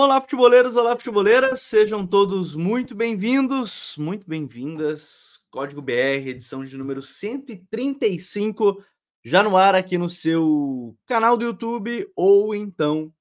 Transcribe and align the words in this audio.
Olá, 0.00 0.20
futeboleiros, 0.20 0.76
olá, 0.76 0.96
futeboleiras, 0.96 1.60
sejam 1.60 2.06
todos 2.06 2.54
muito 2.54 2.94
bem-vindos, 2.94 3.96
muito 3.98 4.28
bem-vindas. 4.28 5.44
Código 5.50 5.82
BR, 5.82 6.28
edição 6.28 6.64
de 6.64 6.78
número 6.78 7.02
135, 7.02 8.80
já 9.24 9.42
no 9.42 9.56
ar 9.56 9.74
aqui 9.74 9.98
no 9.98 10.08
seu 10.08 10.96
canal 11.04 11.36
do 11.36 11.42
YouTube 11.46 12.08
ou 12.14 12.54
então 12.54 13.12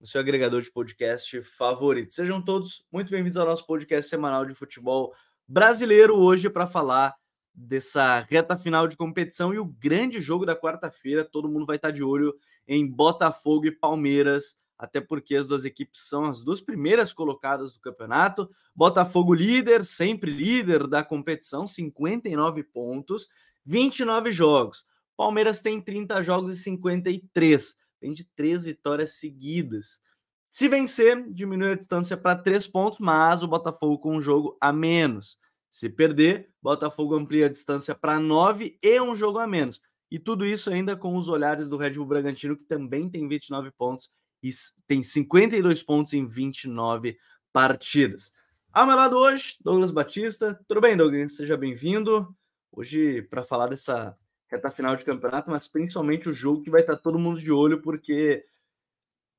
no 0.00 0.06
seu 0.06 0.18
agregador 0.18 0.62
de 0.62 0.72
podcast 0.72 1.42
favorito. 1.42 2.14
Sejam 2.14 2.40
todos 2.40 2.86
muito 2.90 3.10
bem-vindos 3.10 3.36
ao 3.36 3.44
nosso 3.44 3.66
podcast 3.66 4.08
semanal 4.08 4.46
de 4.46 4.54
futebol 4.54 5.12
brasileiro, 5.46 6.16
hoje 6.16 6.48
para 6.48 6.66
falar 6.66 7.14
dessa 7.52 8.20
reta 8.20 8.56
final 8.56 8.88
de 8.88 8.96
competição 8.96 9.52
e 9.52 9.58
o 9.58 9.66
grande 9.66 10.22
jogo 10.22 10.46
da 10.46 10.56
quarta-feira. 10.56 11.22
Todo 11.22 11.50
mundo 11.50 11.66
vai 11.66 11.76
estar 11.76 11.90
de 11.90 12.02
olho 12.02 12.34
em 12.66 12.86
Botafogo 12.86 13.66
e 13.66 13.70
Palmeiras 13.70 14.56
até 14.78 15.00
porque 15.00 15.34
as 15.34 15.48
duas 15.48 15.64
equipes 15.64 16.02
são 16.02 16.24
as 16.24 16.40
duas 16.40 16.60
primeiras 16.60 17.12
colocadas 17.12 17.72
do 17.72 17.80
campeonato. 17.80 18.48
Botafogo 18.74 19.34
líder, 19.34 19.84
sempre 19.84 20.30
líder 20.30 20.86
da 20.86 21.02
competição, 21.02 21.66
59 21.66 22.62
pontos, 22.62 23.28
29 23.64 24.30
jogos. 24.30 24.86
Palmeiras 25.16 25.60
tem 25.60 25.80
30 25.80 26.22
jogos 26.22 26.56
e 26.56 26.62
53, 26.62 27.76
vem 28.00 28.14
de 28.14 28.24
três 28.24 28.62
vitórias 28.62 29.14
seguidas. 29.14 30.00
Se 30.48 30.68
vencer, 30.68 31.28
diminui 31.32 31.72
a 31.72 31.76
distância 31.76 32.16
para 32.16 32.36
três 32.36 32.68
pontos, 32.68 33.00
mas 33.00 33.42
o 33.42 33.48
Botafogo 33.48 33.98
com 33.98 34.16
um 34.16 34.22
jogo 34.22 34.56
a 34.60 34.72
menos. 34.72 35.36
Se 35.68 35.88
perder, 35.90 36.50
Botafogo 36.62 37.16
amplia 37.16 37.46
a 37.46 37.50
distância 37.50 37.94
para 37.94 38.20
nove 38.20 38.78
e 38.80 39.00
um 39.00 39.16
jogo 39.16 39.40
a 39.40 39.46
menos. 39.46 39.82
E 40.10 40.18
tudo 40.18 40.46
isso 40.46 40.70
ainda 40.70 40.96
com 40.96 41.16
os 41.16 41.28
olhares 41.28 41.68
do 41.68 41.76
Red 41.76 41.90
Bull 41.94 42.06
Bragantino, 42.06 42.56
que 42.56 42.64
também 42.64 43.10
tem 43.10 43.28
29 43.28 43.70
pontos 43.72 44.10
e 44.42 44.50
tem 44.86 45.02
52 45.02 45.82
pontos 45.82 46.12
em 46.12 46.26
29 46.26 47.18
partidas. 47.52 48.32
Ao 48.72 48.86
meu 48.86 48.96
lado 48.96 49.16
hoje, 49.16 49.56
Douglas 49.60 49.90
Batista. 49.90 50.58
Tudo 50.68 50.80
bem, 50.80 50.96
Douglas? 50.96 51.36
Seja 51.36 51.56
bem-vindo. 51.56 52.34
Hoje, 52.70 53.22
para 53.22 53.42
falar 53.42 53.68
dessa 53.68 54.16
reta 54.48 54.70
final 54.70 54.96
de 54.96 55.04
campeonato, 55.04 55.50
mas 55.50 55.68
principalmente 55.68 56.28
o 56.28 56.32
jogo 56.32 56.62
que 56.62 56.70
vai 56.70 56.80
estar 56.80 56.96
todo 56.96 57.18
mundo 57.18 57.40
de 57.40 57.50
olho, 57.50 57.82
porque 57.82 58.44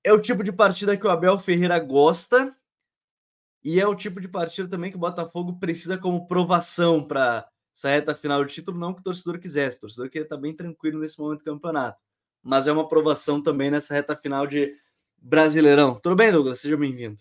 é 0.04 0.14
o 0.14 0.22
tipo 0.22 0.44
de 0.44 0.52
partida 0.52 0.96
que 0.98 1.06
o 1.06 1.10
Abel 1.10 1.38
Ferreira 1.38 1.80
gosta 1.80 2.56
e 3.64 3.80
é 3.80 3.88
o 3.88 3.96
tipo 3.96 4.22
de 4.22 4.28
partida 4.28 4.70
também 4.70 4.92
que 4.92 4.98
o 4.98 5.00
Botafogo 5.00 5.60
precisa 5.60 5.98
como 5.98 6.28
provação 6.28 7.04
para 7.04 7.48
essa 7.76 7.90
reta 7.90 8.16
final 8.16 8.44
de 8.44 8.54
título, 8.54 8.78
não 8.78 8.94
que 8.94 9.02
o 9.02 9.04
torcedor 9.04 9.40
quisesse. 9.40 9.78
O 9.78 9.82
torcedor 9.82 10.10
queria 10.10 10.26
estar 10.26 10.38
bem 10.38 10.54
tranquilo 10.54 11.00
nesse 11.00 11.20
momento 11.20 11.40
do 11.40 11.46
campeonato. 11.46 12.00
Mas 12.42 12.68
é 12.68 12.72
uma 12.72 12.84
aprovação 12.84 13.42
também 13.42 13.70
nessa 13.70 13.94
reta 13.94 14.16
final 14.16 14.48
de 14.48 14.76
Brasileirão. 15.22 16.00
Tudo 16.00 16.16
bem, 16.16 16.32
Douglas? 16.32 16.60
Seja 16.60 16.78
bem-vindo. 16.78 17.18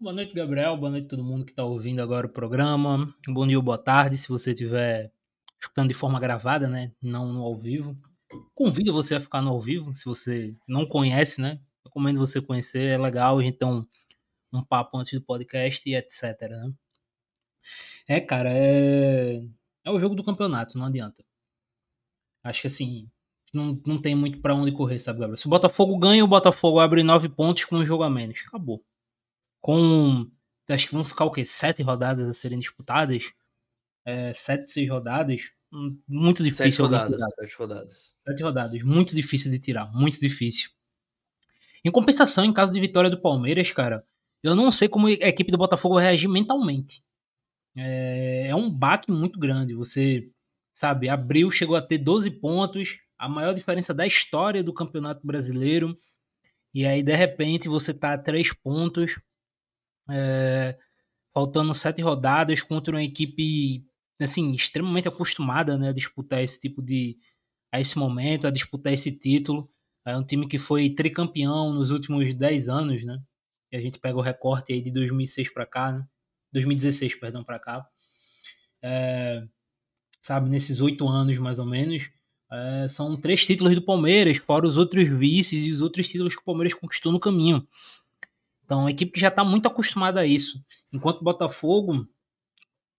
Boa 0.00 0.12
noite, 0.12 0.34
Gabriel. 0.34 0.76
Boa 0.76 0.90
noite 0.90 1.06
a 1.06 1.08
todo 1.08 1.24
mundo 1.24 1.44
que 1.44 1.52
está 1.52 1.64
ouvindo 1.64 2.00
agora 2.00 2.26
o 2.26 2.32
programa. 2.32 3.06
Bom 3.28 3.46
dia 3.46 3.56
ou 3.56 3.62
boa 3.62 3.76
tarde, 3.76 4.16
se 4.16 4.28
você 4.28 4.52
estiver 4.52 5.12
escutando 5.60 5.88
de 5.88 5.94
forma 5.94 6.18
gravada, 6.18 6.68
né? 6.68 6.92
Não 7.02 7.32
no 7.32 7.42
ao 7.42 7.56
vivo. 7.56 7.96
Convido 8.54 8.92
você 8.92 9.16
a 9.16 9.20
ficar 9.20 9.42
no 9.42 9.50
ao 9.50 9.60
vivo, 9.60 9.92
se 9.92 10.04
você 10.04 10.54
não 10.66 10.86
conhece, 10.86 11.40
né? 11.40 11.60
Recomendo 11.84 12.18
você 12.18 12.40
conhecer, 12.40 12.86
é 12.88 12.98
legal. 12.98 13.38
Um, 13.38 13.86
um 14.52 14.64
papo 14.64 14.96
antes 14.98 15.12
do 15.12 15.24
podcast 15.24 15.88
e 15.88 15.94
etc, 15.94 16.40
né? 16.42 16.72
É, 18.08 18.20
cara, 18.20 18.50
é... 18.52 19.42
é 19.84 19.90
o 19.90 19.98
jogo 19.98 20.14
do 20.14 20.24
campeonato, 20.24 20.78
não 20.78 20.86
adianta. 20.86 21.24
Acho 22.42 22.62
que 22.62 22.66
assim, 22.66 23.10
não, 23.54 23.80
não 23.86 24.00
tem 24.00 24.14
muito 24.14 24.40
para 24.40 24.54
onde 24.54 24.72
correr, 24.72 24.98
sabe, 24.98 25.20
Gabriel? 25.20 25.36
Se 25.36 25.46
o 25.46 25.50
Botafogo 25.50 25.96
ganha, 25.98 26.24
o 26.24 26.28
Botafogo 26.28 26.80
abre 26.80 27.02
nove 27.02 27.28
pontos 27.28 27.64
com 27.64 27.76
um 27.76 27.86
jogo 27.86 28.02
a 28.02 28.10
menos. 28.10 28.42
Acabou. 28.46 28.84
Com. 29.60 30.30
Acho 30.68 30.86
que 30.86 30.94
vão 30.94 31.04
ficar 31.04 31.24
o 31.24 31.30
quê? 31.30 31.46
Sete 31.46 31.82
rodadas 31.82 32.28
a 32.28 32.34
serem 32.34 32.58
disputadas? 32.58 33.32
É, 34.04 34.32
sete, 34.34 34.70
seis 34.70 34.88
rodadas. 34.88 35.50
Hum, 35.72 35.98
muito 36.06 36.42
difícil. 36.42 36.70
Sete 36.70 36.82
rodadas, 36.82 37.20
sete 37.38 37.56
rodadas. 37.56 38.12
Sete 38.18 38.42
rodadas. 38.42 38.82
Muito 38.82 39.14
difícil 39.14 39.50
de 39.50 39.58
tirar. 39.58 39.90
Muito 39.92 40.20
difícil. 40.20 40.70
Em 41.84 41.90
compensação, 41.90 42.44
em 42.44 42.52
caso 42.52 42.72
de 42.72 42.80
vitória 42.80 43.08
do 43.08 43.20
Palmeiras, 43.20 43.72
cara, 43.72 44.04
eu 44.42 44.54
não 44.54 44.70
sei 44.70 44.88
como 44.88 45.06
a 45.06 45.12
equipe 45.12 45.50
do 45.50 45.58
Botafogo 45.58 45.94
vai 45.94 46.04
reagir 46.04 46.28
mentalmente. 46.28 47.02
É, 47.76 48.48
é 48.48 48.54
um 48.54 48.70
baque 48.70 49.10
muito 49.10 49.38
grande. 49.38 49.74
Você, 49.74 50.30
sabe, 50.72 51.08
abriu, 51.08 51.50
chegou 51.50 51.76
a 51.76 51.82
ter 51.82 51.98
12 51.98 52.30
pontos, 52.32 53.00
a 53.18 53.28
maior 53.28 53.52
diferença 53.52 53.92
da 53.92 54.06
história 54.06 54.62
do 54.62 54.72
Campeonato 54.72 55.26
Brasileiro. 55.26 55.96
E 56.72 56.86
aí, 56.86 57.02
de 57.02 57.14
repente, 57.14 57.68
você 57.68 57.92
tá 57.92 58.12
a 58.14 58.18
três 58.18 58.52
pontos, 58.52 59.20
é, 60.10 60.78
faltando 61.34 61.74
sete 61.74 62.00
rodadas 62.00 62.62
contra 62.62 62.94
uma 62.94 63.02
equipe 63.02 63.84
assim 64.20 64.52
extremamente 64.52 65.06
acostumada 65.08 65.78
né, 65.78 65.90
a 65.90 65.92
disputar 65.92 66.42
esse 66.42 66.58
tipo 66.58 66.82
de 66.82 67.16
a 67.72 67.80
esse 67.80 67.98
momento, 67.98 68.46
a 68.46 68.50
disputar 68.50 68.92
esse 68.92 69.12
título. 69.12 69.70
É 70.06 70.16
um 70.16 70.24
time 70.24 70.48
que 70.48 70.58
foi 70.58 70.88
tricampeão 70.90 71.72
nos 71.72 71.90
últimos 71.90 72.34
dez 72.34 72.68
anos, 72.68 73.04
né? 73.04 73.20
E 73.70 73.76
a 73.76 73.80
gente 73.80 73.98
pega 73.98 74.16
o 74.16 74.22
recorte 74.22 74.72
aí 74.72 74.80
de 74.80 74.90
2006 74.90 75.52
para 75.52 75.66
cá, 75.66 75.92
né? 75.92 76.06
2016, 76.52 77.16
perdão, 77.16 77.44
para 77.44 77.58
cá. 77.58 77.86
É, 78.82 79.46
sabe, 80.22 80.48
nesses 80.48 80.80
oito 80.80 81.06
anos 81.06 81.36
mais 81.38 81.58
ou 81.58 81.66
menos. 81.66 82.10
É, 82.50 82.88
são 82.88 83.16
três 83.16 83.44
títulos 83.44 83.74
do 83.74 83.82
Palmeiras, 83.82 84.38
fora 84.38 84.66
os 84.66 84.76
outros 84.76 85.06
vices 85.06 85.66
e 85.66 85.70
os 85.70 85.82
outros 85.82 86.08
títulos 86.08 86.34
que 86.34 86.40
o 86.40 86.44
Palmeiras 86.44 86.74
conquistou 86.74 87.12
no 87.12 87.20
caminho. 87.20 87.66
Então, 88.64 88.86
a 88.86 88.90
equipe 88.90 89.12
que 89.12 89.20
já 89.20 89.28
está 89.28 89.44
muito 89.44 89.66
acostumada 89.66 90.20
a 90.20 90.26
isso. 90.26 90.62
Enquanto 90.92 91.20
o 91.20 91.24
Botafogo 91.24 92.06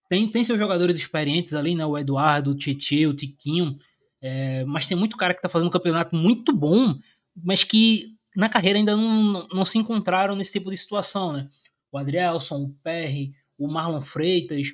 tem, 0.10 0.30
tem 0.30 0.44
seus 0.44 0.58
jogadores 0.58 0.98
experientes 0.98 1.54
ali, 1.54 1.76
né? 1.76 1.86
O 1.86 1.98
Eduardo, 1.98 2.52
o 2.52 2.56
Tietchan, 2.56 3.10
o 3.10 3.14
Tiquinho. 3.14 3.78
É, 4.22 4.66
mas 4.66 4.88
tem 4.88 4.98
muito 4.98 5.16
cara 5.16 5.34
que 5.34 5.40
está 5.40 5.48
fazendo 5.48 5.68
um 5.68 5.72
campeonato 5.72 6.16
muito 6.16 6.52
bom, 6.52 7.00
mas 7.36 7.64
que 7.64 8.18
na 8.36 8.50
carreira 8.50 8.80
ainda 8.80 8.96
não, 8.96 9.48
não 9.48 9.64
se 9.64 9.78
encontraram 9.78 10.36
nesse 10.36 10.54
tipo 10.54 10.70
de 10.70 10.78
situação, 10.78 11.32
né? 11.32 11.48
O 11.92 11.98
Adrielson, 11.98 12.64
o 12.64 12.70
Perry, 12.84 13.34
o 13.58 13.68
Marlon 13.68 14.02
Freitas. 14.02 14.74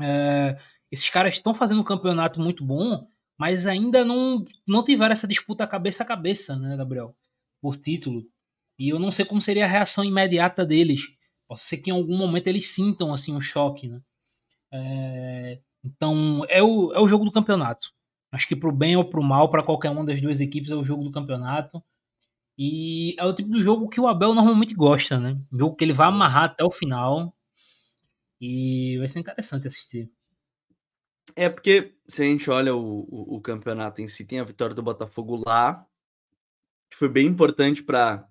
É, 0.00 0.58
esses 0.90 1.08
caras 1.10 1.34
estão 1.34 1.54
fazendo 1.54 1.80
um 1.80 1.84
campeonato 1.84 2.40
muito 2.40 2.64
bom, 2.64 3.06
mas 3.38 3.66
ainda 3.66 4.04
não, 4.04 4.44
não 4.66 4.82
tiveram 4.84 5.12
essa 5.12 5.28
disputa 5.28 5.66
cabeça 5.66 6.02
a 6.02 6.06
cabeça, 6.06 6.56
né, 6.56 6.76
Gabriel? 6.76 7.14
Por 7.62 7.76
título. 7.76 8.26
E 8.78 8.88
eu 8.88 8.98
não 8.98 9.10
sei 9.10 9.24
como 9.24 9.40
seria 9.40 9.64
a 9.64 9.68
reação 9.68 10.04
imediata 10.04 10.66
deles. 10.66 11.02
Pode 11.48 11.62
ser 11.62 11.78
que 11.78 11.90
em 11.90 11.94
algum 11.94 12.16
momento 12.16 12.48
eles 12.48 12.66
sintam 12.68 13.12
assim 13.12 13.34
um 13.34 13.40
choque, 13.40 13.88
né? 13.88 14.00
É, 14.72 15.60
então 15.84 16.44
é 16.48 16.62
o, 16.62 16.92
é 16.92 17.00
o 17.00 17.06
jogo 17.06 17.24
do 17.24 17.32
campeonato. 17.32 17.92
Acho 18.32 18.46
que 18.48 18.56
pro 18.56 18.72
bem 18.72 18.96
ou 18.96 19.04
pro 19.04 19.22
mal, 19.22 19.48
para 19.48 19.62
qualquer 19.62 19.90
uma 19.90 20.04
das 20.04 20.20
duas 20.20 20.40
equipes, 20.40 20.70
é 20.70 20.74
o 20.74 20.84
jogo 20.84 21.04
do 21.04 21.12
campeonato. 21.12 21.82
E 22.58 23.14
é 23.18 23.24
o 23.24 23.34
tipo 23.34 23.50
do 23.50 23.62
jogo 23.62 23.88
que 23.88 24.00
o 24.00 24.08
Abel 24.08 24.34
normalmente 24.34 24.74
gosta, 24.74 25.18
né? 25.18 25.38
Um 25.52 25.58
jogo 25.58 25.76
que 25.76 25.84
ele 25.84 25.92
vai 25.92 26.08
amarrar 26.08 26.44
até 26.44 26.64
o 26.64 26.70
final. 26.70 27.34
E 28.40 28.96
vai 28.98 29.08
ser 29.08 29.20
interessante 29.20 29.66
assistir. 29.68 30.10
É 31.36 31.48
porque 31.48 31.94
se 32.06 32.22
a 32.22 32.24
gente 32.24 32.50
olha 32.50 32.74
o, 32.74 33.00
o, 33.00 33.36
o, 33.36 33.40
campeonato 33.40 34.00
em 34.00 34.08
si, 34.08 34.24
tem 34.24 34.40
a 34.40 34.44
vitória 34.44 34.74
do 34.74 34.82
Botafogo 34.82 35.42
lá, 35.44 35.86
que 36.90 36.96
foi 36.96 37.08
bem 37.08 37.26
importante 37.26 37.82
para 37.82 38.28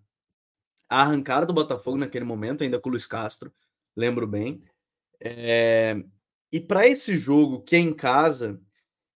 a 0.90 1.02
arrancada 1.02 1.46
do 1.46 1.54
Botafogo 1.54 1.98
naquele 1.98 2.26
momento, 2.26 2.64
ainda 2.64 2.80
com 2.80 2.90
o 2.90 2.92
Luiz 2.92 3.06
Castro, 3.06 3.54
lembro 3.96 4.26
bem. 4.26 4.64
É, 5.20 5.96
e 6.52 6.60
para 6.60 6.88
esse 6.88 7.18
jogo, 7.18 7.62
que 7.62 7.76
é 7.76 7.80
em 7.80 7.94
casa, 7.94 8.60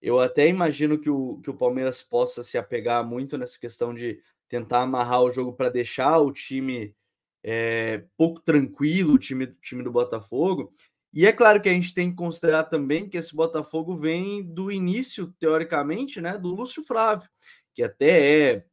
eu 0.01 0.19
até 0.19 0.49
imagino 0.49 0.99
que 0.99 1.11
o, 1.11 1.41
que 1.43 1.51
o 1.51 1.57
Palmeiras 1.57 2.03
possa 2.03 2.43
se 2.43 2.57
apegar 2.57 3.05
muito 3.05 3.37
nessa 3.37 3.59
questão 3.59 3.95
de 3.95 4.21
tentar 4.49 4.83
amarrar 4.83 5.23
o 5.23 5.31
jogo 5.31 5.53
para 5.53 5.69
deixar 5.69 6.19
o 6.19 6.33
time 6.33 6.95
é, 7.43 8.05
pouco 8.17 8.41
tranquilo, 8.41 9.15
o 9.15 9.19
time, 9.19 9.47
time 9.63 9.83
do 9.83 9.93
Botafogo. 9.93 10.73
E 11.13 11.27
é 11.27 11.33
claro 11.33 11.61
que 11.61 11.69
a 11.69 11.73
gente 11.73 11.95
tem 11.95 12.11
que 12.11 12.17
considerar 12.17 12.65
também 12.65 13.09
que 13.09 13.17
esse 13.17 13.35
Botafogo 13.35 13.97
vem 13.97 14.43
do 14.43 14.71
início, 14.71 15.33
teoricamente, 15.39 16.21
né, 16.21 16.37
do 16.37 16.49
Lúcio 16.49 16.85
Flávio, 16.85 17.29
que 17.75 17.83
até 17.83 18.53
é, 18.53 18.65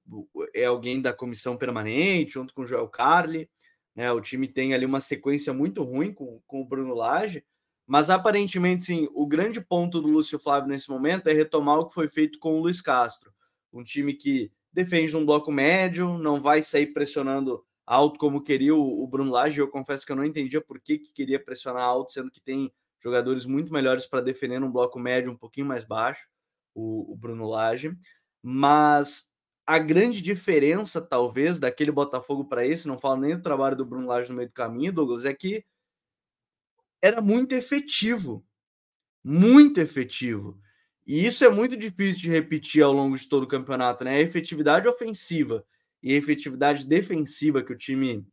é 0.53 0.65
alguém 0.65 1.01
da 1.01 1.13
comissão 1.13 1.55
permanente, 1.55 2.33
junto 2.33 2.53
com 2.53 2.63
o 2.63 2.67
Joel 2.67 2.89
Carli. 2.89 3.49
Né, 3.95 4.11
o 4.11 4.19
time 4.19 4.47
tem 4.47 4.73
ali 4.73 4.85
uma 4.85 4.99
sequência 4.99 5.53
muito 5.53 5.81
ruim 5.83 6.13
com, 6.13 6.41
com 6.45 6.61
o 6.61 6.65
Bruno 6.65 6.93
Lage, 6.93 7.45
mas 7.87 8.09
aparentemente, 8.09 8.83
sim, 8.83 9.07
o 9.13 9.25
grande 9.25 9.61
ponto 9.61 10.01
do 10.01 10.07
Lúcio 10.07 10.39
Flávio 10.39 10.69
nesse 10.69 10.89
momento 10.89 11.27
é 11.27 11.33
retomar 11.33 11.79
o 11.79 11.87
que 11.87 11.93
foi 11.93 12.09
feito 12.09 12.39
com 12.39 12.55
o 12.55 12.59
Luiz 12.59 12.81
Castro. 12.81 13.31
Um 13.71 13.83
time 13.83 14.13
que 14.13 14.51
defende 14.73 15.15
um 15.15 15.25
bloco 15.25 15.51
médio, 15.51 16.17
não 16.17 16.41
vai 16.41 16.61
sair 16.61 16.87
pressionando 16.87 17.63
alto 17.85 18.17
como 18.17 18.41
queria 18.41 18.75
o, 18.75 19.03
o 19.03 19.07
Bruno 19.07 19.31
Lage. 19.31 19.59
Eu 19.59 19.67
confesso 19.67 20.05
que 20.05 20.11
eu 20.11 20.15
não 20.15 20.25
entendia 20.25 20.61
por 20.61 20.79
que, 20.79 20.97
que 20.97 21.11
queria 21.11 21.43
pressionar 21.43 21.83
alto, 21.83 22.13
sendo 22.13 22.31
que 22.31 22.41
tem 22.41 22.73
jogadores 23.01 23.45
muito 23.45 23.71
melhores 23.71 24.05
para 24.05 24.21
defender 24.21 24.59
num 24.59 24.71
bloco 24.71 24.99
médio 24.99 25.31
um 25.31 25.37
pouquinho 25.37 25.67
mais 25.67 25.83
baixo, 25.83 26.27
o, 26.73 27.13
o 27.13 27.15
Bruno 27.15 27.47
Lage. 27.47 27.95
Mas 28.41 29.29
a 29.65 29.79
grande 29.79 30.21
diferença, 30.21 31.01
talvez, 31.01 31.59
daquele 31.59 31.91
Botafogo 31.91 32.45
para 32.45 32.65
esse, 32.65 32.87
não 32.87 32.99
falo 32.99 33.21
nem 33.21 33.35
do 33.35 33.43
trabalho 33.43 33.75
do 33.75 33.85
Bruno 33.85 34.07
Lage 34.07 34.29
no 34.29 34.35
meio 34.35 34.49
do 34.49 34.53
caminho, 34.53 34.93
Douglas, 34.93 35.25
é 35.25 35.33
que 35.33 35.63
era 37.01 37.21
muito 37.21 37.53
efetivo. 37.53 38.45
Muito 39.23 39.79
efetivo. 39.79 40.59
E 41.05 41.25
isso 41.25 41.45
é 41.45 41.49
muito 41.49 41.77
difícil 41.77 42.19
de 42.19 42.29
repetir 42.29 42.83
ao 42.83 42.93
longo 42.93 43.17
de 43.17 43.27
todo 43.27 43.43
o 43.43 43.47
campeonato, 43.47 44.03
né? 44.03 44.15
A 44.15 44.21
efetividade 44.21 44.87
ofensiva 44.87 45.65
e 46.05 46.13
efetividade 46.13 46.85
defensiva 46.85 47.63
que 47.63 47.73
o 47.73 47.77
time 47.77 48.23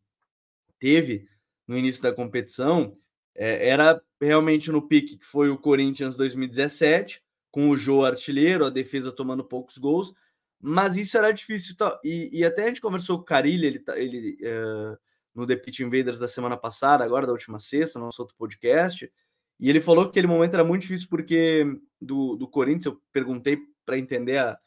teve 0.79 1.27
no 1.67 1.79
início 1.79 2.03
da 2.03 2.13
competição 2.13 2.99
é, 3.35 3.67
era 3.67 3.99
realmente 4.21 4.71
no 4.71 4.87
pique 4.87 5.17
que 5.17 5.25
foi 5.25 5.49
o 5.49 5.57
Corinthians 5.57 6.15
2017, 6.15 7.23
com 7.51 7.71
o 7.71 7.77
Jô 7.77 8.05
artilheiro, 8.05 8.67
a 8.67 8.71
defesa 8.71 9.11
tomando 9.11 9.43
poucos 9.43 9.79
gols, 9.79 10.13
mas 10.61 10.97
isso 10.97 11.17
era 11.17 11.33
difícil. 11.33 11.75
E, 12.05 12.41
e 12.41 12.45
até 12.45 12.65
a 12.65 12.67
gente 12.67 12.81
conversou 12.81 13.17
com 13.17 13.23
o 13.23 13.27
Carilli, 13.27 13.67
ele, 13.67 13.79
tá, 13.79 13.99
ele 13.99 14.37
uh, 14.43 14.99
no 15.35 15.47
The 15.47 15.57
Pitch 15.57 15.81
Invaders 15.81 16.19
da 16.19 16.29
semana 16.29 16.59
passada, 16.59 17.03
agora 17.03 17.27
da 17.27 17.33
última 17.33 17.59
sexta, 17.59 17.99
no 17.99 18.05
nosso 18.05 18.21
outro 18.21 18.37
podcast, 18.37 19.11
e 19.59 19.71
ele 19.71 19.81
falou 19.81 20.05
que 20.05 20.11
aquele 20.11 20.27
momento 20.27 20.55
era 20.55 20.65
muito 20.65 20.83
difícil 20.83 21.09
porque 21.09 21.65
do, 21.99 22.37
do 22.37 22.47
Corinthians, 22.47 22.85
eu 22.85 23.01
perguntei 23.11 23.59
para 23.87 23.97
entender 23.97 24.39
a, 24.39 24.59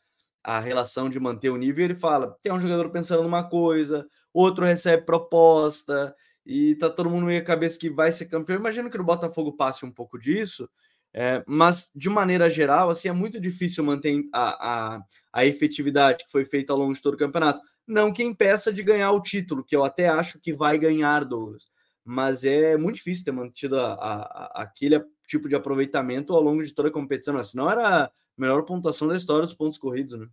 a 0.45 0.59
relação 0.59 1.09
de 1.09 1.19
manter 1.19 1.50
o 1.50 1.57
nível, 1.57 1.83
ele 1.83 1.95
fala: 1.95 2.38
tem 2.42 2.53
um 2.53 2.62
jogador 2.62 2.92
pensando 2.92 3.24
numa 3.24 3.44
coisa, 3.44 4.07
outro 4.31 4.63
recebe 4.63 5.03
proposta, 5.03 6.15
e 6.45 6.75
tá 6.75 6.88
todo 6.88 7.09
mundo 7.09 7.25
meio 7.25 7.44
cabeça 7.44 7.80
que 7.80 7.89
vai 7.89 8.12
ser 8.12 8.27
campeão. 8.27 8.59
Imagino 8.59 8.89
que 8.89 8.97
no 8.97 9.03
Botafogo 9.03 9.53
passe 9.53 9.83
um 9.83 9.92
pouco 9.92 10.19
disso, 10.19 10.69
é, 11.12 11.44
mas 11.47 11.89
de 11.95 12.09
maneira 12.09 12.47
geral, 12.47 12.92
assim, 12.92 13.07
é 13.07 13.12
muito 13.12 13.39
difícil 13.39 13.83
manter 13.83 14.24
a, 14.31 14.95
a, 14.95 15.01
a 15.33 15.45
efetividade 15.45 16.25
que 16.25 16.31
foi 16.31 16.45
feita 16.45 16.71
ao 16.71 16.80
longo 16.80 16.94
de 16.94 17.01
todo 17.01 17.15
o 17.15 17.18
campeonato. 17.18 17.62
Não 17.88 18.13
que 18.13 18.24
impeça 18.24 18.71
de 18.71 18.83
ganhar 18.83 19.12
o 19.12 19.21
título, 19.21 19.63
que 19.63 19.75
eu 19.75 19.83
até 19.83 20.07
acho 20.07 20.39
que 20.39 20.53
vai 20.53 20.77
ganhar, 20.77 21.25
Douglas. 21.25 21.68
Mas 22.03 22.44
é 22.44 22.77
muito 22.77 22.97
difícil 22.97 23.25
ter 23.25 23.31
mantido 23.31 23.80
a, 23.80 23.94
a, 23.94 24.62
aquele 24.62 25.03
tipo 25.27 25.50
de 25.50 25.56
aproveitamento 25.56 26.33
ao 26.33 26.42
longo 26.42 26.63
de 26.63 26.74
toda 26.74 26.89
a 26.89 26.92
competição. 26.92 27.42
Senão 27.44 27.69
era 27.69 28.06
a 28.06 28.12
melhor 28.38 28.63
pontuação 28.63 29.07
da 29.07 29.18
história 29.18 29.44
dos 29.44 29.54
pontos 29.54 29.77
corridos, 29.77 30.19
né? 30.19 30.27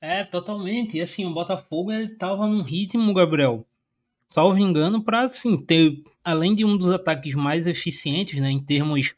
É, 0.00 0.24
totalmente. 0.24 0.96
E 0.96 1.00
assim, 1.00 1.26
o 1.26 1.34
Botafogo 1.34 1.92
ele 1.92 2.08
tava 2.08 2.46
num 2.46 2.62
ritmo, 2.62 3.12
Gabriel, 3.12 3.66
salvo 4.28 4.58
engano, 4.58 5.02
para 5.02 5.22
assim, 5.22 5.62
ter, 5.62 6.02
além 6.24 6.54
de 6.54 6.64
um 6.64 6.76
dos 6.76 6.90
ataques 6.90 7.34
mais 7.34 7.66
eficientes, 7.66 8.40
né, 8.40 8.50
em 8.50 8.62
termos 8.62 9.14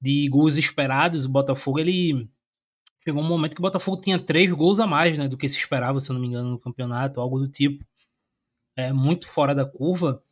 de 0.00 0.28
gols 0.28 0.56
esperados, 0.56 1.26
o 1.26 1.28
Botafogo 1.28 1.78
ele 1.78 2.30
chegou 3.04 3.22
um 3.22 3.26
momento 3.26 3.54
que 3.54 3.60
o 3.60 3.62
Botafogo 3.62 4.00
tinha 4.00 4.18
três 4.18 4.50
gols 4.50 4.80
a 4.80 4.86
mais, 4.86 5.18
né, 5.18 5.28
do 5.28 5.36
que 5.36 5.48
se 5.48 5.58
esperava, 5.58 6.00
se 6.00 6.10
eu 6.10 6.14
não 6.14 6.20
me 6.20 6.28
engano, 6.28 6.50
no 6.50 6.58
campeonato, 6.58 7.20
algo 7.20 7.38
do 7.38 7.48
tipo. 7.48 7.84
É 8.76 8.92
muito 8.92 9.28
fora 9.28 9.54
da 9.54 9.66
curva. 9.66 10.22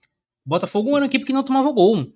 O 0.46 0.48
Botafogo 0.48 0.90
era 0.90 1.00
uma 1.00 1.06
equipe 1.06 1.26
que 1.26 1.32
não 1.32 1.42
tomava 1.42 1.70
gol. 1.72 2.10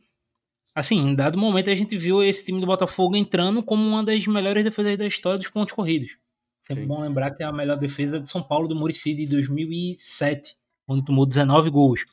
Assim, 0.74 0.98
em 0.98 1.14
dado 1.14 1.38
momento 1.38 1.69
a 1.69 1.74
gente 1.74 1.96
viu 1.96 2.22
esse 2.22 2.44
time 2.44 2.60
do 2.60 2.66
Botafogo 2.66 3.14
entrando 3.14 3.62
como 3.62 3.86
uma 3.86 4.02
das 4.02 4.26
melhores 4.26 4.64
defesas 4.64 4.96
da 4.96 5.06
história 5.06 5.38
dos 5.38 5.48
pontos 5.48 5.74
corridos. 5.74 6.16
Sempre 6.62 6.84
Sim. 6.84 6.88
bom 6.88 7.00
lembrar 7.00 7.32
que 7.32 7.42
é 7.42 7.46
a 7.46 7.52
melhor 7.52 7.76
defesa 7.76 8.20
de 8.20 8.30
São 8.30 8.42
Paulo 8.42 8.69
do 8.69 8.76
Murici 8.76 9.14
de 9.14 9.26
2007 9.26 10.56
quando 10.86 11.04
tomou 11.04 11.26
19 11.26 11.70
gols. 11.70 12.04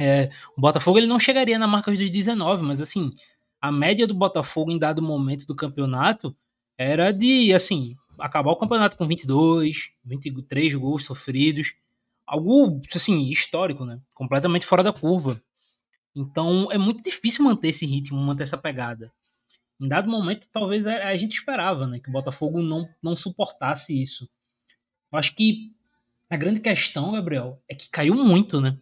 É, 0.00 0.30
o 0.56 0.60
Botafogo 0.60 0.98
ele 0.98 1.06
não 1.06 1.18
chegaria 1.18 1.58
na 1.58 1.66
marca 1.66 1.90
dos 1.90 2.10
19, 2.10 2.62
mas 2.62 2.80
assim, 2.80 3.12
a 3.60 3.72
média 3.72 4.06
do 4.06 4.14
Botafogo 4.14 4.70
em 4.70 4.78
dado 4.78 5.02
momento 5.02 5.46
do 5.46 5.56
campeonato 5.56 6.36
era 6.76 7.12
de, 7.12 7.52
assim, 7.52 7.96
acabar 8.18 8.52
o 8.52 8.56
campeonato 8.56 8.96
com 8.96 9.06
22, 9.06 9.90
23 10.04 10.74
gols 10.74 11.04
sofridos, 11.04 11.74
algo, 12.24 12.80
assim, 12.94 13.28
histórico, 13.30 13.84
né? 13.84 14.00
Completamente 14.14 14.64
fora 14.64 14.82
da 14.82 14.92
curva. 14.92 15.42
Então, 16.18 16.70
é 16.72 16.76
muito 16.76 17.00
difícil 17.00 17.44
manter 17.44 17.68
esse 17.68 17.86
ritmo, 17.86 18.18
manter 18.18 18.42
essa 18.42 18.58
pegada. 18.58 19.12
Em 19.80 19.86
dado 19.86 20.10
momento, 20.10 20.48
talvez 20.50 20.84
a 20.84 21.16
gente 21.16 21.36
esperava, 21.36 21.86
né, 21.86 22.00
que 22.00 22.08
o 22.08 22.12
Botafogo 22.12 22.60
não, 22.60 22.88
não 23.00 23.14
suportasse 23.14 24.00
isso. 24.00 24.28
Eu 25.12 25.18
acho 25.18 25.36
que 25.36 25.72
a 26.28 26.36
grande 26.36 26.58
questão, 26.58 27.12
Gabriel, 27.12 27.62
é 27.68 27.74
que 27.74 27.88
caiu 27.88 28.14
muito, 28.16 28.60
né? 28.60 28.76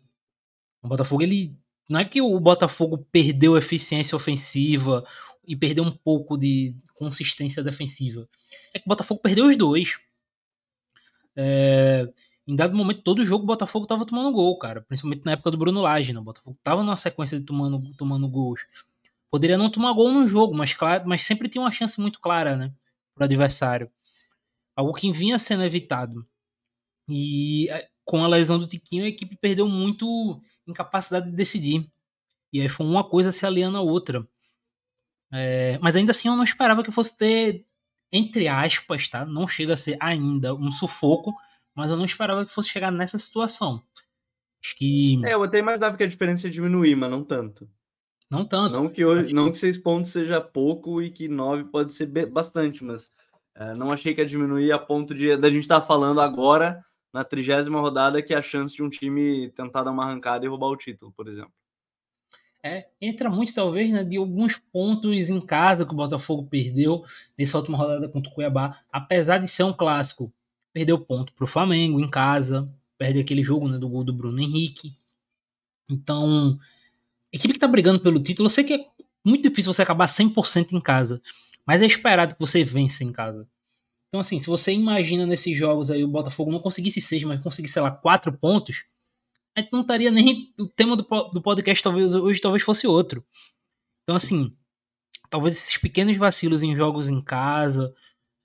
O 0.82 0.88
Botafogo, 0.88 1.22
ele. 1.22 1.54
Não 1.90 2.00
é 2.00 2.04
que 2.04 2.22
o 2.22 2.40
Botafogo 2.40 3.06
perdeu 3.12 3.56
eficiência 3.56 4.16
ofensiva 4.16 5.06
e 5.46 5.54
perdeu 5.54 5.84
um 5.84 5.90
pouco 5.90 6.38
de 6.38 6.74
consistência 6.94 7.62
defensiva. 7.62 8.26
É 8.74 8.78
que 8.78 8.86
o 8.86 8.88
Botafogo 8.88 9.20
perdeu 9.20 9.44
os 9.44 9.56
dois. 9.56 9.98
É, 11.36 12.08
em 12.46 12.54
dado 12.54 12.76
momento, 12.76 13.02
todo 13.02 13.24
jogo 13.24 13.42
o 13.42 13.46
Botafogo 13.46 13.86
tava 13.86 14.06
tomando 14.06 14.32
gol, 14.32 14.56
cara. 14.58 14.82
Principalmente 14.82 15.24
na 15.24 15.32
época 15.32 15.50
do 15.50 15.58
Bruno 15.58 15.80
Lage, 15.80 16.12
né? 16.12 16.20
O 16.20 16.22
Botafogo 16.22 16.56
tava 16.62 16.82
numa 16.82 16.96
sequência 16.96 17.38
de 17.40 17.44
tomando, 17.44 17.92
tomando 17.96 18.28
gols. 18.28 18.66
Poderia 19.30 19.58
não 19.58 19.68
tomar 19.68 19.92
gol 19.92 20.12
no 20.12 20.28
jogo, 20.28 20.54
mas, 20.56 20.72
claro, 20.72 21.08
mas 21.08 21.24
sempre 21.24 21.48
tinha 21.48 21.62
uma 21.62 21.72
chance 21.72 22.00
muito 22.00 22.20
clara, 22.20 22.56
né? 22.56 22.72
Pro 23.14 23.24
adversário. 23.24 23.90
Algo 24.76 24.92
que 24.92 25.10
vinha 25.12 25.38
sendo 25.38 25.64
evitado. 25.64 26.24
E 27.08 27.68
eh, 27.68 27.88
com 28.04 28.24
a 28.24 28.28
lesão 28.28 28.58
do 28.58 28.66
Tiquinho, 28.66 29.04
a 29.04 29.08
equipe 29.08 29.36
perdeu 29.36 29.68
muito 29.68 30.40
incapacidade 30.66 31.28
de 31.28 31.36
decidir. 31.36 31.90
E 32.52 32.60
aí 32.60 32.68
foi 32.68 32.86
uma 32.86 33.02
coisa 33.02 33.32
se 33.32 33.44
aliando 33.44 33.76
à 33.76 33.80
outra. 33.80 34.26
É, 35.32 35.78
mas 35.82 35.96
ainda 35.96 36.12
assim 36.12 36.28
eu 36.28 36.36
não 36.36 36.44
esperava 36.44 36.84
que 36.84 36.92
fosse 36.92 37.16
ter, 37.16 37.66
entre 38.12 38.46
aspas, 38.46 39.08
tá? 39.08 39.26
Não 39.26 39.48
chega 39.48 39.74
a 39.74 39.76
ser 39.76 39.96
ainda 40.00 40.54
um 40.54 40.70
sufoco, 40.70 41.34
mas 41.76 41.90
eu 41.90 41.96
não 41.96 42.04
esperava 42.04 42.44
que 42.44 42.50
fosse 42.50 42.70
chegar 42.70 42.90
nessa 42.90 43.18
situação. 43.18 43.82
Acho 44.64 44.76
que. 44.76 45.20
É, 45.24 45.34
eu 45.34 45.42
até 45.44 45.58
imaginava 45.58 45.96
que 45.96 46.02
a 46.02 46.08
diferença 46.08 46.46
ia 46.46 46.52
diminuir, 46.52 46.96
mas 46.96 47.10
não 47.10 47.22
tanto. 47.22 47.68
Não 48.30 48.44
tanto. 48.44 48.80
Não 48.80 48.88
que, 48.88 49.04
hoje, 49.04 49.32
não 49.34 49.52
que 49.52 49.58
seis 49.58 49.78
pontos 49.78 50.10
seja 50.10 50.40
pouco 50.40 51.00
e 51.00 51.10
que 51.10 51.28
nove 51.28 51.64
pode 51.64 51.92
ser 51.92 52.06
bastante, 52.26 52.82
mas 52.82 53.08
é, 53.54 53.74
não 53.74 53.92
achei 53.92 54.14
que 54.14 54.20
ia 54.20 54.26
diminuir 54.26 54.72
a 54.72 54.78
ponto 54.78 55.14
de 55.14 55.36
da 55.36 55.48
gente 55.48 55.62
estar 55.62 55.80
tá 55.80 55.86
falando 55.86 56.20
agora 56.20 56.84
na 57.12 57.22
trigésima 57.22 57.80
rodada 57.80 58.20
que 58.20 58.34
é 58.34 58.36
a 58.36 58.42
chance 58.42 58.74
de 58.74 58.82
um 58.82 58.90
time 58.90 59.50
tentar 59.50 59.84
dar 59.84 59.92
uma 59.92 60.04
arrancada 60.04 60.44
e 60.44 60.48
roubar 60.48 60.68
o 60.68 60.76
título, 60.76 61.12
por 61.12 61.28
exemplo. 61.28 61.52
É, 62.62 62.88
entra 63.00 63.30
muito, 63.30 63.54
talvez, 63.54 63.92
né, 63.92 64.02
de 64.02 64.16
alguns 64.16 64.58
pontos 64.58 65.30
em 65.30 65.40
casa 65.40 65.86
que 65.86 65.92
o 65.92 65.96
Botafogo 65.96 66.48
perdeu 66.48 67.04
nessa 67.38 67.58
última 67.58 67.78
rodada 67.78 68.08
contra 68.08 68.28
o 68.28 68.34
Cuiabá. 68.34 68.80
Apesar 68.90 69.38
de 69.38 69.46
ser 69.46 69.62
um 69.62 69.72
clássico, 69.72 70.32
perdeu 70.76 70.98
ponto 70.98 71.32
para 71.32 71.44
o 71.44 71.46
Flamengo 71.48 71.98
em 71.98 72.06
casa, 72.06 72.70
perde 72.98 73.18
aquele 73.18 73.42
jogo 73.42 73.66
né, 73.66 73.78
do 73.78 73.88
gol 73.88 74.04
do 74.04 74.12
Bruno 74.12 74.38
Henrique. 74.38 74.92
Então, 75.90 76.58
equipe 77.32 77.54
que 77.54 77.56
está 77.56 77.66
brigando 77.66 77.98
pelo 77.98 78.22
título, 78.22 78.44
eu 78.44 78.50
sei 78.50 78.62
que 78.62 78.74
é 78.74 78.86
muito 79.24 79.48
difícil 79.48 79.72
você 79.72 79.80
acabar 79.80 80.06
100% 80.06 80.72
em 80.72 80.80
casa, 80.80 81.18
mas 81.66 81.80
é 81.80 81.86
esperado 81.86 82.34
que 82.34 82.40
você 82.40 82.62
vença 82.62 83.02
em 83.02 83.10
casa. 83.10 83.48
Então, 84.06 84.20
assim, 84.20 84.38
se 84.38 84.48
você 84.48 84.70
imagina 84.70 85.24
nesses 85.24 85.56
jogos 85.56 85.90
aí 85.90 86.04
o 86.04 86.08
Botafogo 86.08 86.52
não 86.52 86.60
conseguisse 86.60 87.00
seis, 87.00 87.24
mas 87.24 87.40
conseguisse, 87.40 87.72
sei 87.72 87.80
lá, 87.80 87.90
quatro 87.90 88.30
pontos, 88.30 88.84
a 89.56 89.62
gente 89.62 89.72
não 89.72 89.80
estaria 89.80 90.10
nem. 90.10 90.52
O 90.60 90.66
tema 90.66 90.94
do, 90.94 91.04
do 91.32 91.40
podcast 91.40 91.82
talvez 91.82 92.14
hoje 92.14 92.38
talvez 92.38 92.62
fosse 92.62 92.86
outro. 92.86 93.24
Então, 94.02 94.14
assim, 94.14 94.54
talvez 95.30 95.54
esses 95.54 95.78
pequenos 95.78 96.18
vacilos 96.18 96.62
em 96.62 96.76
jogos 96.76 97.08
em 97.08 97.22
casa 97.22 97.94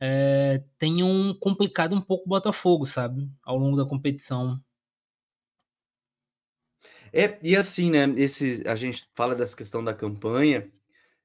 é, 0.01 0.63
tenham 0.79 1.31
complicado 1.39 1.95
um 1.95 2.01
pouco 2.01 2.25
o 2.25 2.29
Botafogo, 2.29 2.87
sabe? 2.87 3.29
Ao 3.43 3.55
longo 3.55 3.77
da 3.77 3.85
competição. 3.85 4.59
É, 7.13 7.37
e 7.43 7.55
assim, 7.55 7.91
né? 7.91 8.05
Esse, 8.17 8.63
a 8.65 8.75
gente 8.75 9.07
fala 9.13 9.35
dessa 9.35 9.55
questão 9.55 9.83
da 9.83 9.93
campanha 9.93 10.67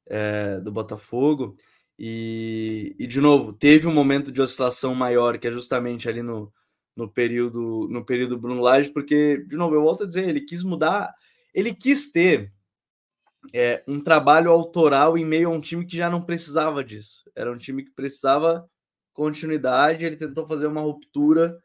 é, 0.07 0.61
do 0.61 0.71
Botafogo. 0.71 1.57
E, 1.99 2.95
e, 2.99 3.07
de 3.07 3.19
novo, 3.21 3.55
teve 3.55 3.89
um 3.89 3.95
momento 3.95 4.31
de 4.31 4.43
oscilação 4.43 4.95
maior, 4.95 5.39
que 5.39 5.49
é 5.49 5.53
justamente 5.53 6.07
ali 6.07 6.23
no, 6.23 6.53
no 6.95 7.09
período 7.09 7.89
no 7.91 8.05
período 8.05 8.39
Bruno 8.39 8.61
Lage, 8.61 8.91
porque, 8.91 9.43
de 9.47 9.57
novo, 9.57 9.75
eu 9.75 9.83
volto 9.83 10.05
a 10.05 10.07
dizer, 10.07 10.29
ele 10.29 10.43
quis 10.43 10.63
mudar, 10.63 11.15
ele 11.55 11.75
quis 11.75 12.11
ter 12.13 12.53
é, 13.53 13.83
um 13.87 14.01
trabalho 14.01 14.51
autoral 14.51 15.17
em 15.17 15.25
meio 15.25 15.49
a 15.49 15.53
um 15.53 15.61
time 15.61 15.85
que 15.85 15.97
já 15.97 16.11
não 16.11 16.23
precisava 16.23 16.83
disso. 16.85 17.31
Era 17.35 17.53
um 17.53 17.57
time 17.57 17.85
que 17.85 17.91
precisava 17.91 18.69
continuidade, 19.13 20.05
ele 20.05 20.17
tentou 20.17 20.47
fazer 20.47 20.67
uma 20.67 20.81
ruptura 20.81 21.63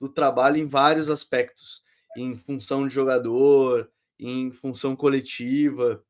do 0.00 0.08
trabalho 0.08 0.56
em 0.56 0.66
vários 0.66 1.10
aspectos, 1.10 1.82
em 2.16 2.36
função 2.36 2.88
de 2.88 2.94
jogador, 2.94 3.90
em 4.18 4.50
função 4.50 4.96
coletiva, 4.96 6.02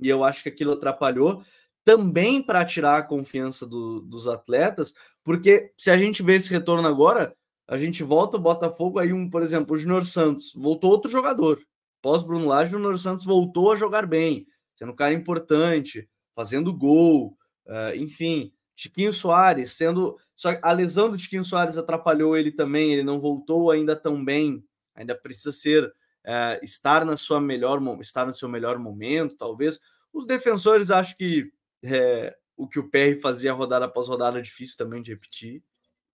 e 0.00 0.08
eu 0.08 0.24
acho 0.24 0.42
que 0.42 0.48
aquilo 0.48 0.72
atrapalhou 0.72 1.42
também 1.84 2.42
para 2.42 2.64
tirar 2.64 2.98
a 2.98 3.02
confiança 3.02 3.66
do, 3.66 4.00
dos 4.00 4.28
atletas, 4.28 4.94
porque 5.24 5.72
se 5.76 5.90
a 5.90 5.96
gente 5.96 6.22
vê 6.22 6.34
esse 6.34 6.50
retorno 6.50 6.86
agora, 6.86 7.34
a 7.66 7.76
gente 7.76 8.02
volta 8.02 8.36
o 8.36 8.40
Botafogo, 8.40 8.98
aí 8.98 9.12
um, 9.12 9.28
por 9.28 9.42
exemplo, 9.42 9.74
o 9.74 9.78
Junior 9.78 10.04
Santos, 10.04 10.52
voltou 10.54 10.90
outro 10.90 11.10
jogador. 11.10 11.60
Pós 12.00 12.22
Bruno 12.22 12.46
Lage, 12.46 12.74
o 12.74 12.78
Junior 12.78 12.98
Santos 12.98 13.24
voltou 13.24 13.72
a 13.72 13.76
jogar 13.76 14.06
bem, 14.06 14.46
sendo 14.74 14.92
um 14.92 14.96
cara 14.96 15.12
importante, 15.12 16.08
fazendo 16.34 16.72
gol, 16.72 17.36
uh, 17.66 17.94
enfim, 17.96 18.52
Tiquinho 18.76 19.12
Soares 19.12 19.72
sendo. 19.72 20.16
Só 20.36 20.50
a 20.62 20.70
lesão 20.70 21.10
do 21.10 21.18
Tiquinho 21.18 21.44
Soares 21.44 21.76
atrapalhou 21.76 22.36
ele 22.36 22.52
também, 22.52 22.92
ele 22.92 23.02
não 23.02 23.20
voltou 23.20 23.72
ainda 23.72 23.96
tão 23.96 24.24
bem, 24.24 24.64
ainda 24.94 25.16
precisa 25.16 25.50
ser 25.50 25.92
é, 26.24 26.60
estar 26.62 27.04
na 27.04 27.16
sua 27.16 27.40
melhor 27.40 27.80
estar 28.00 28.26
no 28.26 28.32
seu 28.32 28.48
melhor 28.48 28.78
momento, 28.78 29.36
talvez. 29.36 29.80
Os 30.12 30.26
defensores 30.26 30.90
acho 30.90 31.16
que 31.16 31.50
é, 31.82 32.36
o 32.56 32.68
que 32.68 32.78
o 32.78 32.88
PR 32.88 33.20
fazia 33.20 33.52
rodada 33.52 33.86
após 33.86 34.08
rodada 34.08 34.40
difícil 34.40 34.76
também 34.76 35.02
de 35.02 35.12
repetir. 35.12 35.62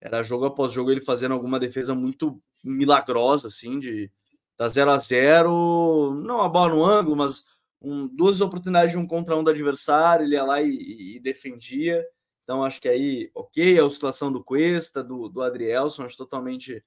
Era 0.01 0.23
jogo 0.23 0.45
após 0.45 0.73
jogo 0.73 0.91
ele 0.91 1.01
fazendo 1.01 1.33
alguma 1.33 1.59
defesa 1.59 1.95
muito 1.95 2.41
milagrosa, 2.63 3.49
assim, 3.49 3.79
de 3.79 4.11
da 4.57 4.69
0 4.69 4.91
a 4.91 4.99
0 4.99 6.15
não 6.25 6.41
a 6.41 6.49
bola 6.49 6.75
no 6.75 6.85
ângulo, 6.85 7.17
mas 7.17 7.45
um, 7.85 8.09
duas 8.09 8.41
oportunidades 8.41 8.93
de 8.93 8.99
um 8.99 9.07
contra 9.07 9.37
um 9.37 9.45
do 9.45 9.51
adversário, 9.51 10.25
ele 10.25 10.35
ia 10.35 10.45
lá 10.45 10.63
e, 10.63 11.17
e 11.17 11.21
defendia. 11.21 12.05
Então, 12.43 12.65
acho 12.65 12.81
que 12.81 12.89
aí, 12.89 13.31
ok, 13.35 13.79
a 13.79 13.85
oscilação 13.85 14.33
do 14.33 14.43
Cuesta, 14.43 15.03
do, 15.03 15.29
do 15.29 15.43
Adrielson, 15.43 16.05
acho 16.05 16.17
totalmente, 16.17 16.85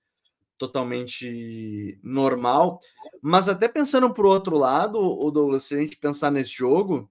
totalmente 0.57 1.99
normal. 2.03 2.79
Mas 3.21 3.49
até 3.49 3.67
pensando 3.67 4.13
para 4.13 4.25
o 4.25 4.29
outro 4.29 4.57
lado, 4.57 4.99
o 4.99 5.31
Douglas, 5.31 5.63
se 5.63 5.75
a 5.75 5.79
gente 5.79 5.97
pensar 5.97 6.31
nesse 6.31 6.51
jogo 6.51 7.09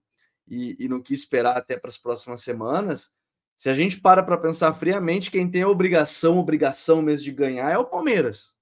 e, 0.48 0.76
e 0.78 0.88
no 0.88 1.02
que 1.02 1.14
esperar 1.14 1.56
até 1.56 1.76
para 1.76 1.90
as 1.90 1.98
próximas 1.98 2.42
semanas, 2.42 3.14
se 3.56 3.68
a 3.68 3.74
gente 3.74 4.00
para 4.00 4.22
para 4.22 4.36
pensar 4.36 4.72
friamente, 4.74 5.30
quem 5.30 5.50
tem 5.50 5.62
a 5.62 5.68
obrigação, 5.68 6.38
obrigação 6.38 7.02
mesmo 7.02 7.24
de 7.24 7.32
ganhar 7.32 7.70
é 7.70 7.78
o 7.78 7.86
Palmeiras. 7.86 8.55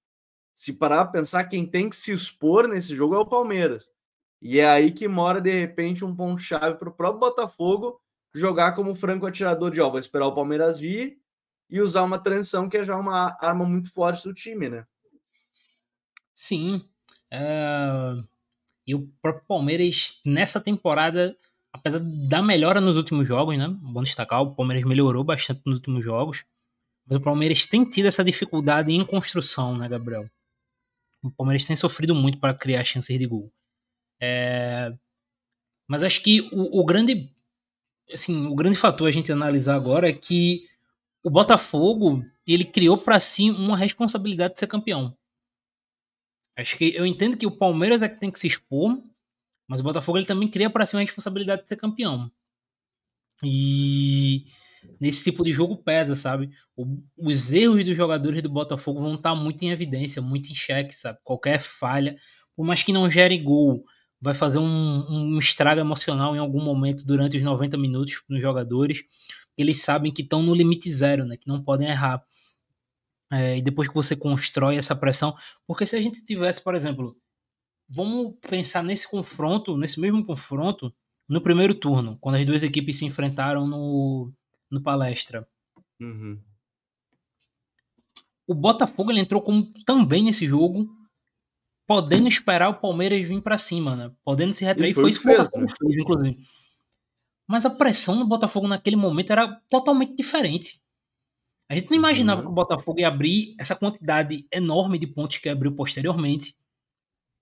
Se 0.54 0.73
parar 0.73 1.04
para 1.06 1.20
pensar, 1.20 1.44
quem 1.44 1.66
tem 1.66 1.90
que 1.90 1.96
se 1.96 2.12
expor 2.12 2.68
nesse 2.68 2.94
jogo 2.94 3.14
é 3.14 3.18
o 3.18 3.26
Palmeiras. 3.26 3.90
E 4.40 4.61
é 4.61 4.66
aí 4.66 4.92
que 4.92 5.08
mora, 5.08 5.40
de 5.40 5.50
repente, 5.50 6.04
um 6.04 6.14
ponto-chave 6.14 6.78
para 6.78 6.88
o 6.88 6.92
próprio 6.92 7.20
Botafogo 7.20 8.00
jogar 8.34 8.73
como 8.73 8.94
franco 8.94 9.26
atirador 9.26 9.70
de 9.70 9.80
ó, 9.80 9.90
vou 9.90 9.99
esperar 9.99 10.26
o 10.26 10.34
Palmeiras 10.34 10.78
vir 10.78 11.18
e 11.70 11.80
usar 11.80 12.02
uma 12.02 12.18
transição 12.18 12.68
que 12.68 12.76
é 12.76 12.84
já 12.84 12.96
uma 12.96 13.37
arma 13.40 13.64
muito 13.64 13.92
forte 13.92 14.28
do 14.28 14.34
time, 14.34 14.68
né? 14.68 14.87
Sim. 16.32 16.82
Uh, 17.32 18.23
e 18.87 18.94
o 18.94 19.08
próprio 19.23 19.44
Palmeiras, 19.46 20.20
nessa 20.26 20.61
temporada, 20.61 21.37
apesar 21.73 22.00
da 22.00 22.42
melhora 22.42 22.80
nos 22.80 22.96
últimos 22.96 23.26
jogos, 23.26 23.56
né? 23.56 23.68
Bom 23.80 24.02
destacar, 24.02 24.42
o 24.42 24.54
Palmeiras 24.54 24.84
melhorou 24.84 25.25
bastante 25.25 25.62
nos 25.64 25.78
últimos 25.78 26.04
jogos. 26.04 26.44
Mas 27.06 27.18
o 27.18 27.20
Palmeiras 27.20 27.66
tem 27.66 27.84
tido 27.84 28.06
essa 28.06 28.25
dificuldade 28.25 28.92
em 28.92 29.04
construção, 29.04 29.76
né, 29.76 29.88
Gabriel? 29.88 30.25
O 31.25 31.31
Palmeiras 31.31 31.66
tem 31.66 31.75
sofrido 31.75 32.14
muito 32.14 32.38
para 32.38 32.54
criar 32.54 32.85
chances 32.85 33.19
de 33.19 33.26
gol. 33.26 33.52
É... 34.21 34.93
Mas 35.88 36.02
acho 36.02 36.23
que 36.23 36.43
o, 36.52 36.81
o 36.81 36.85
grande 36.85 37.35
assim, 38.12 38.47
o 38.47 38.54
grande 38.54 38.76
fator 38.76 39.09
a 39.09 39.11
gente 39.11 39.33
analisar 39.33 39.75
agora 39.75 40.09
é 40.09 40.12
que 40.12 40.69
o 41.23 41.31
Botafogo, 41.31 42.23
ele 42.47 42.64
criou 42.64 42.99
para 42.99 43.19
si 43.19 43.50
uma 43.50 43.76
responsabilidade 43.76 44.54
de 44.54 44.61
ser 44.61 44.66
campeão. 44.66 45.16
Acho 46.57 46.76
que 46.76 46.95
eu 46.95 47.07
entendo 47.07 47.37
que 47.37 47.47
o 47.47 47.57
Palmeiras 47.57 48.02
é 48.02 48.09
que 48.09 48.21
tem 48.21 48.31
que 48.31 48.38
se 48.38 48.47
expor, 48.47 49.02
mas 49.66 49.81
o 49.81 49.83
Botafogo 49.83 50.19
ele 50.19 50.26
também 50.26 50.49
cria 50.49 50.69
para 50.69 50.85
si 50.85 50.95
uma 50.95 51.02
responsabilidade 51.02 51.62
de 51.62 51.69
ser 51.69 51.76
campeão. 51.76 52.31
E 53.43 54.47
nesse 55.00 55.24
tipo 55.24 55.44
de 55.44 55.52
jogo 55.52 55.76
pesa, 55.76 56.14
sabe? 56.14 56.50
O, 56.76 56.86
os 57.16 57.52
erros 57.52 57.84
dos 57.84 57.96
jogadores 57.96 58.42
do 58.42 58.48
Botafogo 58.48 59.00
vão 59.00 59.14
estar 59.14 59.34
muito 59.34 59.62
em 59.62 59.70
evidência, 59.70 60.22
muito 60.22 60.50
em 60.50 60.54
xeque, 60.54 60.94
sabe? 60.94 61.18
Qualquer 61.22 61.60
falha, 61.60 62.16
por 62.56 62.64
mais 62.64 62.82
que 62.82 62.92
não 62.92 63.10
gere 63.10 63.38
gol, 63.38 63.84
vai 64.20 64.34
fazer 64.34 64.58
um, 64.58 65.06
um 65.10 65.38
estrago 65.38 65.80
emocional 65.80 66.34
em 66.34 66.38
algum 66.38 66.62
momento 66.62 67.06
durante 67.06 67.36
os 67.36 67.42
90 67.42 67.76
minutos 67.76 68.22
nos 68.28 68.40
jogadores. 68.40 69.04
Eles 69.56 69.82
sabem 69.82 70.12
que 70.12 70.22
estão 70.22 70.42
no 70.42 70.54
limite 70.54 70.90
zero, 70.90 71.24
né? 71.26 71.36
Que 71.36 71.48
não 71.48 71.62
podem 71.62 71.88
errar. 71.88 72.24
É, 73.32 73.58
e 73.58 73.62
depois 73.62 73.88
que 73.88 73.94
você 73.94 74.14
constrói 74.14 74.76
essa 74.76 74.94
pressão, 74.94 75.34
porque 75.66 75.86
se 75.86 75.96
a 75.96 76.00
gente 76.00 76.24
tivesse, 76.24 76.62
por 76.62 76.74
exemplo, 76.74 77.16
vamos 77.88 78.34
pensar 78.40 78.82
nesse 78.82 79.10
confronto, 79.10 79.76
nesse 79.76 80.00
mesmo 80.00 80.24
confronto, 80.24 80.94
no 81.28 81.40
primeiro 81.40 81.74
turno, 81.74 82.18
quando 82.20 82.36
as 82.36 82.46
duas 82.46 82.62
equipes 82.62 82.98
se 82.98 83.04
enfrentaram 83.04 83.66
no, 83.66 84.32
no 84.75 84.83
palestra. 84.83 85.49
Uhum. 86.00 86.40
O 88.47 88.54
Botafogo 88.54 89.11
ele 89.11 89.21
entrou 89.21 89.40
como 89.40 89.73
também 89.87 90.23
nesse 90.25 90.47
jogo 90.47 90.88
podendo 91.87 92.28
esperar 92.28 92.69
o 92.71 92.81
Palmeiras 92.81 93.26
vir 93.26 93.43
para 93.43 93.59
cima, 93.59 93.97
né? 93.97 94.12
Podendo 94.25 94.52
se 94.52 94.64
retrair. 94.64 94.95
Foi, 94.95 95.02
foi 95.02 95.11
isso 95.11 95.21
que 95.21 95.28
o 95.28 95.31
Botafogo 95.31 95.64
né? 95.64 95.73
fez, 95.78 95.99
inclusive. 95.99 96.38
Mas 97.47 97.66
a 97.66 97.71
pressão 97.71 98.19
do 98.19 98.26
Botafogo 98.26 98.66
naquele 98.66 98.97
momento 98.97 99.31
era 99.31 99.61
totalmente 99.69 100.14
diferente. 100.16 100.81
A 101.69 101.75
gente 101.75 101.90
não 101.90 101.97
imaginava 101.97 102.40
uhum. 102.40 102.47
que 102.47 102.52
o 102.52 102.54
Botafogo 102.54 103.00
ia 103.00 103.09
abrir 103.09 103.54
essa 103.59 103.75
quantidade 103.75 104.47
enorme 104.52 104.99
de 104.99 105.07
pontos 105.07 105.38
que 105.38 105.49
abriu 105.49 105.75
posteriormente, 105.75 106.57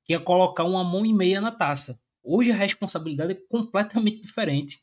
que 0.04 0.12
ia 0.12 0.20
colocar 0.20 0.64
uma 0.64 0.82
mão 0.82 1.06
e 1.06 1.12
meia 1.12 1.40
na 1.40 1.52
taça. 1.52 2.00
Hoje 2.22 2.50
a 2.50 2.56
responsabilidade 2.56 3.32
é 3.32 3.38
completamente 3.48 4.20
diferente. 4.20 4.80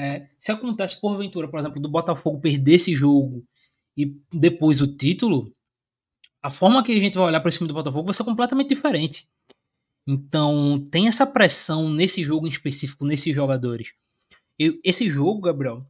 É, 0.00 0.28
se 0.38 0.52
acontece 0.52 1.00
porventura, 1.00 1.48
por 1.48 1.58
exemplo, 1.58 1.82
do 1.82 1.88
Botafogo 1.88 2.40
perder 2.40 2.74
esse 2.74 2.94
jogo 2.94 3.44
e 3.96 4.16
depois 4.32 4.80
o 4.80 4.86
título, 4.86 5.52
a 6.40 6.48
forma 6.48 6.84
que 6.84 6.92
a 6.92 7.00
gente 7.00 7.18
vai 7.18 7.26
olhar 7.26 7.40
para 7.40 7.50
cima 7.50 7.66
do 7.66 7.74
Botafogo 7.74 8.04
vai 8.04 8.14
ser 8.14 8.22
completamente 8.22 8.68
diferente. 8.68 9.28
Então, 10.06 10.84
tem 10.88 11.08
essa 11.08 11.26
pressão 11.26 11.90
nesse 11.90 12.22
jogo 12.22 12.46
em 12.46 12.50
específico, 12.50 13.04
nesses 13.04 13.34
jogadores. 13.34 13.92
Eu, 14.56 14.78
esse 14.84 15.10
jogo, 15.10 15.40
Gabriel, 15.40 15.84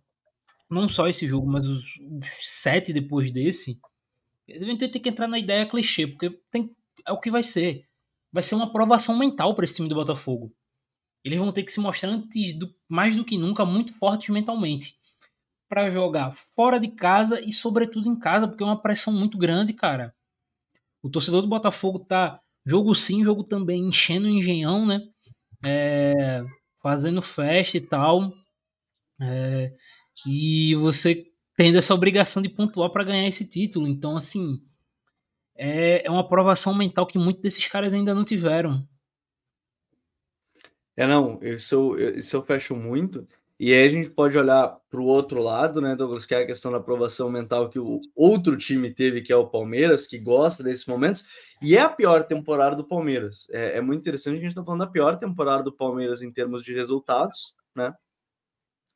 não 0.70 0.88
só 0.88 1.06
esse 1.06 1.28
jogo, 1.28 1.46
mas 1.46 1.66
os, 1.66 1.84
os 2.00 2.28
sete 2.46 2.94
depois 2.94 3.30
desse, 3.30 3.78
devem 4.48 4.78
ter, 4.78 4.88
que 4.88 5.10
entrar 5.10 5.28
na 5.28 5.38
ideia 5.38 5.68
clichê, 5.68 6.06
porque 6.06 6.30
tem, 6.50 6.74
é 7.06 7.12
o 7.12 7.20
que 7.20 7.30
vai 7.30 7.42
ser. 7.42 7.84
Vai 8.32 8.42
ser 8.42 8.54
uma 8.54 8.64
aprovação 8.64 9.18
mental 9.18 9.54
para 9.54 9.66
esse 9.66 9.76
time 9.76 9.88
do 9.88 9.94
Botafogo. 9.94 10.50
Eles 11.28 11.38
vão 11.38 11.52
ter 11.52 11.62
que 11.62 11.70
se 11.70 11.78
mostrar 11.78 12.08
antes 12.08 12.54
do, 12.54 12.74
mais 12.88 13.14
do 13.14 13.22
que 13.22 13.36
nunca 13.36 13.62
muito 13.66 13.92
fortes 13.92 14.30
mentalmente 14.30 14.94
para 15.68 15.90
jogar 15.90 16.32
fora 16.32 16.80
de 16.80 16.88
casa 16.88 17.38
e 17.38 17.52
sobretudo 17.52 18.08
em 18.08 18.18
casa, 18.18 18.48
porque 18.48 18.62
é 18.62 18.66
uma 18.66 18.80
pressão 18.80 19.12
muito 19.12 19.36
grande, 19.36 19.74
cara. 19.74 20.14
O 21.02 21.10
torcedor 21.10 21.42
do 21.42 21.48
Botafogo 21.48 21.98
tá 21.98 22.40
jogo 22.64 22.94
sim, 22.94 23.22
jogo 23.22 23.44
também, 23.44 23.88
enchendo 23.88 24.26
o 24.26 24.30
engenhão, 24.30 24.86
né? 24.86 25.02
É, 25.62 26.42
fazendo 26.82 27.20
festa 27.20 27.76
e 27.76 27.80
tal. 27.82 28.32
É, 29.20 29.74
e 30.26 30.74
você 30.76 31.26
tendo 31.54 31.76
essa 31.76 31.92
obrigação 31.92 32.40
de 32.40 32.48
pontuar 32.48 32.88
para 32.88 33.04
ganhar 33.04 33.28
esse 33.28 33.46
título. 33.46 33.86
Então, 33.86 34.16
assim, 34.16 34.62
é, 35.54 36.06
é 36.06 36.10
uma 36.10 36.20
aprovação 36.20 36.74
mental 36.74 37.06
que 37.06 37.18
muitos 37.18 37.42
desses 37.42 37.66
caras 37.66 37.92
ainda 37.92 38.14
não 38.14 38.24
tiveram. 38.24 38.82
É, 40.98 41.06
não, 41.06 41.38
isso, 41.42 41.96
isso 41.96 42.34
eu 42.34 42.42
fecho 42.42 42.74
muito. 42.74 43.24
E 43.56 43.72
aí 43.72 43.86
a 43.86 43.88
gente 43.88 44.10
pode 44.10 44.36
olhar 44.36 44.76
para 44.90 45.00
o 45.00 45.04
outro 45.04 45.40
lado, 45.40 45.80
né, 45.80 45.94
Douglas, 45.94 46.26
que 46.26 46.34
é 46.34 46.38
a 46.38 46.46
questão 46.46 46.72
da 46.72 46.78
aprovação 46.78 47.30
mental 47.30 47.70
que 47.70 47.78
o 47.78 48.00
outro 48.16 48.56
time 48.56 48.92
teve, 48.92 49.22
que 49.22 49.32
é 49.32 49.36
o 49.36 49.46
Palmeiras, 49.46 50.08
que 50.08 50.18
gosta 50.18 50.60
desses 50.64 50.86
momentos, 50.86 51.24
e 51.62 51.76
é 51.76 51.82
a 51.82 51.88
pior 51.88 52.24
temporada 52.24 52.74
do 52.74 52.82
Palmeiras. 52.82 53.46
É, 53.50 53.76
é 53.76 53.80
muito 53.80 54.00
interessante 54.00 54.34
que 54.34 54.38
a 54.40 54.42
gente 54.42 54.50
está 54.50 54.64
falando 54.64 54.80
da 54.80 54.88
pior 54.88 55.16
temporada 55.16 55.62
do 55.62 55.72
Palmeiras 55.72 56.20
em 56.20 56.32
termos 56.32 56.64
de 56.64 56.74
resultados, 56.74 57.54
né? 57.76 57.94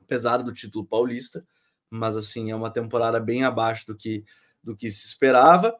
Apesar 0.02 0.38
do 0.38 0.52
título 0.52 0.84
paulista, 0.84 1.46
mas 1.88 2.16
assim, 2.16 2.50
é 2.50 2.56
uma 2.56 2.70
temporada 2.70 3.20
bem 3.20 3.44
abaixo 3.44 3.86
do 3.86 3.96
que, 3.96 4.24
do 4.60 4.76
que 4.76 4.90
se 4.90 5.06
esperava. 5.06 5.72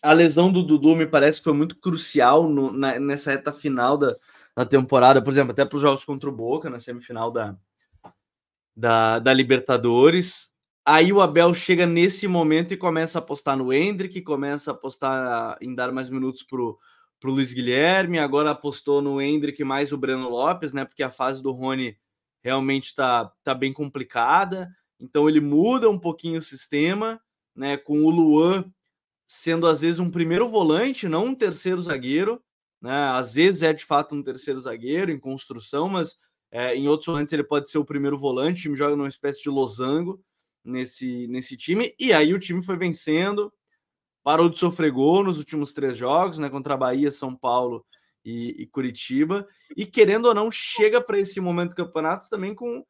A 0.00 0.14
lesão 0.14 0.50
do 0.50 0.62
Dudu 0.62 0.96
me 0.96 1.06
parece 1.06 1.38
que 1.38 1.44
foi 1.44 1.52
muito 1.52 1.76
crucial 1.76 2.48
no, 2.48 2.72
na, 2.72 2.98
nessa 2.98 3.30
reta 3.30 3.52
final 3.52 3.98
da, 3.98 4.16
na 4.56 4.64
temporada, 4.64 5.22
por 5.22 5.30
exemplo, 5.30 5.52
até 5.52 5.64
para 5.64 5.76
os 5.76 5.82
jogos 5.82 6.04
contra 6.04 6.28
o 6.28 6.32
Boca, 6.32 6.68
na 6.68 6.78
semifinal 6.78 7.30
da, 7.30 7.56
da, 8.76 9.18
da 9.18 9.32
Libertadores. 9.32 10.52
Aí 10.84 11.12
o 11.12 11.20
Abel 11.20 11.54
chega 11.54 11.86
nesse 11.86 12.26
momento 12.26 12.74
e 12.74 12.76
começa 12.76 13.18
a 13.18 13.22
apostar 13.22 13.56
no 13.56 13.72
Hendrick, 13.72 14.20
começa 14.22 14.70
a 14.70 14.74
apostar 14.74 15.56
em 15.60 15.74
dar 15.74 15.92
mais 15.92 16.10
minutos 16.10 16.42
para 16.42 16.60
o 16.60 16.78
Luiz 17.24 17.52
Guilherme, 17.52 18.18
agora 18.18 18.50
apostou 18.50 19.00
no 19.00 19.20
Hendrick 19.20 19.62
mais 19.62 19.92
o 19.92 19.96
Breno 19.96 20.28
Lopes, 20.28 20.72
né? 20.72 20.84
Porque 20.84 21.02
a 21.02 21.10
fase 21.10 21.40
do 21.40 21.52
Rony 21.52 21.96
realmente 22.42 22.86
está 22.86 23.32
tá 23.44 23.54
bem 23.54 23.72
complicada. 23.72 24.68
Então 24.98 25.28
ele 25.28 25.40
muda 25.40 25.88
um 25.88 25.98
pouquinho 25.98 26.40
o 26.40 26.42
sistema, 26.42 27.20
né? 27.54 27.76
Com 27.76 28.02
o 28.02 28.10
Luan 28.10 28.64
sendo 29.24 29.66
às 29.66 29.80
vezes 29.80 29.98
um 29.98 30.10
primeiro 30.10 30.48
volante, 30.48 31.08
não 31.08 31.26
um 31.26 31.34
terceiro 31.34 31.80
zagueiro, 31.80 32.42
né? 32.82 33.10
Às 33.10 33.34
vezes 33.34 33.62
é 33.62 33.72
de 33.72 33.84
fato 33.84 34.14
um 34.14 34.22
terceiro 34.22 34.58
zagueiro 34.58 35.12
em 35.12 35.18
construção, 35.18 35.88
mas 35.88 36.18
é, 36.50 36.74
em 36.74 36.88
outros 36.88 37.06
momentos 37.06 37.32
ele 37.32 37.44
pode 37.44 37.70
ser 37.70 37.78
o 37.78 37.84
primeiro 37.84 38.18
volante. 38.18 38.58
O 38.58 38.62
time 38.62 38.76
joga 38.76 38.96
numa 38.96 39.08
espécie 39.08 39.40
de 39.40 39.48
losango 39.48 40.20
nesse, 40.64 41.28
nesse 41.28 41.56
time. 41.56 41.94
E 41.98 42.12
aí 42.12 42.34
o 42.34 42.40
time 42.40 42.62
foi 42.62 42.76
vencendo, 42.76 43.52
parou 44.24 44.48
de 44.48 44.58
sofrer 44.58 44.90
gol 44.90 45.22
nos 45.22 45.38
últimos 45.38 45.72
três 45.72 45.96
jogos, 45.96 46.38
né? 46.38 46.50
Contra 46.50 46.76
Bahia, 46.76 47.12
São 47.12 47.36
Paulo 47.36 47.86
e, 48.24 48.62
e 48.62 48.66
Curitiba. 48.66 49.46
E 49.76 49.86
querendo 49.86 50.26
ou 50.26 50.34
não, 50.34 50.50
chega 50.50 51.00
para 51.00 51.20
esse 51.20 51.40
momento 51.40 51.70
do 51.70 51.76
campeonato 51.76 52.28
também 52.28 52.54
com 52.54 52.84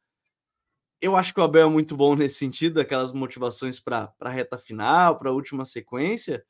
eu 1.01 1.17
acho 1.17 1.33
que 1.33 1.39
o 1.41 1.43
Abel 1.43 1.67
é 1.67 1.69
muito 1.69 1.97
bom 1.97 2.15
nesse 2.15 2.35
sentido, 2.35 2.79
aquelas 2.79 3.11
motivações 3.11 3.77
para 3.77 4.13
a 4.21 4.29
reta 4.29 4.57
final, 4.57 5.19
para 5.19 5.29
a 5.29 5.33
última 5.33 5.65
sequência. 5.65 6.45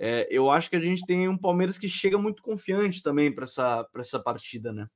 É, 0.00 0.28
eu 0.30 0.50
acho 0.50 0.70
que 0.70 0.76
a 0.76 0.80
gente 0.80 1.04
tem 1.04 1.28
um 1.28 1.36
Palmeiras 1.36 1.76
que 1.76 1.88
chega 1.88 2.16
muito 2.16 2.42
confiante 2.42 3.02
também 3.02 3.34
para 3.34 3.44
essa, 3.44 3.86
essa 3.96 4.20
partida, 4.20 4.72
né? 4.72 4.86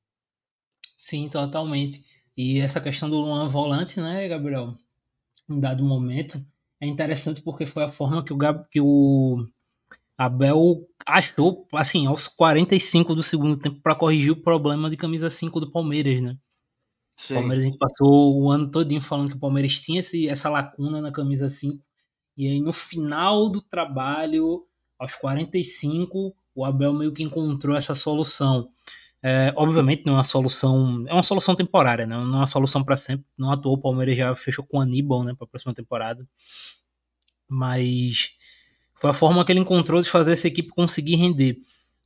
Sim, 0.97 1.29
totalmente. 1.29 2.05
E 2.37 2.61
essa 2.61 2.81
questão 2.81 3.11
do 3.11 3.19
Luan 3.19 3.49
volante, 3.49 4.01
né, 4.01 4.29
Gabriel? 4.29 4.73
Em 5.51 5.59
dado 5.59 5.85
momento, 5.85 6.45
é 6.81 6.87
interessante 6.87 7.43
porque 7.43 7.67
foi 7.67 7.83
a 7.83 7.89
forma 7.89 8.25
que 8.25 8.33
o, 8.33 8.37
Gab, 8.37 8.65
que 8.71 8.81
o 8.81 9.45
Abel 10.17 10.87
achou, 11.05 11.67
assim, 11.73 12.07
aos 12.07 12.29
45 12.29 13.15
do 13.15 13.23
segundo 13.23 13.57
tempo 13.59 13.81
para 13.83 13.97
corrigir 13.97 14.31
o 14.31 14.41
problema 14.41 14.89
de 14.89 14.97
camisa 14.97 15.29
5 15.29 15.59
do 15.59 15.73
Palmeiras, 15.73 16.23
né? 16.23 16.39
Sim. 17.17 17.35
O 17.35 17.39
Palmeiras 17.39 17.65
a 17.65 17.67
gente 17.67 17.79
passou 17.79 18.41
o 18.41 18.51
ano 18.51 18.71
todinho 18.71 19.01
falando 19.01 19.31
que 19.31 19.37
o 19.37 19.41
Palmeiras 19.41 19.81
tinha 19.81 20.01
esse, 20.01 20.29
essa 20.29 20.49
lacuna 20.49 21.01
na 21.01 21.11
camisa 21.11 21.49
5. 21.49 21.85
E 22.37 22.47
aí 22.47 22.61
no 22.61 22.73
final 22.73 23.51
do 23.51 23.61
trabalho, 23.61 24.67
aos 25.03 25.17
45, 25.17 26.33
o 26.55 26.65
Abel 26.65 26.93
meio 26.93 27.13
que 27.13 27.25
encontrou 27.25 27.77
essa 27.77 27.93
solução. 27.93 28.69
É, 29.21 29.53
obviamente 29.57 30.05
não 30.07 30.15
é 30.15 30.17
uma 30.17 30.23
solução, 30.25 31.05
é 31.09 31.13
uma 31.13 31.23
solução 31.25 31.57
temporária, 31.57 32.07
né? 32.07 32.17
não 32.17 32.35
é 32.35 32.39
uma 32.39 32.47
solução 32.47 32.85
para 32.85 32.97
sempre. 32.97 33.27
Não 33.37 33.51
atuou, 33.51 33.75
o 33.75 33.81
Palmeiras 33.81 34.17
já 34.17 34.33
fechou 34.33 34.65
com 34.65 34.79
o 34.79 34.81
Aníbal, 34.81 35.25
né, 35.25 35.35
para 35.35 35.45
a 35.45 35.49
próxima 35.49 35.75
temporada. 35.75 36.27
Mas 37.49 38.31
foi 39.01 39.11
a 39.11 39.13
forma 39.13 39.45
que 39.45 39.51
ele 39.51 39.61
encontrou 39.61 40.01
de 40.01 40.09
fazer 40.09 40.33
essa 40.33 40.47
equipe 40.47 40.71
conseguir 40.71 41.17
render. 41.17 41.59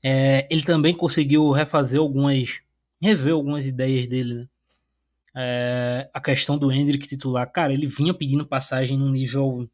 É, 0.03 0.47
ele 0.51 0.63
também 0.63 0.95
conseguiu 0.95 1.51
refazer 1.51 2.01
algumas, 2.01 2.61
rever 3.01 3.35
algumas 3.35 3.67
ideias 3.67 4.07
dele, 4.07 4.35
né? 4.35 4.49
É, 5.39 6.09
a 6.15 6.21
questão 6.21 6.57
do 6.57 6.73
Hendrick 6.73 7.07
titular, 7.07 7.53
cara, 7.53 7.71
ele 7.71 7.87
vinha 7.87 8.15
pedindo 8.15 8.47
passagem 8.47 8.97
num 8.97 9.11
nível 9.11 9.69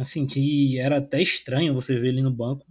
assim 0.00 0.26
que 0.26 0.78
era 0.78 0.98
até 0.98 1.20
estranho 1.20 1.74
você 1.74 1.98
ver 1.98 2.08
ele 2.08 2.22
no 2.22 2.30
banco. 2.30 2.66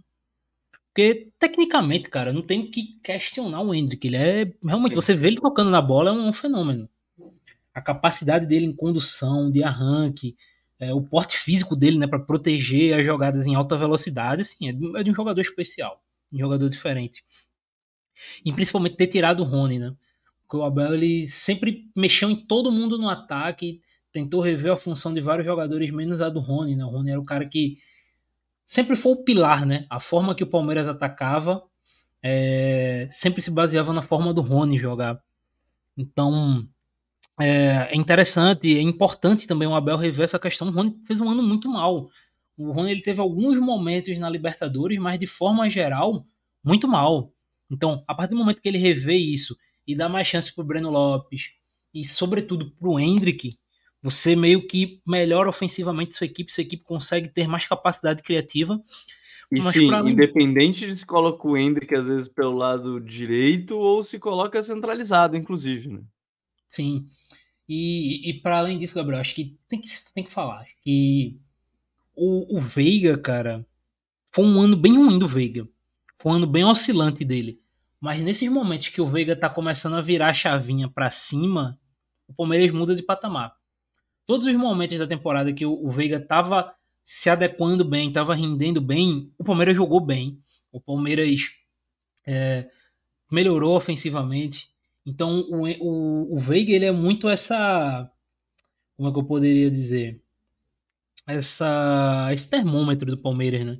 Porque 0.88 1.30
tecnicamente, 1.38 2.08
cara, 2.08 2.32
não 2.32 2.42
tem 2.42 2.70
que 2.70 2.98
questionar 3.02 3.60
o 3.62 3.74
Hendrick, 3.74 4.06
ele 4.06 4.16
é 4.16 4.52
realmente 4.64 4.94
você 4.94 5.14
vê 5.14 5.28
ele 5.28 5.36
tocando 5.36 5.70
na 5.70 5.80
bola 5.80 6.10
é 6.10 6.12
um 6.12 6.32
fenômeno. 6.32 6.88
A 7.72 7.80
capacidade 7.80 8.46
dele 8.46 8.66
em 8.66 8.74
condução, 8.74 9.50
de 9.50 9.62
arranque, 9.62 10.36
é, 10.80 10.92
o 10.92 11.02
porte 11.02 11.36
físico 11.36 11.76
dele, 11.76 11.98
né, 11.98 12.06
para 12.06 12.18
proteger 12.18 12.98
as 12.98 13.04
jogadas 13.04 13.46
em 13.46 13.54
alta 13.54 13.76
velocidade, 13.76 14.42
assim, 14.42 14.68
é 14.68 14.72
de, 14.72 14.96
é 14.96 15.02
de 15.02 15.10
um 15.10 15.14
jogador 15.14 15.40
especial, 15.40 16.02
um 16.32 16.38
jogador 16.38 16.68
diferente. 16.68 17.24
E 18.44 18.52
principalmente 18.52 18.96
ter 18.96 19.06
tirado 19.06 19.40
o 19.40 19.44
Rony, 19.44 19.78
né? 19.78 19.94
o 20.56 20.62
Abel 20.62 20.94
ele 20.94 21.26
sempre 21.26 21.90
mexeu 21.96 22.30
em 22.30 22.36
todo 22.36 22.72
mundo 22.72 22.96
no 22.96 23.08
ataque, 23.08 23.80
tentou 24.12 24.40
rever 24.40 24.72
a 24.72 24.76
função 24.76 25.12
de 25.12 25.20
vários 25.20 25.46
jogadores, 25.46 25.90
menos 25.90 26.22
a 26.22 26.28
do 26.28 26.40
Rony. 26.40 26.76
Né? 26.76 26.84
O 26.84 26.88
Rony 26.88 27.10
era 27.10 27.20
o 27.20 27.24
cara 27.24 27.46
que 27.46 27.76
sempre 28.64 28.96
foi 28.96 29.12
o 29.12 29.24
pilar, 29.24 29.64
né? 29.64 29.86
A 29.88 30.00
forma 30.00 30.34
que 30.34 30.44
o 30.44 30.46
Palmeiras 30.46 30.88
atacava 30.88 31.62
é, 32.22 33.06
sempre 33.10 33.40
se 33.40 33.50
baseava 33.50 33.92
na 33.92 34.02
forma 34.02 34.32
do 34.32 34.40
Rony 34.40 34.76
jogar. 34.76 35.22
Então 35.96 36.68
é, 37.40 37.88
é, 37.90 37.96
interessante, 37.96 38.76
é 38.76 38.80
importante 38.82 39.46
também 39.46 39.68
o 39.68 39.74
Abel 39.74 39.96
rever 39.96 40.24
essa 40.24 40.38
questão. 40.38 40.68
O 40.68 40.70
Rony 40.72 40.98
fez 41.06 41.20
um 41.20 41.30
ano 41.30 41.42
muito 41.42 41.68
mal. 41.68 42.08
O 42.56 42.72
Rony 42.72 42.90
ele 42.90 43.02
teve 43.02 43.20
alguns 43.20 43.58
momentos 43.58 44.18
na 44.18 44.28
Libertadores, 44.28 44.98
mas 44.98 45.18
de 45.18 45.26
forma 45.26 45.70
geral, 45.70 46.26
muito 46.64 46.88
mal. 46.88 47.32
Então, 47.70 48.02
a 48.06 48.14
partir 48.14 48.30
do 48.30 48.38
momento 48.38 48.60
que 48.60 48.68
ele 48.68 48.78
revê 48.78 49.14
isso 49.14 49.56
e 49.86 49.94
dá 49.94 50.08
mais 50.08 50.26
chance 50.26 50.52
pro 50.52 50.64
Breno 50.64 50.90
Lopes 50.90 51.52
e, 51.94 52.04
sobretudo, 52.04 52.70
pro 52.72 52.98
Hendrick, 52.98 53.50
você 54.02 54.36
meio 54.36 54.66
que 54.66 55.00
melhora 55.06 55.48
ofensivamente 55.48 56.14
sua 56.14 56.26
equipe, 56.26 56.52
sua 56.52 56.62
equipe 56.62 56.84
consegue 56.84 57.28
ter 57.28 57.48
mais 57.48 57.66
capacidade 57.66 58.22
criativa. 58.22 58.80
E 59.50 59.62
sim, 59.62 59.88
pra... 59.88 60.00
independente 60.00 60.86
de 60.86 60.96
se 60.96 61.06
coloca 61.06 61.48
o 61.48 61.56
Hendrick 61.56 61.94
às 61.94 62.04
vezes 62.04 62.28
pelo 62.28 62.54
lado 62.54 63.00
direito 63.00 63.76
ou 63.76 64.02
se 64.02 64.18
coloca 64.18 64.62
centralizado, 64.62 65.36
inclusive, 65.36 65.88
né? 65.88 66.00
Sim. 66.66 67.06
E, 67.68 68.28
e 68.28 68.34
para 68.34 68.58
além 68.58 68.78
disso, 68.78 68.94
Gabriel, 68.94 69.20
acho 69.20 69.34
que 69.34 69.58
tem 69.68 69.80
que, 69.80 69.88
tem 70.14 70.24
que 70.24 70.30
falar 70.30 70.66
que 70.82 71.38
o, 72.14 72.58
o 72.58 72.60
Veiga, 72.60 73.16
cara, 73.16 73.66
foi 74.32 74.44
um 74.44 74.60
ano 74.60 74.76
bem 74.76 74.96
ruim 74.96 75.18
do 75.18 75.26
Veiga. 75.26 75.68
Foi 76.18 76.32
um 76.32 76.34
ano 76.36 76.46
bem 76.46 76.64
oscilante 76.64 77.24
dele. 77.24 77.60
Mas 78.00 78.20
nesses 78.20 78.48
momentos 78.48 78.88
que 78.88 79.00
o 79.00 79.06
Veiga 79.06 79.34
tá 79.34 79.48
começando 79.48 79.96
a 79.96 80.00
virar 80.00 80.28
a 80.28 80.34
chavinha 80.34 80.88
para 80.88 81.10
cima, 81.10 81.78
o 82.26 82.34
Palmeiras 82.34 82.70
muda 82.70 82.94
de 82.94 83.02
patamar. 83.02 83.57
Todos 84.28 84.46
os 84.46 84.56
momentos 84.56 84.98
da 84.98 85.06
temporada 85.06 85.54
que 85.54 85.64
o 85.64 85.88
Veiga 85.88 86.20
tava 86.20 86.74
se 87.02 87.30
adequando 87.30 87.82
bem, 87.82 88.12
tava 88.12 88.34
rendendo 88.34 88.78
bem, 88.78 89.32
o 89.38 89.42
Palmeiras 89.42 89.74
jogou 89.74 90.00
bem. 90.00 90.38
O 90.70 90.78
Palmeiras 90.78 91.46
é, 92.26 92.68
melhorou 93.32 93.74
ofensivamente. 93.74 94.68
Então 95.06 95.40
o, 95.48 95.66
o, 95.80 96.36
o 96.36 96.38
Veiga 96.38 96.74
ele 96.74 96.84
é 96.84 96.92
muito 96.92 97.26
essa. 97.26 98.12
Como 98.98 99.08
é 99.08 99.12
que 99.14 99.18
eu 99.18 99.24
poderia 99.24 99.70
dizer? 99.70 100.20
Essa, 101.26 102.28
esse 102.30 102.50
termômetro 102.50 103.10
do 103.10 103.16
Palmeiras, 103.16 103.64
né? 103.64 103.78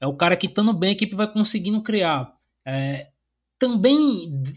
É 0.00 0.06
o 0.06 0.16
cara 0.16 0.34
que 0.34 0.46
estando 0.46 0.72
bem, 0.72 0.88
a 0.88 0.92
equipe 0.94 1.14
vai 1.14 1.30
conseguindo 1.30 1.82
criar. 1.82 2.34
É, 2.64 3.10
também 3.58 3.98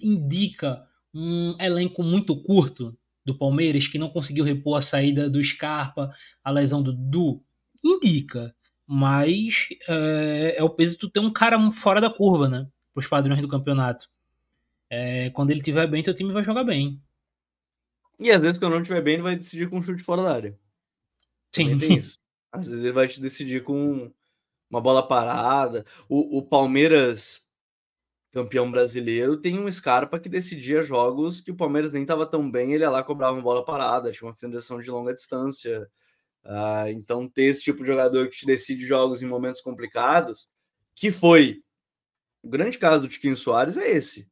indica 0.02 0.88
um 1.14 1.54
elenco 1.60 2.02
muito 2.02 2.34
curto 2.42 2.98
do 3.28 3.38
Palmeiras 3.38 3.90
que 3.90 4.00
não 4.00 4.10
conseguiu 4.10 4.46
repor 4.46 4.78
a 4.78 4.82
saída 4.82 5.30
do 5.30 5.44
Scarpa, 5.44 6.10
a 6.42 6.50
lesão 6.50 6.82
do 6.82 6.94
Du. 6.94 7.44
Indica, 7.84 8.56
mas 8.88 9.68
é, 9.90 10.56
é 10.58 10.64
o 10.64 10.70
peso 10.70 10.94
de 10.94 11.00
tu 11.00 11.10
ter 11.10 11.20
um 11.20 11.30
cara 11.30 11.60
fora 11.72 12.00
da 12.00 12.10
curva, 12.10 12.48
né? 12.48 12.66
Para 12.94 13.02
os 13.02 13.08
padrões 13.08 13.42
do 13.42 13.48
campeonato. 13.50 14.10
É, 14.90 15.30
quando 15.32 15.52
ele 15.52 15.60
estiver 15.60 15.86
bem, 15.88 16.02
teu 16.02 16.14
time 16.14 16.32
vai 16.32 16.42
jogar 16.42 16.64
bem. 16.64 17.02
E 18.18 18.32
às 18.32 18.42
vezes, 18.42 18.58
quando 18.58 18.74
não 18.74 18.82
estiver 18.82 19.02
bem, 19.02 19.16
ele 19.16 19.24
vai 19.24 19.36
decidir 19.36 19.70
com 19.70 19.78
um 19.78 19.84
chute 19.84 20.02
fora 20.02 20.24
da 20.24 20.34
área. 20.34 20.60
Sim. 21.52 21.74
Às 22.50 22.70
vezes 22.70 22.84
ele 22.84 22.94
vai 22.94 23.10
te 23.10 23.20
decidir 23.20 23.62
com 23.62 24.10
uma 24.70 24.80
bola 24.80 25.06
parada. 25.06 25.86
O, 26.08 26.38
o 26.38 26.42
Palmeiras 26.42 27.46
campeão 28.38 28.70
brasileiro, 28.70 29.36
tem 29.36 29.58
um 29.58 29.70
Scarpa 29.72 30.20
que 30.20 30.30
decidia 30.30 30.84
jogos 30.84 31.42
que 31.42 31.50
o 31.50 31.56
Palmeiras 31.56 31.94
nem 31.94 32.04
estava 32.04 32.24
tão 32.24 32.52
bem, 32.52 32.72
ele 32.72 32.84
ia 32.84 32.90
lá 32.92 33.04
cobrava 33.04 33.34
uma 33.34 33.42
bola 33.42 33.66
parada, 33.66 34.12
tinha 34.12 34.28
uma 34.28 34.36
finalização 34.36 34.80
de 34.80 34.92
longa 34.92 35.12
distância. 35.12 35.90
Uh, 36.46 36.88
então, 36.90 37.28
ter 37.28 37.46
esse 37.46 37.64
tipo 37.64 37.82
de 37.82 37.90
jogador 37.90 38.30
que 38.30 38.38
te 38.38 38.46
decide 38.46 38.86
jogos 38.86 39.24
em 39.24 39.26
momentos 39.26 39.60
complicados, 39.60 40.48
que 40.94 41.10
foi 41.10 41.64
o 42.44 42.48
grande 42.48 42.78
caso 42.78 43.02
do 43.02 43.08
Tiquinho 43.08 43.36
Soares, 43.36 43.76
é 43.76 43.90
esse. 43.90 44.30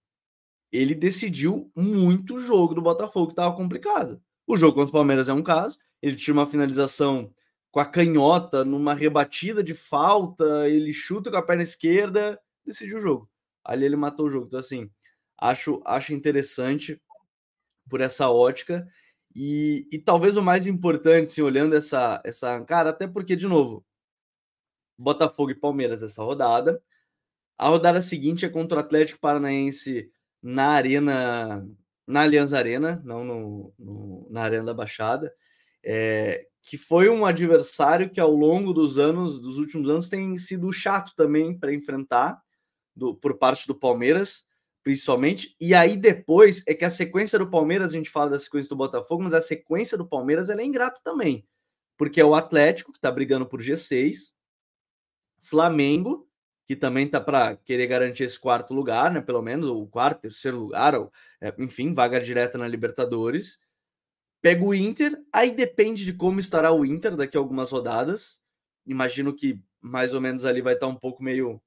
Ele 0.72 0.94
decidiu 0.94 1.72
muito 1.76 2.36
o 2.36 2.44
jogo 2.44 2.76
do 2.76 2.84
Botafogo, 2.84 3.28
que 3.28 3.34
estava 3.34 3.56
complicado. 3.56 4.22
O 4.46 4.56
jogo 4.56 4.76
contra 4.76 4.89
o 4.89 4.94
Palmeiras 4.94 5.28
é 5.30 5.34
um 5.34 5.41
caso, 5.41 5.80
ele 6.00 6.15
tinha 6.15 6.34
uma 6.36 6.46
finalização 6.46 7.34
com 7.72 7.80
a 7.80 7.86
canhota, 7.86 8.63
numa 8.63 8.94
rebatida 8.94 9.63
de 9.63 9.74
falta, 9.74 10.70
ele 10.70 10.94
chuta 10.94 11.32
com 11.32 11.38
a 11.38 11.41
perna 11.41 11.63
esquerda, 11.63 12.39
decidiu 12.63 12.98
o 12.98 13.02
jogo 13.02 13.28
ali 13.65 13.86
ele 13.86 13.95
matou 13.95 14.28
o 14.28 14.30
jogo. 14.30 14.47
Então, 14.47 14.60
assim, 14.60 14.89
acho, 15.38 15.82
acho 15.86 16.13
interessante 16.13 17.01
por 17.89 18.01
essa 18.01 18.30
ótica. 18.30 18.88
E, 19.36 19.88
e 19.91 19.99
talvez 19.99 20.38
o 20.38 20.41
mais 20.41 20.67
importante, 20.67 21.25
assim, 21.25 21.41
olhando 21.41 21.75
essa, 21.75 22.21
essa. 22.23 22.63
Cara, 22.65 22.91
até 22.91 23.08
porque, 23.08 23.36
de 23.36 23.47
novo, 23.47 23.86
Botafogo 24.97 25.51
e 25.51 25.56
Palmeiras 25.56 26.04
essa 26.04 26.23
rodada. 26.23 26.82
A 27.58 27.67
rodada 27.69 28.01
seguinte 28.01 28.45
é 28.45 28.49
contra 28.49 28.78
o 28.78 28.82
Atlético 28.82 29.19
Paranaense 29.19 30.12
na 30.41 30.69
Arena, 30.69 31.67
na 32.08 32.21
Allianz 32.21 32.54
Arena, 32.54 33.01
não 33.04 33.23
no, 33.23 33.73
no 33.80 34.28
na 34.30 34.43
Arena 34.43 34.65
da 34.65 34.73
Baixada, 34.73 35.34
é, 35.84 36.47
que 36.62 36.78
foi 36.78 37.10
um 37.10 37.25
adversário 37.25 38.10
que 38.10 38.19
ao 38.19 38.32
longo 38.32 38.73
dos 38.73 38.97
anos, 38.97 39.41
dos 39.41 39.58
últimos 39.58 39.89
anos, 39.89 40.10
tem 40.10 40.36
sido 40.38 40.71
chato 40.71 41.13
também 41.15 41.58
para 41.58 41.73
enfrentar 41.73 42.41
do, 42.95 43.15
por 43.15 43.38
parte 43.38 43.67
do 43.67 43.75
Palmeiras, 43.75 44.45
principalmente. 44.84 45.55
E 45.60 45.73
aí 45.73 45.97
depois 45.97 46.63
é 46.67 46.73
que 46.73 46.86
a 46.86 46.89
sequência 46.89 47.39
do 47.39 47.49
Palmeiras, 47.49 47.91
a 47.91 47.97
gente 47.97 48.10
fala 48.10 48.29
da 48.29 48.39
sequência 48.39 48.69
do 48.69 48.75
Botafogo, 48.75 49.23
mas 49.23 49.34
a 49.34 49.41
sequência 49.41 49.97
do 49.97 50.08
Palmeiras 50.08 50.49
é 50.49 50.63
ingrata 50.63 51.01
também. 51.03 51.45
Porque 51.97 52.21
é 52.21 52.25
o 52.25 52.36
Atlético, 52.36 52.91
que 52.91 52.97
está 52.97 53.12
brigando 53.12 53.45
por 53.45 53.62
G6, 53.62 54.31
Flamengo, 55.39 56.27
que 56.67 56.75
também 56.75 57.08
tá 57.08 57.21
para 57.21 57.55
querer 57.58 57.88
garantir 57.88 58.23
esse 58.23 58.39
quarto 58.39 58.73
lugar, 58.73 59.12
né? 59.12 59.21
Pelo 59.21 59.41
menos, 59.41 59.69
o 59.69 59.86
quarto, 59.88 60.21
terceiro 60.21 60.60
lugar, 60.60 60.95
ou, 60.95 61.12
é, 61.39 61.53
enfim, 61.60 61.93
vaga 61.93 62.19
direta 62.19 62.58
na 62.58 62.67
Libertadores. 62.67 63.60
Pega 64.41 64.63
o 64.63 64.73
Inter, 64.73 65.19
aí 65.34 65.51
depende 65.51 66.05
de 66.05 66.13
como 66.13 66.39
estará 66.39 66.71
o 66.71 66.86
Inter 66.86 67.15
daqui 67.15 67.38
a 67.38 67.39
algumas 67.39 67.71
rodadas. 67.71 68.41
Imagino 68.86 69.34
que 69.34 69.60
mais 69.81 70.13
ou 70.13 70.21
menos 70.21 70.45
ali 70.45 70.62
vai 70.62 70.73
estar 70.73 70.88
um 70.88 70.95
pouco 70.95 71.23
meio 71.23 71.62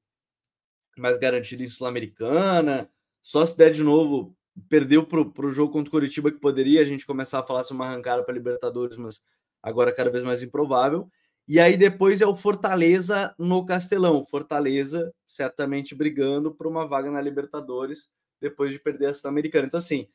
mais 1.00 1.18
garantido 1.18 1.62
em 1.62 1.68
Sul-Americana. 1.68 2.90
Só 3.22 3.44
se 3.44 3.56
der 3.56 3.72
de 3.72 3.82
novo 3.82 4.36
perdeu 4.68 5.06
para 5.06 5.46
o 5.46 5.50
jogo 5.50 5.72
contra 5.72 5.88
o 5.88 5.90
Curitiba, 5.90 6.30
que 6.30 6.38
poderia 6.38 6.80
a 6.80 6.84
gente 6.84 7.06
começar 7.06 7.40
a 7.40 7.46
falar 7.46 7.64
sobre 7.64 7.82
uma 7.82 7.90
arrancada 7.90 8.24
para 8.24 8.34
Libertadores, 8.34 8.96
mas 8.96 9.22
agora 9.62 9.92
cada 9.92 10.10
vez 10.10 10.24
mais 10.24 10.42
improvável. 10.42 11.08
E 11.46 11.58
aí 11.58 11.76
depois 11.76 12.20
é 12.20 12.26
o 12.26 12.34
Fortaleza 12.34 13.34
no 13.38 13.64
Castelão. 13.64 14.24
Fortaleza 14.24 15.12
certamente 15.26 15.94
brigando 15.94 16.54
por 16.54 16.66
uma 16.66 16.86
vaga 16.86 17.10
na 17.10 17.20
Libertadores 17.20 18.10
depois 18.40 18.72
de 18.72 18.78
perder 18.78 19.06
a 19.06 19.14
Sul-Americana. 19.14 19.66
Então, 19.66 19.78
assim, 19.78 20.08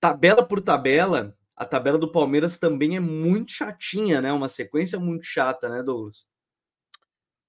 tabela 0.00 0.46
por 0.46 0.60
tabela, 0.60 1.36
a 1.56 1.64
tabela 1.64 1.98
do 1.98 2.10
Palmeiras 2.10 2.58
também 2.58 2.96
é 2.96 3.00
muito 3.00 3.52
chatinha, 3.52 4.20
né? 4.20 4.32
Uma 4.32 4.48
sequência 4.48 4.98
muito 4.98 5.24
chata, 5.24 5.68
né, 5.68 5.82
Douglas? 5.82 6.24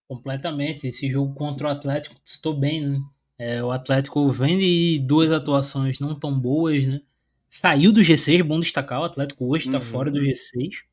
Completamente. 0.08 0.88
Esse 0.88 1.10
jogo 1.10 1.34
contra 1.34 1.68
o 1.68 1.72
Atlético 1.72 2.16
estou 2.24 2.54
bem, 2.54 2.82
né? 2.82 3.02
É, 3.38 3.64
o 3.64 3.72
Atlético 3.72 4.32
vem 4.32 4.58
de 4.58 5.00
duas 5.06 5.32
atuações 5.32 6.00
não 6.00 6.16
tão 6.16 6.38
boas, 6.40 6.88
né? 6.88 7.02
Saiu 7.50 7.92
do 7.92 8.02
G6, 8.02 8.44
bom 8.44 8.60
destacar, 8.60 9.00
o 9.00 9.06
Atlético 9.06 9.46
hoje 9.46 9.68
está 9.68 9.78
uhum. 9.78 9.84
fora 9.84 10.12
do 10.12 10.20
G6. 10.20 10.84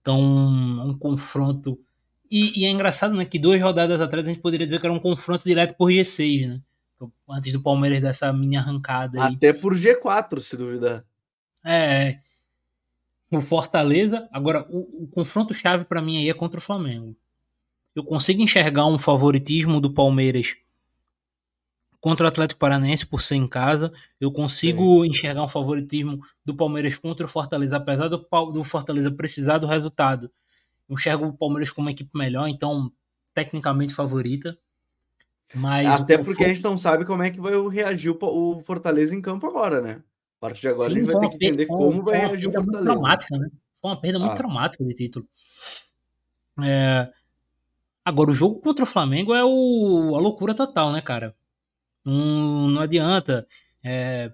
Então, 0.00 0.20
um 0.20 0.96
confronto. 0.98 1.78
E, 2.30 2.60
e, 2.60 2.64
é 2.64 2.70
engraçado, 2.70 3.14
né? 3.14 3.24
Que 3.24 3.38
duas 3.38 3.60
rodadas 3.60 4.00
atrás 4.00 4.26
a 4.26 4.32
gente 4.32 4.42
poderia 4.42 4.66
dizer 4.66 4.80
que 4.80 4.86
era 4.86 4.94
um 4.94 5.00
confronto 5.00 5.44
direto 5.44 5.76
por 5.76 5.90
G6, 5.90 6.48
né? 6.48 6.60
Antes 7.28 7.52
do 7.52 7.62
Palmeiras 7.62 8.02
dessa 8.02 8.32
mini 8.32 8.56
arrancada. 8.56 9.24
Aí. 9.24 9.34
Até 9.34 9.52
por 9.52 9.74
G4, 9.74 10.40
se 10.40 10.56
duvidar. 10.56 11.04
É. 11.64 12.18
O 13.30 13.40
Fortaleza. 13.40 14.28
Agora, 14.30 14.66
o, 14.70 15.04
o 15.04 15.08
confronto 15.08 15.54
chave 15.54 15.84
para 15.84 16.02
mim 16.02 16.18
aí 16.18 16.28
é 16.28 16.34
contra 16.34 16.58
o 16.58 16.62
Flamengo. 16.62 17.16
Eu 17.94 18.04
consigo 18.04 18.40
enxergar 18.40 18.86
um 18.86 18.98
favoritismo 18.98 19.80
do 19.80 19.92
Palmeiras 19.92 20.56
contra 22.00 22.24
o 22.24 22.28
Atlético 22.28 22.58
Paranaense 22.58 23.06
por 23.06 23.20
ser 23.20 23.36
em 23.36 23.46
casa. 23.46 23.92
Eu 24.20 24.32
consigo 24.32 25.04
Sim. 25.04 25.10
enxergar 25.10 25.44
um 25.44 25.48
favoritismo 25.48 26.20
do 26.44 26.54
Palmeiras 26.54 26.98
contra 26.98 27.24
o 27.24 27.28
Fortaleza, 27.28 27.76
apesar 27.76 28.08
do, 28.08 28.26
do 28.52 28.64
Fortaleza 28.64 29.10
precisar 29.10 29.58
do 29.58 29.68
resultado. 29.68 30.30
Eu 30.88 30.94
enxergo 30.94 31.26
o 31.26 31.32
Palmeiras 31.32 31.70
como 31.70 31.86
uma 31.86 31.92
equipe 31.92 32.10
melhor, 32.18 32.48
então 32.48 32.90
tecnicamente 33.32 33.94
favorita. 33.94 34.58
Mas 35.54 35.86
Até 35.86 36.18
porque 36.18 36.44
a 36.44 36.52
gente 36.52 36.64
não 36.64 36.76
sabe 36.76 37.04
como 37.04 37.22
é 37.22 37.30
que 37.30 37.40
vai 37.40 37.52
reagir 37.68 38.10
o, 38.10 38.60
Fortaleza 38.64 39.14
em 39.14 39.20
campo 39.20 39.46
agora, 39.46 39.80
né? 39.80 40.02
A 40.38 40.40
partir 40.40 40.62
de 40.62 40.68
agora 40.68 40.90
Sim, 40.90 40.96
a 40.96 41.00
gente 41.00 41.12
vai 41.12 41.20
ter 41.20 41.28
que 41.28 41.46
entender 41.46 41.66
como 41.66 42.02
vai 42.02 42.18
reagir 42.18 42.48
o 42.48 42.52
Fortaleza. 42.52 42.82
Traumática, 42.84 43.38
né? 43.38 43.48
Foi 43.80 43.90
uma 43.90 44.00
perda 44.00 44.18
muito 44.18 44.32
ah. 44.32 44.36
traumática 44.36 44.84
de 44.84 44.94
título. 44.94 45.28
É... 46.62 47.08
Agora, 48.04 48.30
o 48.30 48.34
jogo 48.34 48.60
contra 48.60 48.84
o 48.84 48.86
Flamengo 48.86 49.34
é 49.34 49.44
o... 49.44 50.14
a 50.16 50.18
loucura 50.18 50.54
total, 50.54 50.92
né, 50.92 51.00
cara? 51.00 51.34
Não, 52.04 52.68
não 52.68 52.80
adianta. 52.80 53.46
É, 53.84 54.32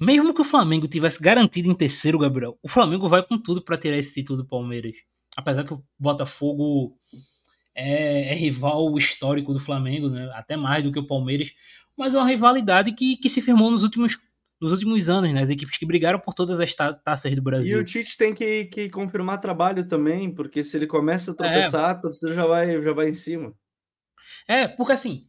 mesmo 0.00 0.32
que 0.34 0.40
o 0.40 0.44
Flamengo 0.44 0.86
tivesse 0.86 1.20
garantido 1.22 1.68
em 1.70 1.74
terceiro, 1.74 2.18
Gabriel, 2.18 2.58
o 2.62 2.68
Flamengo 2.68 3.08
vai 3.08 3.22
com 3.22 3.38
tudo 3.38 3.62
para 3.62 3.76
tirar 3.76 3.96
esse 3.96 4.14
título 4.14 4.38
do 4.38 4.46
Palmeiras. 4.46 4.94
Apesar 5.36 5.64
que 5.64 5.74
o 5.74 5.82
Botafogo 5.98 6.96
é, 7.74 8.32
é, 8.32 8.34
rival 8.34 8.96
histórico 8.96 9.52
do 9.52 9.60
Flamengo, 9.60 10.08
né? 10.08 10.30
até 10.34 10.56
mais 10.56 10.84
do 10.84 10.92
que 10.92 10.98
o 10.98 11.06
Palmeiras, 11.06 11.52
mas 11.96 12.14
é 12.14 12.18
uma 12.18 12.28
rivalidade 12.28 12.92
que, 12.92 13.16
que 13.16 13.28
se 13.28 13.42
firmou 13.42 13.70
nos 13.70 13.82
últimos, 13.82 14.18
nos 14.60 14.72
últimos 14.72 15.08
anos, 15.08 15.32
né? 15.32 15.42
As 15.42 15.50
equipes 15.50 15.78
que 15.78 15.86
brigaram 15.86 16.18
por 16.18 16.34
todas 16.34 16.60
as 16.60 16.74
taças 16.74 17.34
do 17.34 17.42
Brasil. 17.42 17.78
E 17.78 17.80
o 17.80 17.84
Tite 17.84 18.16
tem 18.16 18.34
que, 18.34 18.64
que 18.66 18.90
confirmar 18.90 19.40
trabalho 19.40 19.86
também, 19.86 20.32
porque 20.34 20.64
se 20.64 20.76
ele 20.76 20.86
começa 20.86 21.30
a 21.30 21.34
tropeçar, 21.34 21.96
é. 21.96 22.00
você 22.00 22.34
já 22.34 22.46
vai, 22.46 22.82
já 22.82 22.92
vai 22.92 23.08
em 23.08 23.14
cima. 23.14 23.54
É, 24.48 24.66
porque 24.66 24.92
assim, 24.92 25.28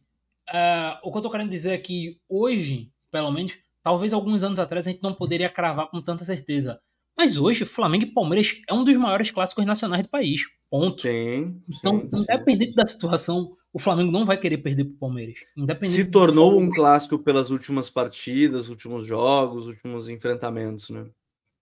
Uh, 0.50 0.98
o 1.04 1.12
que 1.12 1.18
eu 1.18 1.22
tô 1.22 1.30
querendo 1.30 1.50
dizer 1.50 1.70
é 1.70 1.78
que 1.78 2.18
hoje, 2.28 2.90
pelo 3.10 3.30
menos, 3.30 3.56
talvez 3.84 4.12
alguns 4.12 4.42
anos 4.42 4.58
atrás 4.58 4.86
a 4.86 4.90
gente 4.90 5.02
não 5.02 5.14
poderia 5.14 5.48
cravar 5.48 5.88
com 5.88 6.02
tanta 6.02 6.24
certeza. 6.24 6.80
Mas 7.16 7.38
hoje, 7.38 7.64
Flamengo 7.64 8.04
e 8.04 8.12
Palmeiras 8.12 8.60
é 8.68 8.74
um 8.74 8.84
dos 8.84 8.96
maiores 8.96 9.30
clássicos 9.30 9.64
nacionais 9.64 10.02
do 10.02 10.08
país. 10.08 10.42
Ponto. 10.68 11.02
Sim, 11.02 11.62
então, 11.68 12.00
sim, 12.00 12.22
independente 12.22 12.70
sim. 12.70 12.76
da 12.76 12.86
situação, 12.86 13.52
o 13.72 13.78
Flamengo 13.78 14.10
não 14.10 14.24
vai 14.24 14.36
querer 14.36 14.58
perder 14.58 14.84
pro 14.84 14.96
Palmeiras. 14.96 15.38
Se 15.82 16.04
tornou 16.04 16.58
um 16.58 16.70
clássico 16.70 17.18
pelas 17.18 17.50
últimas 17.50 17.88
partidas, 17.88 18.68
últimos 18.68 19.06
jogos, 19.06 19.66
últimos 19.66 20.08
enfrentamentos, 20.08 20.90
né? 20.90 21.06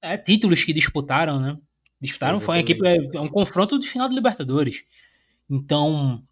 É, 0.01 0.17
títulos 0.17 0.65
que 0.65 0.73
disputaram, 0.73 1.41
né? 1.41 1.59
Disputaram, 2.01 2.41
foi 2.41 2.57
uma 2.57 2.61
equipe, 2.61 2.87
é, 2.87 2.97
é 3.15 3.21
um 3.21 3.29
confronto 3.29 3.79
de 3.79 3.89
final 3.89 4.09
de 4.09 4.15
Libertadores. 4.15 4.85
Então, 5.51 6.23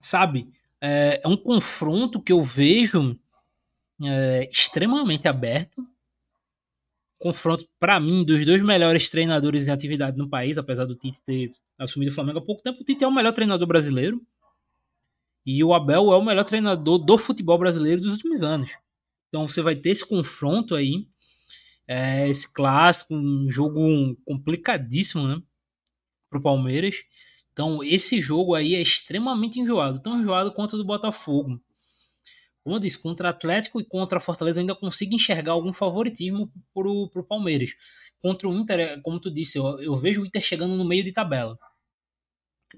sabe, 0.00 0.48
é, 0.80 1.20
é 1.22 1.28
um 1.28 1.36
confronto 1.36 2.20
que 2.20 2.32
eu 2.32 2.42
vejo 2.42 3.16
é, 4.02 4.48
extremamente 4.50 5.28
aberto. 5.28 5.82
Confronto, 7.18 7.66
para 7.78 8.00
mim, 8.00 8.24
dos 8.24 8.44
dois 8.44 8.60
melhores 8.62 9.10
treinadores 9.10 9.68
em 9.68 9.70
atividade 9.70 10.18
no 10.18 10.28
país, 10.28 10.58
apesar 10.58 10.84
do 10.84 10.94
Tite 10.94 11.22
ter 11.22 11.50
assumido 11.78 12.10
o 12.10 12.14
Flamengo 12.14 12.38
há 12.38 12.42
pouco 12.42 12.62
tempo. 12.62 12.80
O 12.80 12.84
Tite 12.84 13.04
é 13.04 13.08
o 13.08 13.14
melhor 13.14 13.32
treinador 13.32 13.66
brasileiro. 13.66 14.20
E 15.46 15.62
o 15.62 15.72
Abel 15.72 16.12
é 16.12 16.16
o 16.16 16.24
melhor 16.24 16.44
treinador 16.44 16.98
do 16.98 17.16
futebol 17.16 17.56
brasileiro 17.56 18.00
dos 18.00 18.10
últimos 18.10 18.42
anos. 18.42 18.72
Então 19.28 19.46
você 19.46 19.62
vai 19.62 19.76
ter 19.76 19.90
esse 19.90 20.06
confronto 20.06 20.74
aí, 20.74 21.06
é, 21.86 22.28
esse 22.28 22.52
clássico, 22.52 23.14
um 23.14 23.48
jogo 23.48 23.80
complicadíssimo, 24.24 25.28
né? 25.28 25.40
Pro 26.28 26.42
Palmeiras. 26.42 27.04
Então, 27.52 27.82
esse 27.82 28.20
jogo 28.20 28.54
aí 28.54 28.74
é 28.74 28.82
extremamente 28.82 29.58
enjoado, 29.58 30.02
tão 30.02 30.20
enjoado 30.20 30.52
quanto 30.52 30.74
o 30.74 30.76
do 30.76 30.84
Botafogo. 30.84 31.58
Como 32.62 32.76
eu 32.76 32.80
disse, 32.80 33.00
contra 33.00 33.30
Atlético 33.30 33.80
e 33.80 33.84
contra 33.84 34.20
Fortaleza 34.20 34.58
eu 34.58 34.62
ainda 34.62 34.74
consigo 34.74 35.14
enxergar 35.14 35.52
algum 35.52 35.72
favoritismo 35.72 36.52
pro, 36.74 37.08
pro 37.08 37.24
Palmeiras. 37.24 37.70
Contra 38.20 38.48
o 38.48 38.52
Inter, 38.52 38.80
é, 38.80 39.00
como 39.00 39.20
tu 39.20 39.32
disse, 39.32 39.56
eu, 39.56 39.80
eu 39.80 39.96
vejo 39.96 40.20
o 40.20 40.26
Inter 40.26 40.42
chegando 40.42 40.76
no 40.76 40.84
meio 40.84 41.04
de 41.04 41.12
tabela. 41.12 41.56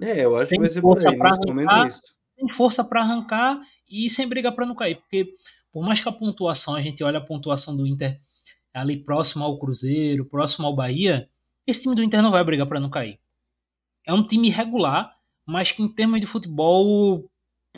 É, 0.01 0.25
eu 0.25 0.37
acho 0.37 0.51
tem 0.51 0.59
que 0.59 0.63
vai 0.63 0.71
ser 0.71 0.83
por 0.83 0.99
aí, 0.99 1.19
nesse 1.19 1.41
momento 1.47 1.71
é 1.73 1.89
isso. 1.89 2.03
Tem 2.39 2.49
força 2.49 2.83
para 2.83 3.01
arrancar 3.01 3.61
e 3.91 4.09
sem 4.09 4.27
brigar 4.27 4.55
para 4.55 4.65
não 4.65 4.75
cair, 4.75 4.97
porque 4.97 5.35
por 5.71 5.85
mais 5.85 6.01
que 6.01 6.09
a 6.09 6.13
pontuação, 6.13 6.75
a 6.75 6.81
gente 6.81 7.05
olha 7.05 7.19
a 7.19 7.25
pontuação 7.25 7.77
do 7.77 7.87
Inter 7.87 8.19
ali 8.73 8.97
próximo 8.97 9.45
ao 9.45 9.59
Cruzeiro, 9.59 10.25
próximo 10.25 10.67
ao 10.67 10.75
Bahia, 10.75 11.29
esse 11.67 11.83
time 11.83 11.95
do 11.95 12.03
Inter 12.03 12.23
não 12.23 12.31
vai 12.31 12.43
brigar 12.43 12.67
para 12.67 12.81
não 12.81 12.89
cair 12.89 13.19
é 14.09 14.13
um 14.15 14.27
time 14.27 14.49
regular, 14.49 15.15
mas 15.47 15.71
que 15.71 15.83
em 15.83 15.89
termos 15.89 16.19
de 16.19 16.27
futebol 16.27 17.31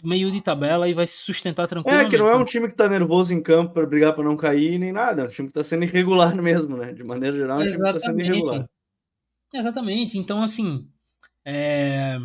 meio 0.04 0.30
de 0.30 0.40
tabela 0.40 0.88
e 0.88 0.94
vai 0.94 1.04
se 1.04 1.18
sustentar 1.18 1.66
tranquilo. 1.66 1.98
É, 1.98 2.08
que 2.08 2.16
não 2.16 2.28
é 2.28 2.36
um 2.36 2.44
time 2.44 2.68
que 2.68 2.74
tá 2.74 2.88
nervoso 2.88 3.34
em 3.34 3.42
campo 3.42 3.74
para 3.74 3.84
brigar 3.84 4.14
para 4.14 4.22
não 4.22 4.36
cair 4.36 4.78
nem 4.78 4.92
nada, 4.92 5.22
é 5.22 5.24
um 5.24 5.28
time 5.28 5.48
que 5.48 5.54
tá 5.54 5.64
sendo 5.64 5.82
irregular 5.82 6.34
mesmo, 6.40 6.76
né? 6.76 6.92
De 6.92 7.02
maneira 7.02 7.36
geral, 7.36 7.60
é 7.60 7.64
um 7.64 7.66
Exatamente. 7.66 7.82
time 7.82 7.92
que 7.92 8.00
tá 8.00 8.06
sendo 8.06 8.20
irregular. 8.20 8.68
Exatamente. 9.52 10.18
Então, 10.18 10.40
assim, 10.40 10.88
é... 11.44 12.16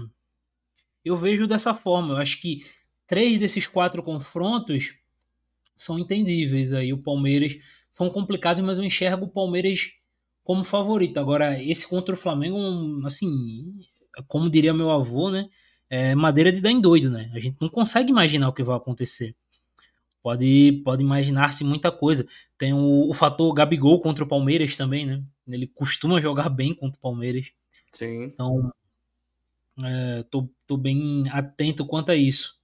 eu 1.05 1.15
vejo 1.15 1.47
dessa 1.47 1.73
forma. 1.73 2.15
Eu 2.15 2.17
acho 2.17 2.41
que 2.41 2.65
três 3.07 3.37
desses 3.37 3.67
quatro 3.67 4.01
confrontos 4.01 4.97
são 5.77 5.99
entendíveis. 5.99 6.73
Aí 6.73 6.91
o 6.91 6.97
Palmeiras 6.97 7.57
são 7.91 8.09
complicados, 8.09 8.63
mas 8.63 8.77
eu 8.77 8.83
enxergo 8.83 9.25
o 9.25 9.29
Palmeiras 9.29 9.91
como 10.43 10.63
favorito. 10.63 11.19
Agora, 11.19 11.61
esse 11.61 11.87
contra 11.87 12.15
o 12.15 12.17
Flamengo, 12.17 13.05
assim, 13.05 13.73
como 14.27 14.49
diria 14.49 14.73
meu 14.73 14.91
avô, 14.91 15.29
né? 15.29 15.47
É 15.89 16.15
madeira 16.15 16.51
de 16.51 16.61
dar 16.61 16.71
em 16.71 16.81
doido, 16.81 17.09
né? 17.11 17.31
A 17.33 17.39
gente 17.39 17.57
não 17.61 17.69
consegue 17.69 18.09
imaginar 18.09 18.49
o 18.49 18.53
que 18.53 18.63
vai 18.63 18.75
acontecer. 18.75 19.35
Pode, 20.21 20.81
pode 20.83 21.03
imaginar-se 21.03 21.63
muita 21.63 21.91
coisa. 21.91 22.27
Tem 22.57 22.73
o, 22.73 23.09
o 23.09 23.13
fator 23.13 23.53
Gabigol 23.53 23.99
contra 23.99 24.23
o 24.23 24.27
Palmeiras 24.27 24.75
também, 24.75 25.05
né? 25.05 25.23
Ele 25.47 25.67
costuma 25.67 26.19
jogar 26.19 26.49
bem 26.49 26.73
contra 26.73 26.97
o 26.97 27.01
Palmeiras. 27.01 27.51
Sim. 27.91 28.23
Então, 28.23 28.73
é, 29.83 30.23
tô, 30.23 30.49
tô 30.65 30.77
bem 30.77 31.27
atento 31.29 31.85
quanto 31.85 32.11
a 32.11 32.15
isso. 32.15 32.59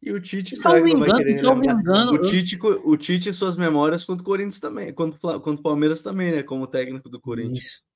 E 0.00 0.12
o 0.12 0.20
Tite, 0.20 0.54
salvo 0.54 0.86
engano, 0.86 1.36
salvo 1.36 1.64
engano, 1.64 2.12
o 2.12 2.22
Tite, 2.22 2.56
o 2.62 2.96
Tite 2.96 3.32
suas 3.32 3.56
memórias 3.56 4.04
contra 4.04 4.22
o 4.22 4.24
Corinthians 4.24 4.60
também, 4.60 4.92
contra, 4.94 5.18
contra 5.40 5.60
o 5.60 5.62
Palmeiras 5.62 6.02
também, 6.02 6.30
né? 6.30 6.42
Como 6.42 6.68
técnico 6.68 7.08
do 7.08 7.20
Corinthians. 7.20 7.64
Isso. 7.64 7.88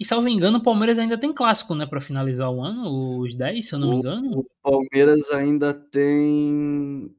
E 0.00 0.04
salvo 0.04 0.28
engano, 0.28 0.58
o 0.58 0.62
Palmeiras 0.62 0.98
ainda 0.98 1.18
tem 1.18 1.32
clássico, 1.32 1.74
né, 1.74 1.84
para 1.84 2.00
finalizar 2.00 2.48
o 2.50 2.62
ano, 2.62 3.18
os 3.18 3.34
10, 3.34 3.66
se 3.66 3.74
eu 3.74 3.80
não 3.80 3.88
o, 3.88 3.90
me 3.90 3.98
engano. 3.98 4.38
O 4.38 4.46
Palmeiras 4.62 5.30
ainda 5.32 5.74
tem. 5.74 7.12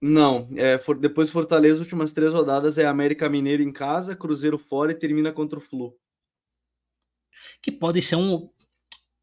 Não, 0.00 0.48
é, 0.56 0.78
for, 0.78 0.98
depois 0.98 1.28
Fortaleza, 1.30 1.82
últimas 1.82 2.12
três 2.12 2.32
rodadas 2.32 2.78
é 2.78 2.86
América 2.86 3.28
Mineiro 3.28 3.62
em 3.62 3.72
casa, 3.72 4.16
Cruzeiro 4.16 4.58
fora 4.58 4.92
e 4.92 4.98
termina 4.98 5.30
contra 5.30 5.58
o 5.58 5.62
Flu. 5.62 5.94
Que 7.62 7.70
pode 7.70 8.00
ser 8.00 8.16
um, 8.16 8.50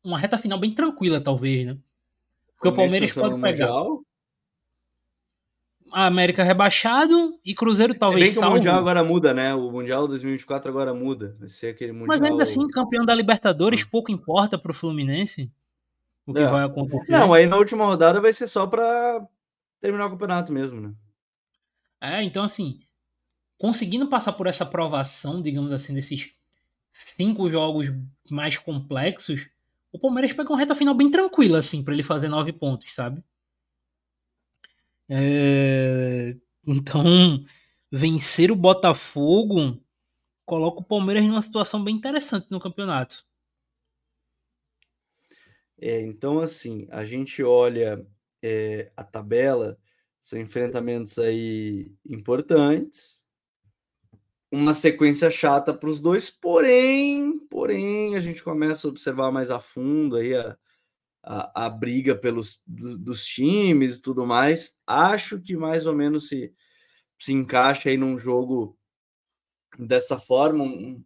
uma 0.04 0.18
reta 0.18 0.38
final 0.38 0.60
bem 0.60 0.72
tranquila, 0.72 1.22
talvez, 1.22 1.66
né? 1.66 1.78
Porque 2.56 2.70
o 2.70 2.74
Palmeiras 2.74 3.14
pode 3.14 3.40
pegar. 3.42 3.68
Mundial, 3.68 4.04
a 5.92 6.06
América 6.06 6.44
rebaixado 6.44 7.40
e 7.44 7.54
Cruzeiro 7.54 7.98
talvez 7.98 8.30
Se 8.30 8.34
bem 8.34 8.34
que 8.34 8.40
salvo. 8.40 8.56
o 8.56 8.58
Mundial 8.58 8.78
agora 8.78 9.04
muda, 9.04 9.34
né? 9.34 9.54
O 9.56 9.72
Mundial 9.72 10.08
2024 10.08 10.70
agora 10.70 10.94
muda. 10.94 11.36
Vai 11.40 11.50
ser 11.50 11.68
aquele 11.68 11.92
mundial... 11.92 12.08
Mas 12.08 12.22
ainda 12.22 12.44
assim, 12.44 12.68
campeão 12.68 13.06
da 13.06 13.14
Libertadores, 13.16 13.84
hum. 13.84 13.88
pouco 13.90 14.12
importa 14.12 14.58
pro 14.58 14.74
Fluminense 14.74 15.52
o 16.26 16.34
que 16.34 16.40
é. 16.40 16.48
vai 16.48 16.64
acontecer. 16.64 17.12
Não, 17.12 17.34
aí 17.34 17.48
na 17.48 17.58
última 17.58 17.86
rodada 17.86 18.22
vai 18.22 18.32
ser 18.32 18.48
só 18.48 18.68
para 18.68 19.26
terminar 19.82 20.06
o 20.06 20.12
campeonato 20.12 20.54
mesmo, 20.54 20.80
né? 20.80 20.94
É, 22.02 22.24
então 22.24 22.44
assim, 22.44 22.80
conseguindo 23.58 24.08
passar 24.08 24.34
por 24.34 24.48
essa 24.48 24.64
aprovação, 24.64 25.42
digamos 25.42 25.72
assim, 25.72 25.94
desses 25.94 26.32
cinco 26.90 27.50
jogos 27.50 27.92
mais 28.30 28.58
complexos, 28.58 29.50
o 29.92 30.00
Palmeiras 30.00 30.34
pega 30.34 30.50
uma 30.50 30.60
reta 30.60 30.76
final 30.76 30.94
bem 30.94 31.10
tranquila, 31.10 31.60
assim, 31.60 31.84
para 31.84 31.94
ele 31.94 32.04
fazer 32.04 32.28
nove 32.28 32.54
pontos, 32.54 32.94
sabe? 32.94 33.24
É... 35.10 36.36
Então, 36.66 37.44
vencer 37.92 38.52
o 38.52 38.56
Botafogo 38.56 39.82
coloca 40.46 40.80
o 40.80 40.84
Palmeiras 40.84 41.24
numa 41.26 41.42
situação 41.42 41.84
bem 41.84 41.96
interessante 41.96 42.48
no 42.52 42.60
campeonato. 42.60 43.26
É, 45.82 46.02
então, 46.02 46.40
assim, 46.42 46.88
a 46.92 47.06
gente 47.06 47.42
olha 47.42 48.06
é, 48.42 48.92
a 48.96 49.04
tabela, 49.04 49.78
são 50.22 50.40
enfrentamentos 50.40 51.18
aí 51.18 51.92
importantes, 52.06 53.19
uma 54.52 54.74
sequência 54.74 55.30
chata 55.30 55.74
para 55.74 55.90
os 55.90 56.02
dois, 56.02 56.30
porém, 56.30 57.40
porém, 57.50 58.16
a 58.16 58.20
gente 58.20 58.44
começa 58.44 58.88
a 58.88 58.90
observar 58.90 59.32
mais 59.32 59.52
a 59.52 59.60
fundo 59.60 60.16
aí 60.16 60.36
a, 60.36 60.58
a, 61.24 61.66
a 61.66 61.70
briga 61.70 62.16
pelos 62.16 62.62
do, 62.66 62.98
dos 62.98 63.26
times 63.26 63.98
e 63.98 64.02
tudo 64.02 64.26
mais. 64.26 64.80
Acho 64.88 65.40
que 65.40 65.56
mais 65.56 65.86
ou 65.86 65.96
menos 65.96 66.28
se, 66.28 66.54
se 67.20 67.34
encaixa 67.34 67.90
aí 67.90 67.98
num 67.98 68.18
jogo 68.18 68.78
dessa 69.78 70.20
forma. 70.20 70.64
Um, 70.64 71.04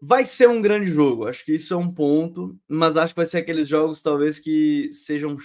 vai 0.00 0.24
ser 0.24 0.48
um 0.48 0.62
grande 0.62 0.88
jogo, 0.88 1.26
acho 1.26 1.44
que 1.44 1.54
isso 1.54 1.74
é 1.74 1.76
um 1.76 1.92
ponto, 1.92 2.58
mas 2.68 2.96
acho 2.96 3.14
que 3.14 3.20
vai 3.20 3.26
ser 3.26 3.38
aqueles 3.38 3.68
jogos 3.68 4.02
talvez 4.02 4.38
que 4.38 4.90
sejam. 4.92 5.36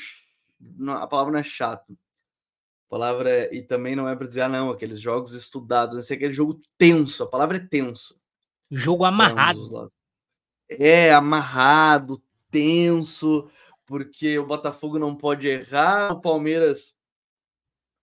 A 0.90 1.08
palavra 1.08 1.34
não 1.34 1.40
é 1.40 1.44
chato. 1.44 1.98
Palavra 2.92 3.30
é, 3.30 3.56
e 3.56 3.64
também 3.64 3.96
não 3.96 4.10
é 4.10 4.18
para 4.18 4.28
dizer, 4.28 4.42
ah, 4.42 4.50
não, 4.50 4.70
aqueles 4.70 5.00
jogos 5.00 5.32
estudados, 5.32 5.94
vai 5.94 6.04
ser 6.04 6.16
aquele 6.16 6.34
jogo 6.34 6.60
tenso. 6.78 7.24
A 7.24 7.28
palavra 7.28 7.56
é 7.56 7.60
tenso. 7.62 8.20
Jogo 8.70 9.06
amarrado. 9.06 9.88
É, 10.68 11.14
amarrado, 11.14 12.22
tenso, 12.50 13.50
porque 13.86 14.38
o 14.38 14.46
Botafogo 14.46 15.00
não 15.00 15.16
pode 15.16 15.48
errar, 15.48 16.12
o 16.12 16.20
Palmeiras, 16.20 16.94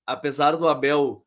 apesar 0.06 0.56
do 0.56 0.66
Abel 0.66 1.22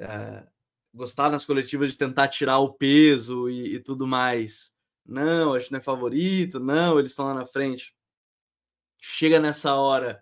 é, 0.00 0.44
gostar 0.92 1.30
nas 1.30 1.44
coletivas 1.44 1.92
de 1.92 1.98
tentar 1.98 2.26
tirar 2.26 2.58
o 2.58 2.72
peso 2.72 3.48
e, 3.48 3.76
e 3.76 3.78
tudo 3.78 4.04
mais, 4.04 4.74
não, 5.04 5.54
acho 5.54 5.66
que 5.66 5.72
não 5.72 5.78
é 5.78 5.82
favorito, 5.82 6.58
não, 6.58 6.98
eles 6.98 7.12
estão 7.12 7.26
lá 7.26 7.34
na 7.34 7.46
frente. 7.46 7.94
Chega 8.98 9.38
nessa 9.38 9.76
hora, 9.76 10.20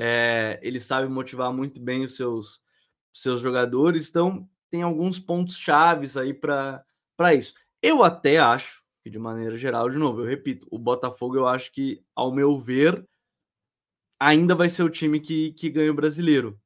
é, 0.00 0.60
ele 0.62 0.78
sabe 0.78 1.08
motivar 1.08 1.52
muito 1.52 1.80
bem 1.80 2.04
os 2.04 2.14
seus, 2.14 2.62
seus 3.12 3.40
jogadores, 3.40 4.08
então 4.08 4.48
tem 4.70 4.82
alguns 4.82 5.18
pontos 5.18 5.58
chaves 5.58 6.16
aí 6.16 6.32
para 6.32 6.84
isso. 7.34 7.54
Eu 7.82 8.04
até 8.04 8.38
acho 8.38 8.80
que, 9.02 9.10
de 9.10 9.18
maneira 9.18 9.56
geral, 9.56 9.90
de 9.90 9.98
novo, 9.98 10.20
eu 10.20 10.26
repito, 10.26 10.68
o 10.70 10.78
Botafogo, 10.78 11.36
eu 11.36 11.48
acho 11.48 11.72
que, 11.72 12.00
ao 12.14 12.32
meu 12.32 12.60
ver, 12.60 13.04
ainda 14.20 14.54
vai 14.54 14.68
ser 14.68 14.84
o 14.84 14.90
time 14.90 15.18
que, 15.18 15.52
que 15.54 15.68
ganha 15.68 15.90
o 15.90 15.94
brasileiro. 15.94 16.60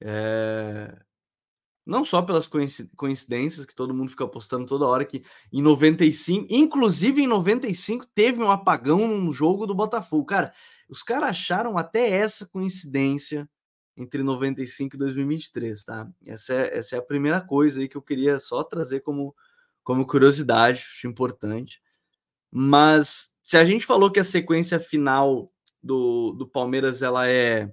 É... 0.00 1.03
Não 1.86 2.04
só 2.04 2.22
pelas 2.22 2.48
coincidências 2.96 3.66
que 3.66 3.74
todo 3.74 3.92
mundo 3.92 4.10
fica 4.10 4.24
apostando 4.24 4.66
toda 4.66 4.86
hora 4.86 5.04
que 5.04 5.22
em 5.52 5.60
95, 5.60 6.46
inclusive 6.48 7.22
em 7.22 7.26
95, 7.26 8.06
teve 8.14 8.42
um 8.42 8.50
apagão 8.50 9.06
no 9.06 9.32
jogo 9.32 9.66
do 9.66 9.74
Botafogo. 9.74 10.24
Cara, 10.24 10.52
os 10.88 11.02
caras 11.02 11.30
acharam 11.30 11.76
até 11.76 12.08
essa 12.08 12.46
coincidência 12.46 13.48
entre 13.96 14.22
95 14.22 14.96
e 14.96 14.98
2023, 14.98 15.84
tá? 15.84 16.08
Essa 16.26 16.54
é, 16.54 16.78
essa 16.78 16.96
é 16.96 16.98
a 16.98 17.02
primeira 17.02 17.40
coisa 17.40 17.80
aí 17.80 17.88
que 17.88 17.96
eu 17.96 18.02
queria 18.02 18.38
só 18.38 18.64
trazer 18.64 19.00
como, 19.00 19.34
como 19.82 20.06
curiosidade, 20.06 20.84
importante. 21.04 21.80
Mas 22.50 23.36
se 23.42 23.56
a 23.56 23.64
gente 23.64 23.84
falou 23.84 24.10
que 24.10 24.20
a 24.20 24.24
sequência 24.24 24.80
final 24.80 25.52
do, 25.82 26.32
do 26.32 26.48
Palmeiras 26.48 27.02
ela 27.02 27.28
é 27.28 27.70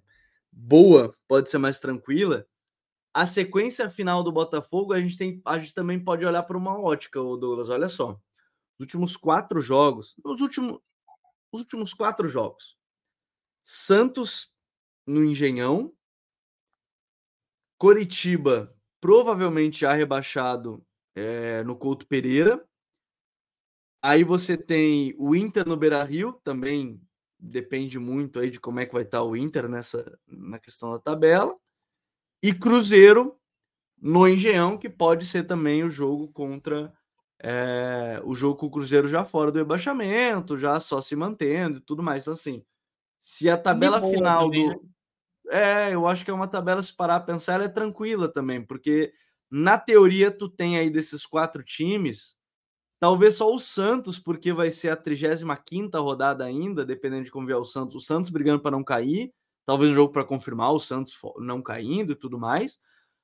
boa, 0.51 1.15
pode 1.27 1.49
ser 1.49 1.57
mais 1.57 1.79
tranquila. 1.79 2.45
A 3.13 3.25
sequência 3.25 3.89
final 3.89 4.23
do 4.23 4.31
Botafogo, 4.31 4.93
a 4.93 5.01
gente, 5.01 5.17
tem, 5.17 5.41
a 5.45 5.59
gente 5.59 5.73
também 5.73 5.99
pode 6.01 6.25
olhar 6.25 6.43
para 6.43 6.57
uma 6.57 6.79
ótica, 6.79 7.19
Douglas. 7.19 7.69
Olha 7.69 7.89
só. 7.89 8.19
Os 8.79 8.85
últimos 8.85 9.17
quatro 9.17 9.59
jogos, 9.59 10.15
os 10.23 10.39
últimos, 10.41 10.79
os 11.51 11.61
últimos 11.61 11.93
quatro 11.93 12.29
jogos. 12.29 12.77
Santos 13.61 14.53
no 15.05 15.23
Engenhão. 15.23 15.93
Coritiba, 17.77 18.75
provavelmente 19.01 19.81
já 19.81 19.93
rebaixado 19.93 20.85
é, 21.15 21.63
no 21.63 21.75
Couto 21.75 22.07
Pereira. 22.07 22.63
Aí 24.01 24.23
você 24.23 24.57
tem 24.57 25.13
o 25.17 25.35
Inter 25.35 25.67
no 25.67 25.77
Beira 25.77 26.03
Rio, 26.03 26.33
também 26.43 27.01
depende 27.39 27.99
muito 27.99 28.39
aí 28.39 28.49
de 28.49 28.59
como 28.59 28.79
é 28.79 28.85
que 28.85 28.93
vai 28.93 29.03
estar 29.03 29.23
o 29.23 29.35
Inter 29.35 29.67
nessa 29.67 30.17
na 30.27 30.59
questão 30.59 30.91
da 30.91 30.99
tabela. 30.99 31.55
E 32.41 32.53
Cruzeiro 32.53 33.35
no 34.01 34.27
Engenhão, 34.27 34.77
que 34.77 34.89
pode 34.89 35.25
ser 35.25 35.43
também 35.43 35.83
o 35.83 35.89
jogo 35.89 36.27
contra 36.29 36.93
é, 37.43 38.21
o 38.23 38.35
jogo 38.35 38.55
com 38.57 38.65
o 38.67 38.71
Cruzeiro 38.71 39.07
já 39.07 39.23
fora 39.23 39.51
do 39.51 39.57
rebaixamento, 39.57 40.57
já 40.57 40.79
só 40.79 41.01
se 41.01 41.15
mantendo 41.15 41.79
e 41.79 41.81
tudo 41.81 42.03
mais. 42.03 42.23
Então, 42.23 42.33
assim, 42.33 42.63
se 43.19 43.49
a 43.49 43.57
tabela 43.57 44.01
final 44.01 44.49
do. 44.49 44.67
Né? 44.67 44.79
É, 45.49 45.93
eu 45.93 46.07
acho 46.07 46.23
que 46.23 46.31
é 46.31 46.33
uma 46.33 46.47
tabela, 46.47 46.81
se 46.81 46.95
parar 46.95 47.15
a 47.15 47.19
pensar, 47.19 47.53
ela 47.53 47.65
é 47.65 47.69
tranquila 47.69 48.27
também, 48.31 48.63
porque 48.63 49.11
na 49.49 49.77
teoria 49.77 50.31
tu 50.31 50.47
tem 50.47 50.77
aí 50.77 50.89
desses 50.89 51.25
quatro 51.25 51.63
times 51.63 52.37
Talvez 53.01 53.33
só 53.33 53.51
o 53.51 53.59
Santos, 53.59 54.19
porque 54.19 54.53
vai 54.53 54.69
ser 54.69 54.89
a 54.89 54.95
35 54.95 55.99
rodada 55.99 56.45
ainda, 56.45 56.85
dependendo 56.85 57.23
de 57.23 57.31
como 57.31 57.47
vier 57.47 57.57
o 57.57 57.65
Santos. 57.65 57.95
O 57.95 57.99
Santos 57.99 58.29
brigando 58.29 58.61
para 58.61 58.77
não 58.77 58.83
cair. 58.83 59.33
Talvez 59.65 59.91
um 59.91 59.95
jogo 59.95 60.11
para 60.11 60.25
confirmar 60.25 60.71
o 60.71 60.79
Santos 60.79 61.17
não 61.37 61.61
caindo 61.61 62.13
e 62.13 62.15
tudo 62.15 62.37
mais. 62.39 62.79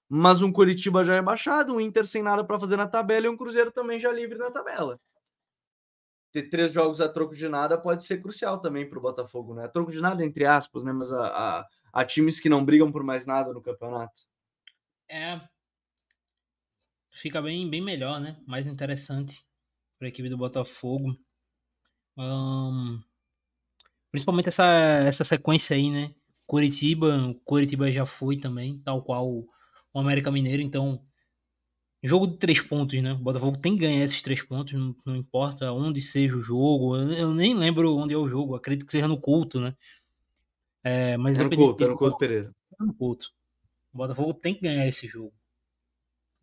Mas 0.10 0.42
um 0.42 0.52
Curitiba 0.52 1.04
já 1.04 1.16
é 1.16 1.22
baixado, 1.22 1.74
um 1.74 1.82
Inter 1.82 2.08
sem 2.08 2.22
nada 2.22 2.44
para 2.44 2.60
fazer 2.60 2.78
na 2.78 2.88
tabela 2.88 3.26
e 3.26 3.30
um 3.30 3.36
Cruzeiro 3.36 3.72
também 3.72 4.00
já 4.00 4.12
livre 4.12 4.38
na 4.38 4.50
tabela. 4.50 5.00
Ter 6.32 6.50
três 6.50 6.72
jogos 6.72 7.02
a 7.02 7.10
troco 7.10 7.36
de 7.36 7.48
nada 7.50 7.78
pode 7.78 8.04
ser 8.04 8.22
crucial 8.22 8.60
também 8.60 8.88
para 8.90 9.00
o 9.00 9.02
Botafogo, 9.02 9.54
né? 9.54 9.66
A 9.66 9.70
troco 9.70 9.92
de 9.92 10.00
nada, 10.00 10.24
entre 10.24 10.46
aspas, 10.46 10.84
né? 10.84 10.92
Mas 10.92 11.12
a, 11.12 11.28
a, 11.28 11.68
a 11.92 12.06
times 12.06 12.40
que 12.40 12.50
não 12.50 12.64
brigam 12.64 12.92
por 12.92 13.04
mais 13.04 13.26
nada 13.26 13.54
no 13.54 13.62
campeonato. 13.62 14.22
É. 15.10 15.42
Fica 17.10 17.42
bem, 17.42 17.70
bem 17.70 17.82
melhor, 17.82 18.20
né? 18.20 18.38
Mais 18.46 18.68
interessante 18.68 19.44
para 19.98 20.08
a 20.08 20.10
equipe 20.10 20.30
do 20.30 20.38
Botafogo. 20.38 21.18
Um, 22.18 23.02
principalmente 24.12 24.50
essa, 24.50 24.66
essa 25.06 25.24
sequência 25.24 25.76
aí, 25.76 25.90
né? 25.90 26.14
Curitiba, 26.48 27.36
Curitiba 27.44 27.92
já 27.92 28.06
foi 28.06 28.38
também, 28.38 28.78
tal 28.80 29.04
qual 29.04 29.30
o 29.30 30.00
América 30.00 30.32
Mineiro, 30.32 30.62
então 30.62 31.04
jogo 32.02 32.26
de 32.26 32.38
três 32.38 32.62
pontos, 32.62 33.00
né? 33.02 33.12
O 33.14 33.18
Botafogo 33.18 33.58
tem 33.58 33.74
que 33.74 33.82
ganhar 33.82 34.04
esses 34.04 34.22
três 34.22 34.42
pontos, 34.42 34.74
não, 34.74 34.96
não 35.06 35.16
importa 35.16 35.72
onde 35.74 36.00
seja 36.00 36.38
o 36.38 36.42
jogo. 36.42 36.96
Eu, 36.96 37.12
eu, 37.12 37.34
nem 37.34 37.54
lembro 37.54 37.98
onde 37.98 38.14
é 38.14 38.18
o 38.18 38.28
jogo, 38.28 38.56
acredito 38.56 38.86
que 38.86 38.92
seja 38.94 39.10
no 39.10 39.20
culto, 39.20 39.60
né? 39.60 39.76
É, 40.84 41.18
mas 41.18 41.38
é 41.38 41.44
no 41.44 41.50
culto, 41.50 41.84
é 41.84 41.88
no 41.88 41.98
culto 41.98 42.18
Pereira. 42.18 42.56
É 42.80 42.84
no 42.84 42.94
culto. 42.94 43.34
O 43.94 43.98
Botafogo 43.98 44.34
tem 44.34 44.54
que 44.54 44.62
ganhar 44.62 44.88
esse 44.88 45.06
jogo. 45.06 45.34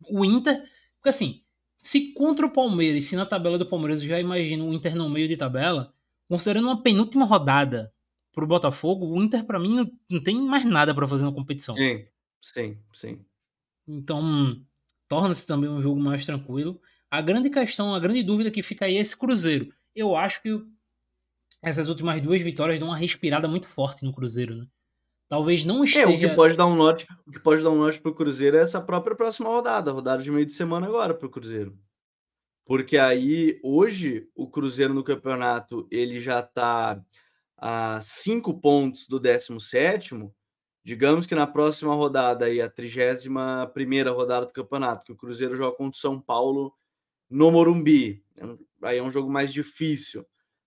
O 0.07 0.23
Inter, 0.23 0.63
porque 0.97 1.09
assim, 1.09 1.41
se 1.79 2.13
contra 2.13 2.45
o 2.45 2.51
Palmeiras, 2.51 3.05
se 3.05 3.15
na 3.15 3.25
tabela 3.25 3.57
do 3.57 3.65
Palmeiras 3.65 4.03
eu 4.03 4.09
já 4.09 4.19
imagino 4.19 4.69
o 4.69 4.73
Inter 4.73 4.95
no 4.95 5.09
meio 5.09 5.27
de 5.27 5.35
tabela, 5.35 5.91
considerando 6.27 6.65
uma 6.65 6.83
penúltima 6.83 7.25
rodada 7.25 7.94
para 8.35 8.43
o 8.43 8.47
Botafogo, 8.47 9.07
o 9.07 9.23
Inter 9.23 9.45
para 9.45 9.57
mim 9.57 9.73
não, 9.73 9.91
não, 10.09 10.21
tem 10.21 10.35
mais 10.45 10.65
nada 10.65 10.93
para 10.93 11.07
fazer 11.07 11.23
na 11.23 11.31
competição. 11.31 11.73
Sim, 11.73 12.05
sim, 12.41 12.77
sim. 12.93 13.25
Então 13.87 14.61
torna-se 15.07 15.47
também 15.47 15.69
um 15.69 15.81
jogo 15.81 15.99
mais 15.99 16.25
tranquilo. 16.25 16.79
A 17.09 17.21
grande 17.21 17.49
questão, 17.49 17.95
a 17.95 17.99
grande 17.99 18.21
dúvida 18.21 18.51
que 18.51 18.61
fica 18.61 18.85
aí 18.85 18.97
é 18.97 19.01
esse 19.01 19.15
Cruzeiro. 19.15 19.73
Eu 19.95 20.17
acho 20.17 20.41
que 20.41 20.61
essas 21.63 21.87
últimas 21.87 22.21
duas 22.21 22.41
vitórias 22.41 22.79
dão 22.79 22.89
uma 22.89 22.97
respirada 22.97 23.47
muito 23.47 23.67
forte 23.67 24.03
no 24.03 24.13
Cruzeiro, 24.13 24.55
né? 24.55 24.67
Talvez 25.29 25.63
não 25.63 25.83
esteja. 25.83 26.11
É, 26.11 26.15
o 26.15 26.19
que 26.19 26.35
pode 26.35 26.57
dar 26.57 26.67
um 26.67 26.75
norte, 26.75 27.07
o 27.25 27.31
que 27.31 27.39
pode 27.39 27.63
dar 27.63 27.71
um 27.71 27.77
norte 27.77 28.01
para 28.01 28.11
o 28.11 28.15
Cruzeiro 28.15 28.57
é 28.57 28.61
essa 28.61 28.81
própria 28.81 29.15
próxima 29.15 29.49
rodada, 29.49 29.91
rodada 29.91 30.21
de 30.21 30.29
meio 30.29 30.45
de 30.45 30.51
semana 30.51 30.85
agora 30.85 31.13
para 31.13 31.25
o 31.25 31.31
Cruzeiro. 31.31 31.75
Porque 32.65 32.97
aí, 32.97 33.59
hoje, 33.63 34.27
o 34.35 34.47
Cruzeiro 34.47 34.93
no 34.93 35.03
campeonato 35.03 35.87
ele 35.89 36.19
já 36.19 36.41
está 36.41 37.01
a 37.67 37.99
cinco 38.01 38.59
pontos 38.59 39.07
do 39.07 39.19
17. 39.19 40.29
Digamos 40.83 41.25
que 41.25 41.33
na 41.33 41.47
próxima 41.47 41.95
rodada, 41.95 42.45
aí, 42.45 42.61
a 42.61 42.69
31 42.69 43.67
primeira 43.73 44.11
rodada 44.11 44.45
do 44.45 44.53
campeonato, 44.53 45.05
que 45.05 45.11
o 45.11 45.15
Cruzeiro 45.15 45.55
joga 45.55 45.75
contra 45.75 45.97
o 45.97 46.01
São 46.01 46.21
Paulo 46.21 46.73
no 47.29 47.49
Morumbi. 47.49 48.23
É 48.37 48.87
aí 48.87 48.97
é 48.99 49.03
um 49.03 49.09
jogo 49.09 49.31
mais 49.31 49.51
difícil 49.51 50.25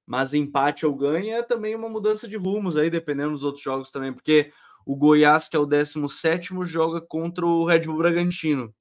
mas 0.08 0.32
empate 0.32 0.86
ou 0.86 0.96
ganha 0.96 1.36
é 1.36 1.42
também 1.42 1.74
uma 1.74 1.88
mudança 1.88 2.26
de 2.26 2.34
rumos 2.34 2.78
aí, 2.78 2.88
dependendo 2.88 3.32
dos 3.32 3.44
outros 3.44 3.62
jogos 3.62 3.90
também, 3.90 4.10
porque 4.10 4.50
o 4.86 4.96
Goiás, 4.96 5.48
que 5.48 5.54
é 5.54 5.58
o 5.58 5.66
17, 5.66 6.54
joga 6.62 6.98
contra 6.98 7.44
o 7.44 7.66
Red 7.66 7.80
Bull 7.80 7.98
Bragantino. 7.98 8.74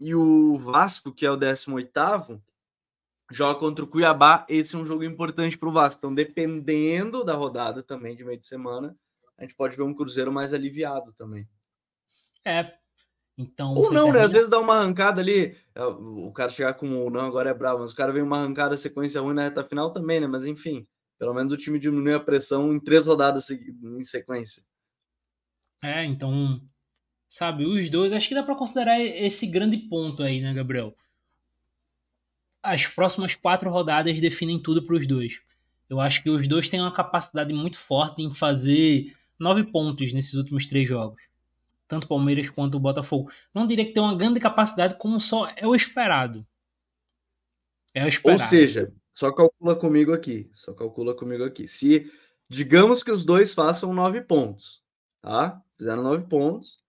e 0.00 0.12
o 0.14 0.58
Vasco, 0.58 1.12
que 1.12 1.24
é 1.24 1.30
o 1.30 1.36
18 1.36 2.42
joga 3.30 3.58
contra 3.58 3.84
o 3.84 3.88
Cuiabá. 3.88 4.46
Esse 4.48 4.76
é 4.76 4.78
um 4.78 4.86
jogo 4.86 5.04
importante 5.04 5.58
para 5.58 5.68
o 5.68 5.72
Vasco. 5.72 5.98
Então, 5.98 6.14
dependendo 6.14 7.24
da 7.24 7.34
rodada 7.34 7.82
também 7.82 8.16
de 8.16 8.24
meio 8.24 8.38
de 8.38 8.46
semana, 8.46 8.92
a 9.38 9.42
gente 9.42 9.54
pode 9.54 9.76
ver 9.76 9.82
um 9.82 9.94
Cruzeiro 9.94 10.32
mais 10.32 10.52
aliviado 10.52 11.12
também. 11.14 11.48
É. 12.44 12.72
Então, 13.38 13.74
ou 13.74 13.92
não, 13.92 14.12
né? 14.12 14.20
Às 14.20 14.32
vezes 14.32 14.48
dá 14.48 14.58
uma 14.58 14.76
arrancada 14.76 15.20
ali. 15.20 15.56
É, 15.74 15.84
o 15.84 16.32
cara 16.32 16.50
chegar 16.50 16.74
com 16.74 16.90
ou 16.96 17.10
não 17.10 17.20
agora 17.20 17.50
é 17.50 17.54
bravo, 17.54 17.80
mas 17.80 17.92
o 17.92 17.96
cara 17.96 18.12
vem 18.12 18.22
uma 18.22 18.38
arrancada, 18.38 18.76
sequência 18.76 19.20
ruim 19.20 19.34
na 19.34 19.42
reta 19.42 19.62
final 19.62 19.92
também, 19.92 20.20
né? 20.20 20.26
Mas 20.26 20.46
enfim, 20.46 20.86
pelo 21.18 21.34
menos 21.34 21.52
o 21.52 21.56
time 21.56 21.78
diminui 21.78 22.14
a 22.14 22.20
pressão 22.20 22.72
em 22.72 22.80
três 22.80 23.04
rodadas 23.04 23.50
em 23.50 24.02
sequência. 24.02 24.62
É, 25.82 26.04
então 26.04 26.60
Sabe, 27.28 27.64
os 27.64 27.90
dois, 27.90 28.12
acho 28.12 28.28
que 28.28 28.34
dá 28.34 28.42
para 28.42 28.54
considerar 28.54 29.00
esse 29.00 29.46
grande 29.46 29.76
ponto 29.76 30.22
aí, 30.22 30.40
né, 30.40 30.54
Gabriel? 30.54 30.96
As 32.66 32.86
próximas 32.86 33.34
quatro 33.34 33.70
rodadas 33.70 34.20
definem 34.20 34.60
tudo 34.60 34.82
para 34.82 34.96
os 34.96 35.06
dois. 35.06 35.40
Eu 35.88 36.00
acho 36.00 36.22
que 36.22 36.30
os 36.30 36.46
dois 36.48 36.68
têm 36.68 36.80
uma 36.80 36.92
capacidade 36.92 37.52
muito 37.54 37.78
forte 37.78 38.22
em 38.22 38.30
fazer 38.30 39.14
nove 39.38 39.64
pontos 39.64 40.12
nesses 40.12 40.34
últimos 40.34 40.66
três 40.66 40.88
jogos. 40.88 41.22
Tanto 41.86 42.04
o 42.04 42.08
Palmeiras 42.08 42.50
quanto 42.50 42.76
o 42.76 42.80
Botafogo. 42.80 43.30
Não 43.54 43.66
diria 43.66 43.84
que 43.84 43.92
tem 43.92 44.02
uma 44.02 44.16
grande 44.16 44.40
capacidade, 44.40 44.98
como 44.98 45.20
só 45.20 45.48
é 45.56 45.66
o 45.66 45.74
esperado. 45.74 46.44
É 47.94 48.04
o 48.04 48.08
esperado. 48.08 48.42
Ou 48.42 48.48
seja, 48.48 48.92
só 49.12 49.30
calcula 49.30 49.76
comigo 49.76 50.12
aqui. 50.12 50.50
Só 50.52 50.72
calcula 50.74 51.14
comigo 51.14 51.44
aqui. 51.44 51.68
Se 51.68 52.10
digamos 52.48 53.04
que 53.04 53.12
os 53.12 53.24
dois 53.24 53.54
façam 53.54 53.94
nove 53.94 54.20
pontos, 54.20 54.82
tá? 55.22 55.62
Fizeram 55.78 56.02
nove 56.02 56.24
pontos 56.26 56.84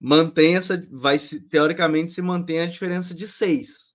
mantém 0.00 0.56
essa. 0.56 0.86
Vai 0.90 1.18
se, 1.18 1.40
teoricamente 1.40 2.12
se 2.12 2.22
mantém 2.22 2.60
a 2.60 2.66
diferença 2.66 3.14
de 3.14 3.26
seis. 3.26 3.87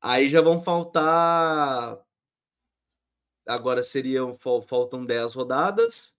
Aí 0.00 0.28
já 0.28 0.40
vão 0.40 0.62
faltar. 0.62 1.98
Agora 3.46 3.82
seriam. 3.82 4.36
Faltam 4.36 5.04
10 5.04 5.34
rodadas. 5.34 6.16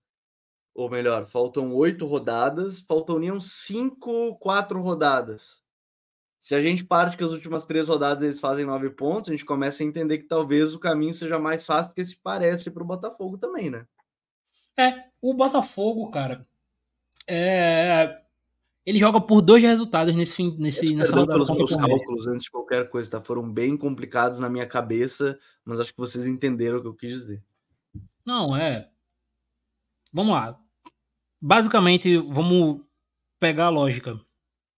Ou 0.74 0.90
melhor, 0.90 1.28
faltam 1.28 1.74
oito 1.74 2.06
rodadas. 2.06 2.80
Faltariam 2.80 3.42
cinco, 3.42 4.36
quatro 4.38 4.82
rodadas. 4.82 5.62
Se 6.40 6.56
a 6.56 6.62
gente 6.62 6.84
parte 6.84 7.18
que 7.18 7.24
as 7.24 7.32
últimas 7.32 7.68
três 7.68 7.88
rodadas 7.88 8.24
eles 8.24 8.40
fazem 8.40 8.66
nove 8.66 8.90
pontos, 8.90 9.30
a 9.30 9.32
gente 9.32 9.46
começa 9.46 9.84
a 9.84 9.86
entender 9.86 10.18
que 10.18 10.28
talvez 10.28 10.74
o 10.74 10.80
caminho 10.80 11.14
seja 11.14 11.38
mais 11.38 11.66
fácil 11.66 11.92
do 11.92 11.96
que 11.96 12.04
se 12.04 12.16
parece 12.16 12.72
para 12.72 12.82
o 12.82 12.86
Botafogo 12.86 13.38
também, 13.38 13.70
né? 13.70 13.86
É, 14.76 15.06
o 15.22 15.36
Botafogo, 15.36 16.10
cara, 16.10 16.48
é, 17.28 18.22
ele 18.86 19.00
joga 19.00 19.22
por 19.22 19.42
dois 19.42 19.62
resultados 19.62 20.16
nesse 20.16 20.36
fim, 20.36 20.56
nesse, 20.58 20.96
nessa 20.96 21.16
rodada. 21.16 21.46
pelos 21.46 21.58
meus 21.58 21.76
cálculos 21.76 22.28
antes 22.28 22.44
de 22.46 22.52
qualquer 22.52 22.90
coisa, 22.90 23.12
tá? 23.12 23.22
Foram 23.22 23.52
bem 23.52 23.78
complicados 23.78 24.40
na 24.40 24.50
minha 24.50 24.66
cabeça, 24.66 25.38
mas 25.64 25.80
acho 25.80 25.92
que 25.92 26.00
vocês 26.00 26.26
entenderam 26.26 26.80
o 26.80 26.82
que 26.82 26.88
eu 26.88 26.94
quis 26.94 27.14
dizer. 27.14 27.44
Não, 28.26 28.56
é. 28.56 28.90
Vamos 30.12 30.34
lá. 30.34 30.60
Basicamente, 31.40 32.18
vamos 32.18 32.82
pegar 33.40 33.66
a 33.66 33.70
lógica. 33.70 34.20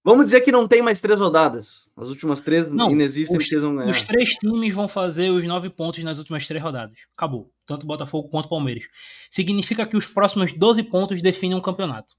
Vamos 0.06 0.26
dizer 0.26 0.42
que 0.42 0.52
não 0.52 0.68
tem 0.68 0.82
mais 0.82 1.00
três 1.00 1.18
rodadas. 1.18 1.88
As 1.96 2.10
últimas 2.10 2.42
três 2.42 2.70
não, 2.70 2.92
inexistem, 2.92 3.38
os, 3.38 3.50
vão 3.62 3.78
ganhar. 3.78 3.90
Os 3.90 4.04
três 4.04 4.32
times 4.32 4.74
vão 4.74 4.88
fazer 4.90 5.30
os 5.30 5.46
nove 5.46 5.70
pontos 5.70 6.04
nas 6.04 6.18
últimas 6.18 6.46
três 6.46 6.62
rodadas. 6.62 7.00
Acabou. 7.18 7.50
Tanto 7.66 7.88
Botafogo 7.88 8.28
quanto 8.28 8.50
Palmeiras. 8.50 8.84
Significa 9.30 9.86
que 9.86 9.96
os 9.96 10.08
próximos 10.08 10.52
12 10.52 10.84
pontos 10.84 11.22
definem 11.22 11.56
um 11.56 11.62
campeonato. 11.62 12.14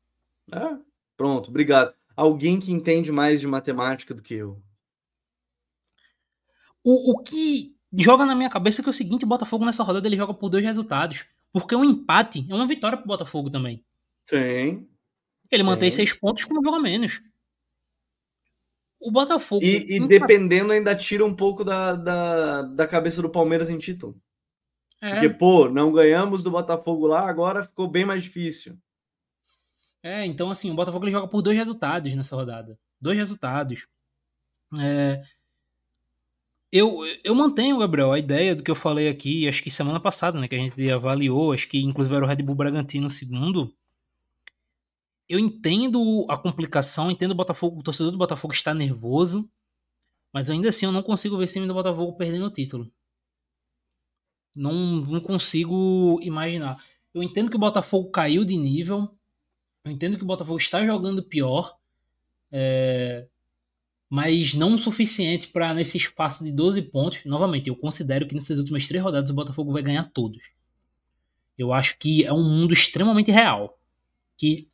Ah, 0.50 0.78
pronto, 1.16 1.50
obrigado. 1.50 1.94
Alguém 2.16 2.60
que 2.60 2.72
entende 2.72 3.10
mais 3.10 3.40
de 3.40 3.46
matemática 3.46 4.14
do 4.14 4.22
que 4.22 4.34
eu. 4.34 4.62
O, 6.82 7.12
o 7.12 7.18
que 7.22 7.76
joga 7.92 8.26
na 8.26 8.34
minha 8.34 8.50
cabeça 8.50 8.80
é 8.80 8.82
que 8.82 8.88
é 8.88 8.92
o 8.92 8.94
seguinte: 8.94 9.24
o 9.24 9.28
Botafogo 9.28 9.64
nessa 9.64 9.82
rodada 9.82 10.06
ele 10.06 10.16
joga 10.16 10.34
por 10.34 10.48
dois 10.48 10.64
resultados. 10.64 11.26
Porque 11.52 11.74
um 11.76 11.84
empate 11.84 12.44
é 12.50 12.54
uma 12.54 12.66
vitória 12.66 12.98
pro 12.98 13.06
Botafogo 13.06 13.48
também. 13.48 13.84
Sim. 14.28 14.88
Ele 15.50 15.62
sim. 15.62 15.68
mantém 15.68 15.90
seis 15.90 16.12
pontos 16.12 16.44
com 16.44 16.58
um 16.58 16.62
jogo 16.64 16.76
a 16.76 16.80
menos. 16.80 17.22
O 19.00 19.10
Botafogo. 19.10 19.64
E, 19.64 19.96
e 19.96 20.08
dependendo, 20.08 20.72
ainda 20.72 20.96
tira 20.96 21.24
um 21.24 21.34
pouco 21.34 21.62
da, 21.62 21.94
da, 21.94 22.62
da 22.62 22.86
cabeça 22.86 23.22
do 23.22 23.30
Palmeiras 23.30 23.70
em 23.70 23.78
título. 23.78 24.20
É. 25.00 25.12
Porque, 25.12 25.28
pô, 25.28 25.68
não 25.68 25.92
ganhamos 25.92 26.42
do 26.42 26.50
Botafogo 26.50 27.06
lá, 27.06 27.28
agora 27.28 27.64
ficou 27.64 27.86
bem 27.86 28.04
mais 28.04 28.22
difícil. 28.22 28.76
É, 30.04 30.26
então 30.26 30.50
assim, 30.50 30.70
o 30.70 30.74
Botafogo 30.74 31.06
ele 31.06 31.12
joga 31.12 31.26
por 31.26 31.40
dois 31.40 31.56
resultados 31.56 32.12
nessa 32.14 32.36
rodada. 32.36 32.78
Dois 33.00 33.16
resultados. 33.16 33.86
É, 34.78 35.24
eu, 36.70 37.00
eu 37.24 37.34
mantenho, 37.34 37.78
Gabriel, 37.78 38.12
a 38.12 38.18
ideia 38.18 38.54
do 38.54 38.62
que 38.62 38.70
eu 38.70 38.74
falei 38.74 39.08
aqui, 39.08 39.48
acho 39.48 39.62
que 39.62 39.70
semana 39.70 39.98
passada, 39.98 40.38
né, 40.38 40.46
que 40.46 40.54
a 40.54 40.58
gente 40.58 40.90
avaliou, 40.90 41.52
acho 41.52 41.66
que 41.66 41.80
inclusive 41.80 42.16
era 42.16 42.24
o 42.24 42.28
Red 42.28 42.42
Bull 42.42 42.54
Bragantino 42.54 43.08
segundo. 43.08 43.74
Eu 45.26 45.38
entendo 45.38 46.26
a 46.28 46.36
complicação, 46.36 47.10
entendo 47.10 47.30
o 47.30 47.34
Botafogo, 47.34 47.80
o 47.80 47.82
torcedor 47.82 48.12
do 48.12 48.18
Botafogo 48.18 48.52
está 48.52 48.74
nervoso, 48.74 49.48
mas 50.34 50.50
ainda 50.50 50.68
assim 50.68 50.84
eu 50.84 50.92
não 50.92 51.02
consigo 51.02 51.38
ver 51.38 51.44
esse 51.44 51.54
time 51.54 51.66
do 51.66 51.72
Botafogo 51.72 52.12
perdendo 52.12 52.44
o 52.44 52.50
título. 52.50 52.92
Não, 54.54 54.74
não 54.74 55.20
consigo 55.20 56.18
imaginar. 56.20 56.78
Eu 57.14 57.22
entendo 57.22 57.48
que 57.48 57.56
o 57.56 57.60
Botafogo 57.60 58.10
caiu 58.10 58.44
de 58.44 58.56
nível, 58.56 59.16
eu 59.84 59.90
entendo 59.92 60.16
que 60.16 60.24
o 60.24 60.26
Botafogo 60.26 60.58
está 60.58 60.84
jogando 60.84 61.22
pior, 61.22 61.76
é, 62.50 63.26
mas 64.08 64.54
não 64.54 64.74
o 64.74 64.78
suficiente 64.78 65.48
para 65.48 65.74
nesse 65.74 65.98
espaço 65.98 66.42
de 66.42 66.50
12 66.50 66.80
pontos. 66.82 67.24
Novamente, 67.24 67.68
eu 67.68 67.76
considero 67.76 68.26
que 68.26 68.34
nessas 68.34 68.58
últimas 68.58 68.88
três 68.88 69.02
rodadas 69.02 69.30
o 69.30 69.34
Botafogo 69.34 69.72
vai 69.72 69.82
ganhar 69.82 70.04
todos. 70.04 70.42
Eu 71.58 71.72
acho 71.72 71.98
que 71.98 72.24
é 72.24 72.32
um 72.32 72.42
mundo 72.42 72.72
extremamente 72.72 73.30
real. 73.30 73.78
Que 74.36 74.66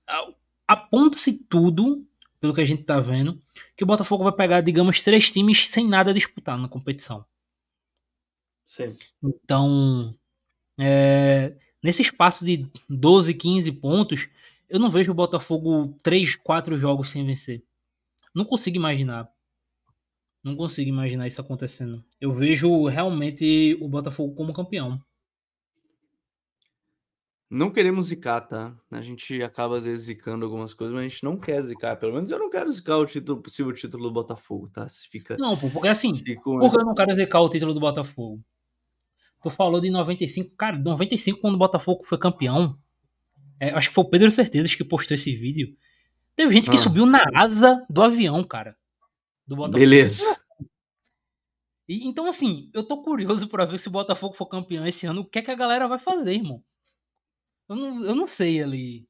aponta-se 0.66 1.44
tudo, 1.44 2.06
pelo 2.38 2.54
que 2.54 2.60
a 2.60 2.64
gente 2.64 2.82
está 2.82 3.00
vendo, 3.00 3.40
que 3.76 3.82
o 3.82 3.86
Botafogo 3.86 4.24
vai 4.24 4.32
pegar, 4.32 4.60
digamos, 4.60 5.02
três 5.02 5.30
times 5.30 5.68
sem 5.68 5.86
nada 5.86 6.10
a 6.10 6.14
disputar 6.14 6.56
na 6.56 6.68
competição. 6.68 7.24
Sim. 8.64 8.96
Então, 9.22 10.14
é, 10.78 11.56
nesse 11.82 12.02
espaço 12.02 12.44
de 12.44 12.66
12, 12.88 13.34
15 13.34 13.72
pontos, 13.72 14.28
eu 14.70 14.78
não 14.78 14.88
vejo 14.88 15.10
o 15.12 15.14
Botafogo 15.14 15.96
três, 16.02 16.36
quatro 16.36 16.76
jogos 16.78 17.10
sem 17.10 17.26
vencer. 17.26 17.62
Não 18.34 18.44
consigo 18.44 18.76
imaginar. 18.76 19.28
Não 20.42 20.56
consigo 20.56 20.88
imaginar 20.88 21.26
isso 21.26 21.40
acontecendo. 21.40 22.02
Eu 22.20 22.32
vejo 22.32 22.86
realmente 22.86 23.76
o 23.80 23.88
Botafogo 23.88 24.34
como 24.34 24.54
campeão. 24.54 24.98
Não 27.50 27.68
queremos 27.68 28.06
zicar, 28.06 28.42
tá? 28.42 28.72
A 28.92 29.00
gente 29.00 29.42
acaba 29.42 29.76
às 29.76 29.84
vezes 29.84 30.04
zicando 30.04 30.44
algumas 30.44 30.72
coisas, 30.72 30.94
mas 30.94 31.04
a 31.04 31.08
gente 31.08 31.24
não 31.24 31.36
quer 31.36 31.60
zicar. 31.62 31.96
Pelo 31.96 32.14
menos 32.14 32.30
eu 32.30 32.38
não 32.38 32.48
quero 32.48 32.70
zicar 32.70 32.96
o 32.96 33.06
título, 33.06 33.42
possível 33.42 33.72
título 33.72 34.04
do 34.04 34.12
Botafogo, 34.12 34.68
tá? 34.68 34.88
Se 34.88 35.08
fica. 35.08 35.36
Não, 35.36 35.56
porque 35.56 35.88
assim, 35.88 36.12
porque 36.12 36.78
eu 36.78 36.84
não 36.84 36.94
quero 36.94 37.12
zicar 37.12 37.40
o 37.40 37.48
título 37.48 37.74
do 37.74 37.80
Botafogo. 37.80 38.40
Tu 39.42 39.50
falou 39.50 39.80
de 39.80 39.90
95, 39.90 40.54
cara, 40.54 40.78
95 40.78 41.40
quando 41.40 41.54
o 41.54 41.58
Botafogo 41.58 42.04
foi 42.04 42.18
campeão. 42.18 42.78
É, 43.60 43.70
acho 43.70 43.88
que 43.90 43.94
foi 43.94 44.04
o 44.04 44.08
Pedro 44.08 44.30
Certezas 44.30 44.74
que 44.74 44.82
postou 44.82 45.14
esse 45.14 45.36
vídeo. 45.36 45.76
Teve 46.34 46.54
gente 46.54 46.70
que 46.70 46.76
ah. 46.76 46.78
subiu 46.78 47.04
na 47.04 47.22
asa 47.34 47.86
do 47.90 48.02
avião, 48.02 48.42
cara. 48.42 48.74
Do 49.46 49.54
Botafogo. 49.54 49.78
Beleza. 49.78 50.24
E, 51.86 52.06
então, 52.06 52.26
assim, 52.26 52.70
eu 52.72 52.82
tô 52.82 53.02
curioso 53.02 53.48
para 53.48 53.66
ver 53.66 53.78
se 53.78 53.88
o 53.88 53.90
Botafogo 53.90 54.34
for 54.34 54.46
campeão 54.46 54.86
esse 54.86 55.06
ano, 55.06 55.20
o 55.20 55.24
que 55.26 55.40
é 55.40 55.42
que 55.42 55.50
a 55.50 55.56
galera 55.56 55.86
vai 55.86 55.98
fazer, 55.98 56.34
irmão. 56.34 56.64
Eu 57.68 57.76
não, 57.76 58.04
eu 58.06 58.14
não 58.14 58.26
sei 58.26 58.62
ali. 58.62 59.06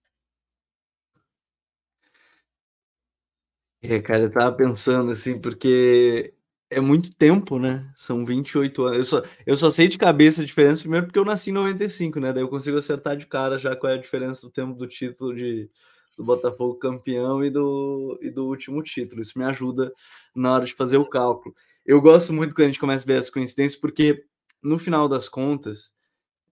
É, 3.83 4.01
cara, 4.03 4.25
eu 4.25 4.33
tava 4.33 4.55
pensando 4.57 5.13
assim, 5.13 5.41
porque 5.41 6.35
é 6.71 6.81
muito 6.81 7.15
tempo, 7.15 7.59
né? 7.59 7.91
São 7.97 8.25
28 8.25 8.85
anos. 8.85 8.99
Eu 8.99 9.05
só, 9.05 9.23
eu 9.45 9.57
só 9.57 9.71
sei 9.71 9.89
de 9.89 9.99
cabeça 9.99 10.41
a 10.41 10.45
diferença, 10.45 10.83
primeiro 10.83 11.07
porque 11.07 11.19
eu 11.19 11.25
nasci 11.25 11.51
em 11.51 11.55
95, 11.55 12.21
né? 12.21 12.33
Daí 12.33 12.43
eu 12.43 12.49
consigo 12.49 12.79
acertar 12.79 13.17
de 13.17 13.27
cara 13.27 13.59
já 13.59 13.75
qual 13.75 13.93
é 13.93 13.97
a 13.97 14.01
diferença 14.01 14.43
do 14.43 14.53
tempo 14.53 14.75
do 14.75 14.87
título 14.87 15.35
de, 15.35 15.69
do 16.17 16.25
Botafogo 16.25 16.77
campeão 16.77 17.45
e 17.45 17.51
do, 17.51 18.19
e 18.23 18.31
do 18.31 18.47
último 18.47 18.83
título. 18.85 19.21
Isso 19.21 19.37
me 19.37 19.45
ajuda 19.45 19.93
na 20.35 20.53
hora 20.53 20.65
de 20.65 20.73
fazer 20.73 20.97
o 20.97 21.05
cálculo. 21.05 21.55
Eu 21.85 22.01
gosto 22.01 22.33
muito 22.33 22.55
quando 22.55 22.67
a 22.67 22.69
gente 22.69 22.79
começa 22.79 23.05
a 23.05 23.07
ver 23.07 23.19
as 23.19 23.29
coincidências, 23.29 23.81
porque 23.81 24.25
no 24.63 24.79
final 24.79 25.09
das 25.09 25.29
contas, 25.29 25.93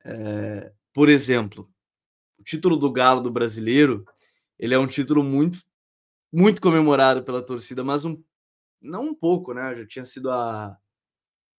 é, 0.05 0.73
por 0.93 1.09
exemplo, 1.09 1.69
o 2.39 2.43
título 2.43 2.77
do 2.77 2.91
Galo 2.91 3.21
do 3.21 3.31
brasileiro, 3.31 4.05
ele 4.59 4.75
é 4.75 4.79
um 4.79 4.87
título 4.87 5.23
muito, 5.23 5.61
muito 6.33 6.61
comemorado 6.61 7.23
pela 7.23 7.41
torcida, 7.41 7.85
mas 7.85 8.05
um 8.05 8.21
não 8.81 9.05
um 9.09 9.15
pouco, 9.15 9.53
né? 9.53 9.75
Já 9.75 9.87
tinha 9.87 10.05
sido 10.05 10.31
há 10.31 10.77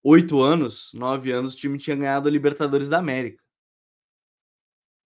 oito 0.04 0.42
anos, 0.42 0.92
nove 0.94 1.32
anos, 1.32 1.54
o 1.54 1.58
time 1.58 1.78
tinha 1.78 1.96
ganhado 1.96 2.28
a 2.28 2.32
Libertadores 2.32 2.90
da 2.90 3.00
América. 3.00 3.44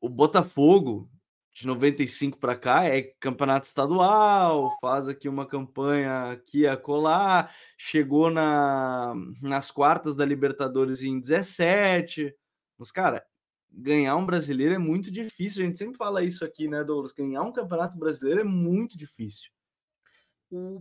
O 0.01 0.09
Botafogo 0.09 1.09
de 1.53 1.67
95 1.67 2.39
para 2.39 2.55
cá 2.55 2.85
é 2.85 3.03
campeonato 3.19 3.67
estadual, 3.67 4.75
faz 4.81 5.07
aqui 5.07 5.29
uma 5.29 5.45
campanha 5.45 6.31
aqui 6.31 6.65
a 6.67 6.75
colar, 6.75 7.53
chegou 7.77 8.31
na, 8.31 9.13
nas 9.41 9.69
quartas 9.69 10.15
da 10.15 10.25
Libertadores 10.25 11.03
em 11.03 11.19
17. 11.19 12.35
Mas, 12.77 12.91
cara, 12.91 13.23
ganhar 13.71 14.15
um 14.15 14.25
brasileiro 14.25 14.73
é 14.73 14.79
muito 14.79 15.11
difícil. 15.11 15.63
A 15.63 15.67
gente 15.67 15.77
sempre 15.77 15.97
fala 15.97 16.23
isso 16.23 16.43
aqui, 16.43 16.67
né, 16.67 16.83
Douglas? 16.83 17.11
Ganhar 17.11 17.43
um 17.43 17.51
campeonato 17.51 17.97
brasileiro 17.97 18.41
é 18.41 18.43
muito 18.43 18.97
difícil. 18.97 19.51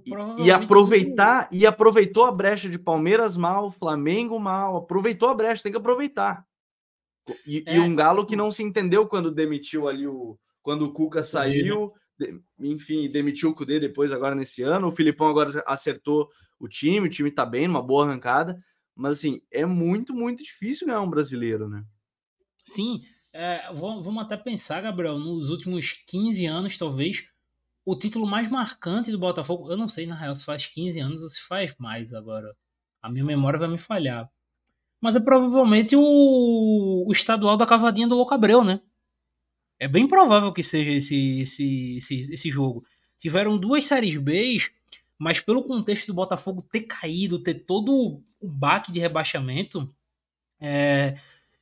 E, 0.04 0.44
e, 0.44 0.50
aproveitar 0.50 1.48
e 1.50 1.66
aproveitou 1.66 2.24
a 2.24 2.32
brecha 2.32 2.68
de 2.68 2.78
Palmeiras 2.78 3.36
mal, 3.36 3.70
Flamengo 3.70 4.38
mal, 4.38 4.76
aproveitou 4.76 5.28
a 5.28 5.34
brecha, 5.34 5.62
tem 5.62 5.72
que 5.72 5.78
aproveitar. 5.78 6.46
E, 7.46 7.64
é, 7.66 7.76
e 7.76 7.80
um 7.80 7.94
Galo 7.94 8.26
que 8.26 8.36
não 8.36 8.50
se 8.50 8.62
entendeu 8.62 9.06
quando 9.06 9.30
demitiu 9.30 9.88
ali 9.88 10.06
o, 10.06 10.38
quando 10.62 10.82
o 10.82 10.92
Cuca 10.92 11.22
saiu, 11.22 11.92
de, 12.18 12.40
enfim, 12.60 13.08
demitiu 13.08 13.50
o 13.50 13.54
Cudê 13.54 13.80
depois, 13.80 14.12
agora 14.12 14.34
nesse 14.34 14.62
ano. 14.62 14.88
O 14.88 14.92
Filipão 14.92 15.28
agora 15.28 15.62
acertou 15.66 16.28
o 16.58 16.68
time, 16.68 17.06
o 17.06 17.10
time 17.10 17.30
tá 17.30 17.46
bem, 17.46 17.66
numa 17.66 17.82
boa 17.82 18.04
arrancada. 18.04 18.62
Mas, 18.94 19.18
assim, 19.18 19.40
é 19.50 19.64
muito, 19.64 20.14
muito 20.14 20.42
difícil 20.42 20.86
ganhar 20.86 21.00
um 21.00 21.10
brasileiro, 21.10 21.68
né? 21.68 21.82
Sim, 22.64 23.02
é, 23.32 23.72
vamos 23.72 24.18
até 24.18 24.36
pensar, 24.36 24.82
Gabriel, 24.82 25.18
nos 25.18 25.48
últimos 25.48 25.92
15 26.06 26.46
anos, 26.46 26.76
talvez, 26.76 27.24
o 27.84 27.96
título 27.96 28.26
mais 28.26 28.50
marcante 28.50 29.10
do 29.10 29.18
Botafogo, 29.18 29.70
eu 29.70 29.76
não 29.76 29.88
sei, 29.88 30.06
na 30.06 30.14
real, 30.14 30.34
se 30.34 30.44
faz 30.44 30.66
15 30.66 31.00
anos 31.00 31.22
ou 31.22 31.28
se 31.28 31.40
faz 31.42 31.74
mais 31.78 32.12
agora. 32.12 32.54
A 33.00 33.10
minha 33.10 33.24
memória 33.24 33.58
vai 33.58 33.68
me 33.68 33.78
falhar. 33.78 34.30
Mas 35.00 35.16
é 35.16 35.20
provavelmente 35.20 35.96
o, 35.96 37.04
o 37.06 37.12
estadual 37.12 37.56
da 37.56 37.66
cavadinha 37.66 38.06
do 38.06 38.14
Louco 38.14 38.34
Abreu, 38.34 38.62
né? 38.62 38.80
É 39.78 39.88
bem 39.88 40.06
provável 40.06 40.52
que 40.52 40.62
seja 40.62 40.92
esse, 40.92 41.40
esse, 41.40 41.96
esse, 41.96 42.32
esse 42.32 42.50
jogo. 42.50 42.84
Tiveram 43.18 43.58
duas 43.58 43.84
séries 43.84 44.16
B, 44.16 44.58
mas 45.18 45.40
pelo 45.40 45.64
contexto 45.64 46.06
do 46.06 46.14
Botafogo 46.14 46.62
ter 46.62 46.82
caído, 46.82 47.40
ter 47.40 47.54
todo 47.54 48.22
o 48.40 48.48
baque 48.48 48.92
de 48.92 49.00
rebaixamento, 49.00 49.88
é, 50.60 51.18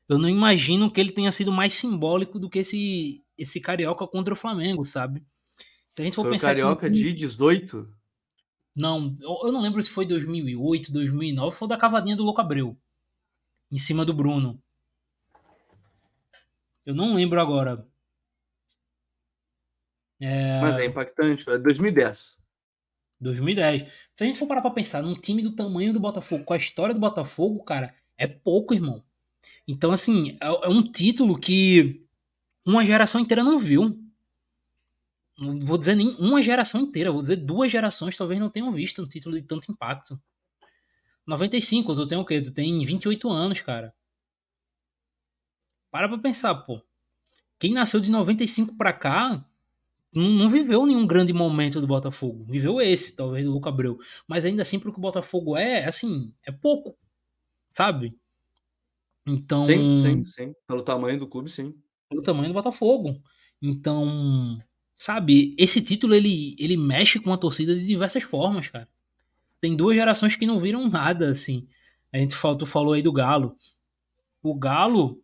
eu 0.06 0.18
não 0.18 0.28
imagino 0.28 0.90
que 0.90 1.00
ele 1.00 1.12
tenha 1.12 1.32
sido 1.32 1.50
mais 1.50 1.72
simbólico 1.72 2.38
do 2.38 2.50
que 2.50 2.58
esse, 2.58 3.24
esse 3.38 3.58
Carioca 3.58 4.06
contra 4.06 4.34
o 4.34 4.36
Flamengo, 4.36 4.84
sabe? 4.84 5.22
Se 6.00 6.02
a 6.02 6.04
gente 6.04 6.14
for 6.14 6.22
foi 6.22 6.32
pensar 6.32 6.46
o 6.46 6.50
Carioca 6.50 6.86
que... 6.86 6.92
de 6.92 7.12
18? 7.12 7.94
Não, 8.74 9.14
eu, 9.20 9.52
não 9.52 9.60
lembro 9.60 9.82
se 9.82 9.90
foi 9.90 10.06
2008, 10.06 10.90
2009, 10.90 11.54
foi 11.54 11.68
da 11.68 11.76
cavadinha 11.76 12.16
do 12.16 12.22
Louco 12.22 12.40
Abreu, 12.40 12.74
em 13.70 13.76
cima 13.76 14.02
do 14.02 14.14
Bruno. 14.14 14.58
Eu 16.86 16.94
não 16.94 17.14
lembro 17.14 17.38
agora. 17.38 17.86
É... 20.18 20.60
Mas 20.62 20.78
é 20.78 20.86
impactante, 20.86 21.50
é 21.50 21.58
2010. 21.58 22.38
2010. 23.20 23.82
Se 24.16 24.24
a 24.24 24.26
gente 24.26 24.38
for 24.38 24.46
parar 24.46 24.62
pra 24.62 24.70
pensar 24.70 25.02
num 25.02 25.12
time 25.12 25.42
do 25.42 25.54
tamanho 25.54 25.92
do 25.92 26.00
Botafogo, 26.00 26.44
com 26.44 26.54
a 26.54 26.56
história 26.56 26.94
do 26.94 27.00
Botafogo, 27.00 27.62
cara, 27.62 27.94
é 28.16 28.26
pouco, 28.26 28.72
irmão. 28.72 29.02
Então, 29.68 29.92
assim, 29.92 30.38
é, 30.40 30.46
é 30.46 30.68
um 30.68 30.80
título 30.80 31.38
que 31.38 32.06
uma 32.64 32.86
geração 32.86 33.20
inteira 33.20 33.44
não 33.44 33.58
viu. 33.58 33.98
Não 35.40 35.58
vou 35.58 35.78
dizer 35.78 35.94
nem 35.94 36.08
uma 36.18 36.42
geração 36.42 36.82
inteira, 36.82 37.10
vou 37.10 37.22
dizer 37.22 37.36
duas 37.36 37.70
gerações 37.70 38.16
talvez 38.16 38.38
não 38.38 38.50
tenham 38.50 38.70
visto 38.72 39.02
um 39.02 39.06
título 39.06 39.36
de 39.36 39.42
tanto 39.42 39.72
impacto. 39.72 40.20
95, 41.26 41.94
tu 41.94 42.06
tem 42.06 42.18
o 42.18 42.24
quê? 42.24 42.40
Tu 42.40 42.52
tem 42.52 42.78
28 42.84 43.28
anos, 43.30 43.60
cara. 43.62 43.94
Para 45.90 46.08
pra 46.08 46.18
pensar, 46.18 46.54
pô. 46.56 46.80
Quem 47.58 47.72
nasceu 47.72 48.00
de 48.00 48.10
95 48.10 48.76
pra 48.76 48.92
cá 48.92 49.44
não, 50.12 50.48
viveu 50.50 50.84
nenhum 50.84 51.06
grande 51.06 51.32
momento 51.32 51.80
do 51.80 51.86
Botafogo. 51.86 52.44
Viveu 52.44 52.80
esse, 52.80 53.14
talvez, 53.14 53.44
do 53.44 53.52
Luca 53.52 53.68
Abreu. 53.68 53.98
Mas 54.26 54.44
ainda 54.44 54.62
assim, 54.62 54.78
porque 54.78 54.98
o 54.98 55.00
Botafogo 55.00 55.56
é, 55.56 55.84
assim, 55.84 56.34
é 56.44 56.50
pouco, 56.50 56.98
sabe? 57.68 58.18
Então. 59.24 59.64
Sim, 59.64 60.02
sim, 60.02 60.24
sim. 60.24 60.54
Pelo 60.66 60.82
tamanho 60.82 61.18
do 61.18 61.28
clube, 61.28 61.48
sim. 61.48 61.74
Pelo 62.08 62.22
tamanho 62.22 62.48
do 62.48 62.54
Botafogo. 62.54 63.22
Então, 63.62 64.60
sabe, 65.00 65.54
esse 65.56 65.80
título 65.80 66.14
ele, 66.14 66.54
ele 66.58 66.76
mexe 66.76 67.18
com 67.18 67.32
a 67.32 67.38
torcida 67.38 67.74
de 67.74 67.86
diversas 67.86 68.22
formas, 68.22 68.68
cara. 68.68 68.86
Tem 69.58 69.74
duas 69.74 69.96
gerações 69.96 70.36
que 70.36 70.44
não 70.44 70.58
viram 70.58 70.90
nada, 70.90 71.30
assim. 71.30 71.66
A 72.12 72.18
gente 72.18 72.36
falou, 72.36 72.66
falou 72.66 72.92
aí 72.92 73.00
do 73.00 73.10
Galo. 73.10 73.56
O 74.42 74.54
Galo, 74.54 75.18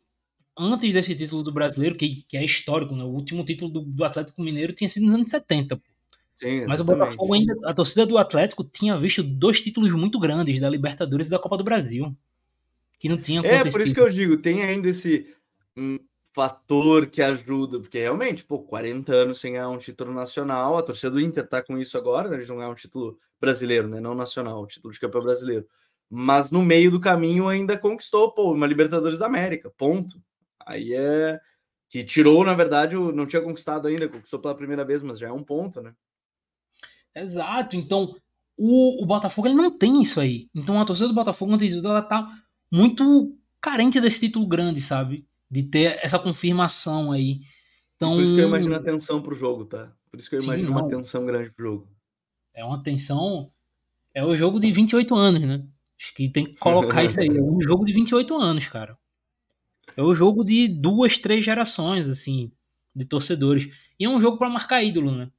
antes 0.58 0.94
desse 0.94 1.14
título 1.14 1.42
do 1.42 1.52
brasileiro, 1.52 1.94
que, 1.94 2.24
que 2.26 2.38
é 2.38 2.44
histórico, 2.44 2.96
né? 2.96 3.04
O 3.04 3.08
último 3.08 3.44
título 3.44 3.70
do, 3.70 3.82
do 3.82 4.02
Atlético 4.02 4.40
Mineiro 4.40 4.72
tinha 4.72 4.88
sido 4.88 5.04
nos 5.04 5.14
anos 5.14 5.30
70. 5.30 5.78
Sim, 6.36 6.64
Mas 6.66 6.80
o 6.80 6.84
Botafogo 6.84 7.34
ainda, 7.34 7.54
a 7.66 7.74
torcida 7.74 8.06
do 8.06 8.16
Atlético 8.16 8.64
tinha 8.64 8.98
visto 8.98 9.22
dois 9.22 9.60
títulos 9.60 9.92
muito 9.92 10.18
grandes, 10.18 10.58
da 10.58 10.70
Libertadores 10.70 11.26
e 11.26 11.30
da 11.30 11.38
Copa 11.38 11.58
do 11.58 11.64
Brasil. 11.64 12.16
Que 12.98 13.10
não 13.10 13.18
tinha 13.18 13.40
acontecido. 13.40 13.68
É, 13.68 13.70
por 13.70 13.82
isso 13.82 13.94
que 13.94 14.00
eu 14.00 14.08
digo, 14.08 14.38
tem 14.38 14.62
ainda 14.62 14.88
esse 14.88 15.26
fator 16.36 17.06
que 17.06 17.22
ajuda, 17.22 17.80
porque 17.80 17.98
realmente, 17.98 18.44
pô, 18.44 18.58
40 18.58 19.10
anos 19.10 19.40
sem 19.40 19.52
ganhar 19.52 19.70
um 19.70 19.78
título 19.78 20.12
nacional, 20.12 20.76
a 20.76 20.82
torcida 20.82 21.12
do 21.12 21.18
Inter 21.18 21.48
tá 21.48 21.62
com 21.62 21.78
isso 21.78 21.96
agora, 21.96 22.28
né? 22.28 22.36
Eles 22.36 22.46
não 22.46 22.58
ganhar 22.58 22.68
um 22.68 22.74
título 22.74 23.18
brasileiro, 23.40 23.88
né? 23.88 24.00
Não 24.00 24.14
nacional, 24.14 24.62
um 24.62 24.66
título 24.66 24.92
de 24.92 25.00
campeão 25.00 25.22
brasileiro. 25.22 25.66
Mas 26.10 26.50
no 26.50 26.62
meio 26.62 26.90
do 26.90 27.00
caminho 27.00 27.48
ainda 27.48 27.78
conquistou, 27.78 28.32
pô, 28.32 28.52
uma 28.52 28.66
Libertadores 28.66 29.18
da 29.18 29.24
América, 29.24 29.72
ponto. 29.78 30.22
Aí 30.66 30.92
é 30.92 31.40
que 31.88 32.04
tirou, 32.04 32.44
na 32.44 32.52
verdade, 32.52 32.96
não 32.96 33.24
tinha 33.24 33.40
conquistado 33.40 33.88
ainda, 33.88 34.06
conquistou 34.06 34.38
pela 34.38 34.54
primeira 34.54 34.84
vez, 34.84 35.02
mas 35.02 35.18
já 35.18 35.28
é 35.28 35.32
um 35.32 35.42
ponto, 35.42 35.80
né? 35.80 35.94
Exato. 37.14 37.76
Então, 37.76 38.14
o, 38.58 39.02
o 39.02 39.06
Botafogo 39.06 39.48
ele 39.48 39.54
não 39.54 39.70
tem 39.70 40.02
isso 40.02 40.20
aí. 40.20 40.50
Então, 40.54 40.78
a 40.78 40.84
torcida 40.84 41.08
do 41.08 41.14
Botafogo, 41.14 41.56
ela 41.82 42.02
tá 42.02 42.28
muito 42.70 43.34
carente 43.58 43.98
desse 44.02 44.20
título 44.20 44.46
grande, 44.46 44.82
sabe? 44.82 45.26
De 45.50 45.62
ter 45.62 45.98
essa 46.02 46.18
confirmação 46.18 47.12
aí. 47.12 47.40
Então, 47.96 48.14
por 48.14 48.22
isso 48.22 48.34
que 48.34 48.40
eu 48.40 48.48
imagino 48.48 48.74
a 48.74 48.80
tensão 48.80 49.22
pro 49.22 49.34
jogo, 49.34 49.64
tá? 49.64 49.92
Por 50.10 50.20
isso 50.20 50.28
que 50.28 50.36
eu 50.36 50.40
sim, 50.40 50.46
imagino 50.46 50.70
não. 50.70 50.78
uma 50.78 50.88
tensão 50.88 51.24
grande 51.24 51.50
pro 51.50 51.64
jogo. 51.64 51.88
É 52.54 52.64
uma 52.64 52.82
tensão. 52.82 53.50
É 54.14 54.24
o 54.24 54.34
jogo 54.34 54.58
de 54.58 54.70
28 54.72 55.14
anos, 55.14 55.42
né? 55.42 55.64
Acho 55.98 56.14
que 56.14 56.28
tem 56.28 56.44
que 56.44 56.54
colocar 56.54 57.04
isso 57.04 57.20
aí. 57.20 57.28
É 57.28 57.42
um 57.42 57.60
jogo 57.60 57.84
de 57.84 57.92
28 57.92 58.34
anos, 58.36 58.68
cara. 58.68 58.96
É 59.96 60.02
o 60.02 60.14
jogo 60.14 60.44
de 60.44 60.68
duas, 60.68 61.18
três 61.18 61.44
gerações, 61.44 62.08
assim, 62.08 62.50
de 62.94 63.04
torcedores. 63.04 63.70
E 63.98 64.04
é 64.04 64.08
um 64.08 64.20
jogo 64.20 64.36
para 64.36 64.50
marcar 64.50 64.82
ídolo, 64.82 65.10
né? 65.10 65.30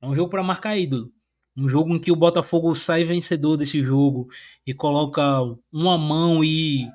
É 0.00 0.06
um 0.06 0.14
jogo 0.14 0.30
para 0.30 0.42
marcar 0.42 0.78
ídolo. 0.78 1.12
Um 1.56 1.68
jogo 1.68 1.94
em 1.94 1.98
que 1.98 2.10
o 2.10 2.16
Botafogo 2.16 2.74
sai 2.74 3.04
vencedor 3.04 3.56
desse 3.56 3.82
jogo 3.82 4.28
e 4.66 4.72
coloca 4.72 5.22
uma 5.70 5.98
mão 5.98 6.42
e 6.42 6.88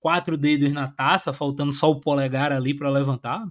quatro 0.00 0.36
dedos 0.36 0.72
na 0.72 0.88
taça, 0.88 1.32
faltando 1.32 1.72
só 1.72 1.90
o 1.90 2.00
polegar 2.00 2.52
ali 2.52 2.74
para 2.74 2.90
levantar. 2.90 3.46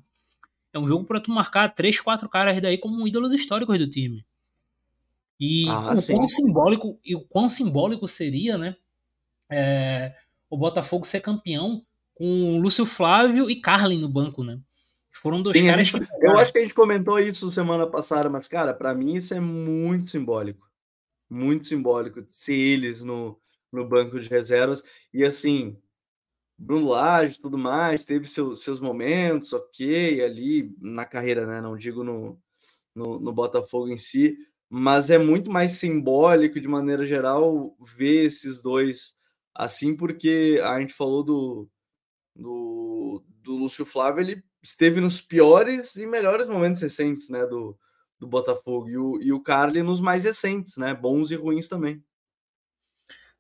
É 0.74 0.80
um 0.80 0.88
jogo 0.88 1.06
para 1.06 1.22
tu 1.22 1.32
marcar 1.32 1.70
três, 1.70 2.00
quatro 2.00 2.28
caras 2.28 2.62
daí 2.62 2.78
como 2.78 3.08
ídolos 3.08 3.34
históricos 3.34 3.78
do 3.78 3.90
time. 3.90 4.26
E 5.40 5.70
ah, 5.70 5.94
o 5.94 6.06
quão 6.06 6.28
simbólico 6.28 7.00
e 7.04 7.16
o 7.16 7.22
quão 7.22 7.48
simbólico 7.48 8.08
seria, 8.08 8.58
né? 8.58 8.76
É, 9.50 10.14
o 10.50 10.58
Botafogo 10.58 11.06
ser 11.06 11.22
campeão 11.22 11.84
com 12.14 12.60
Lúcio 12.60 12.86
Flávio 12.86 13.50
e 13.50 13.62
Carlin 13.62 14.02
no 14.02 14.10
banco, 14.10 14.44
né? 14.44 14.60
Foram 15.12 15.42
dois 15.42 15.58
Sim, 15.58 15.68
caras 15.68 15.88
gente, 15.88 16.06
que... 16.06 16.26
Eu 16.26 16.38
acho 16.38 16.52
que 16.52 16.60
a 16.60 16.62
gente 16.62 16.74
comentou 16.74 17.20
isso 17.20 17.50
semana 17.50 17.88
passada, 17.88 18.30
mas, 18.30 18.48
cara, 18.48 18.74
para 18.74 18.94
mim 18.94 19.16
isso 19.16 19.34
é 19.34 19.40
muito 19.40 20.10
simbólico. 20.10 20.68
Muito 21.30 21.68
simbólico 21.68 22.22
de 22.22 22.32
ser 22.32 22.54
eles 22.54 23.04
no, 23.04 23.40
no 23.72 23.88
banco 23.88 24.20
de 24.20 24.30
reservas. 24.30 24.84
E 25.14 25.24
assim, 25.24 25.78
Bruno 26.60 26.90
Lage 26.90 27.40
tudo 27.40 27.58
mais, 27.58 28.04
teve 28.04 28.28
seu, 28.28 28.54
seus 28.54 28.82
momentos, 28.82 29.54
ok, 29.54 30.22
ali 30.22 30.76
na 30.82 31.06
carreira, 31.06 31.46
né? 31.46 31.62
Não 31.62 31.78
digo 31.78 32.04
no, 32.04 32.38
no, 32.94 33.18
no 33.18 33.32
Botafogo 33.32 33.88
em 33.88 33.98
si, 33.98 34.38
mas 34.70 35.10
é 35.10 35.18
muito 35.18 35.50
mais 35.50 35.72
simbólico, 35.72 36.60
de 36.60 36.68
maneira 36.68 37.06
geral, 37.06 37.76
ver 37.96 38.26
esses 38.26 38.62
dois 38.62 39.18
assim, 39.56 39.96
porque 39.96 40.60
a 40.64 40.80
gente 40.80 40.94
falou 40.94 41.24
do, 41.24 41.70
do, 42.36 43.24
do 43.42 43.56
Lúcio 43.56 43.86
Flávio, 43.86 44.22
ele 44.22 44.44
esteve 44.62 45.00
nos 45.00 45.22
piores 45.22 45.96
e 45.96 46.06
melhores 46.06 46.48
momentos 46.48 46.82
recentes, 46.82 47.30
né, 47.30 47.46
do, 47.46 47.78
do 48.20 48.28
Botafogo, 48.28 48.90
e 48.90 48.98
o, 48.98 49.22
e 49.22 49.34
o 49.34 49.42
Carly 49.42 49.82
nos 49.82 50.02
mais 50.02 50.26
recentes, 50.26 50.76
né, 50.78 50.94
bons 50.94 51.32
e 51.32 51.36
ruins 51.36 51.70
também. 51.70 52.04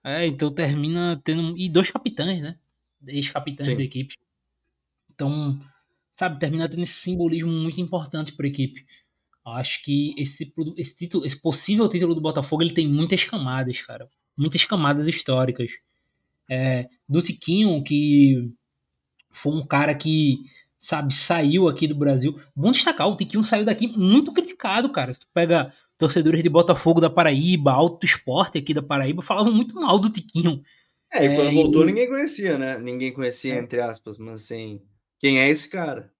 É, 0.03 0.25
então 0.25 0.53
termina 0.53 1.21
tendo, 1.23 1.57
e 1.57 1.69
dois 1.69 1.91
capitães, 1.91 2.41
né, 2.41 2.57
ex-capitães 3.07 3.75
da 3.75 3.83
equipe, 3.83 4.15
então, 5.19 5.59
sabe, 6.13 6.39
termina 6.39 6.69
tendo 6.69 6.83
esse 6.83 6.93
simbolismo 6.93 7.51
muito 7.51 7.81
importante 7.81 8.31
para 8.31 8.45
a 8.45 8.49
equipe. 8.49 8.85
Acho 9.45 9.83
que 9.83 10.15
esse, 10.17 10.53
esse 10.77 10.95
título, 10.95 11.25
esse 11.25 11.41
possível 11.41 11.89
título 11.89 12.15
do 12.15 12.21
Botafogo, 12.21 12.63
ele 12.63 12.73
tem 12.73 12.87
muitas 12.87 13.25
camadas, 13.25 13.81
cara, 13.81 14.09
muias 14.37 14.63
camadas 14.63 15.09
históricas. 15.09 15.73
É, 16.49 16.87
do 17.07 17.21
Tiquinho, 17.21 17.83
que 17.83 18.49
foi 19.29 19.53
um 19.53 19.65
cara 19.65 19.93
que 19.93 20.37
sabe, 20.77 21.13
saiu 21.13 21.67
aqui 21.67 21.85
do 21.85 21.95
Brasil. 21.95 22.39
Bom 22.55 22.71
destacar, 22.71 23.09
o 23.09 23.17
Tiquinho 23.17 23.43
saiu 23.43 23.65
daqui 23.65 23.87
muito 23.97 24.31
criticado, 24.31 24.89
cara. 24.89 25.13
Se 25.13 25.19
tu 25.19 25.27
pega 25.33 25.69
torcedores 25.97 26.41
de 26.41 26.49
Botafogo 26.49 27.01
da 27.01 27.09
Paraíba, 27.09 27.73
Alto 27.73 28.05
Esporte 28.05 28.57
aqui 28.57 28.73
da 28.73 28.81
Paraíba, 28.81 29.21
falavam 29.21 29.51
muito 29.51 29.75
mal 29.75 29.99
do 29.99 30.09
Tiquinho. 30.09 30.63
É, 31.11 31.25
e 31.25 31.35
quando 31.35 31.49
é, 31.49 31.53
voltou 31.53 31.83
e... 31.83 31.85
ninguém 31.87 32.07
conhecia, 32.07 32.57
né? 32.57 32.77
Ninguém 32.77 33.11
conhecia, 33.11 33.55
é. 33.55 33.59
entre 33.59 33.81
aspas, 33.81 34.17
mas 34.17 34.43
assim, 34.43 34.81
quem 35.19 35.39
é 35.39 35.49
esse 35.49 35.67
cara? 35.67 36.11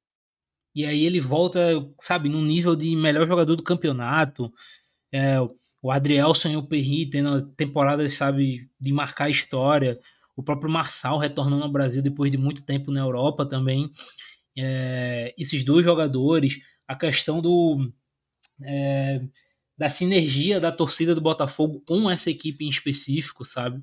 E 0.75 0.85
aí 0.85 1.05
ele 1.05 1.19
volta, 1.19 1.59
sabe, 1.99 2.29
num 2.29 2.41
nível 2.41 2.75
de 2.75 2.95
melhor 2.95 3.27
jogador 3.27 3.55
do 3.55 3.63
campeonato. 3.63 4.51
É, 5.11 5.37
o 5.81 5.91
Adrielson 5.91 6.49
e 6.49 6.57
o 6.57 6.67
Perry 6.67 7.09
tendo 7.09 7.41
temporadas, 7.53 8.13
sabe, 8.13 8.69
de 8.79 8.93
marcar 8.93 9.29
história. 9.29 9.99
O 10.35 10.43
próprio 10.43 10.71
Marçal 10.71 11.17
retornando 11.17 11.63
ao 11.63 11.71
Brasil 11.71 12.01
depois 12.01 12.31
de 12.31 12.37
muito 12.37 12.63
tempo 12.63 12.91
na 12.91 13.01
Europa 13.01 13.45
também. 13.45 13.91
É, 14.57 15.33
esses 15.37 15.63
dois 15.63 15.85
jogadores, 15.85 16.59
a 16.87 16.95
questão 16.95 17.41
do 17.41 17.91
é, 18.63 19.21
da 19.77 19.89
sinergia 19.89 20.59
da 20.59 20.71
torcida 20.71 21.15
do 21.15 21.21
Botafogo 21.21 21.81
com 21.87 22.09
essa 22.09 22.29
equipe 22.29 22.65
em 22.65 22.69
específico, 22.69 23.45
sabe? 23.45 23.81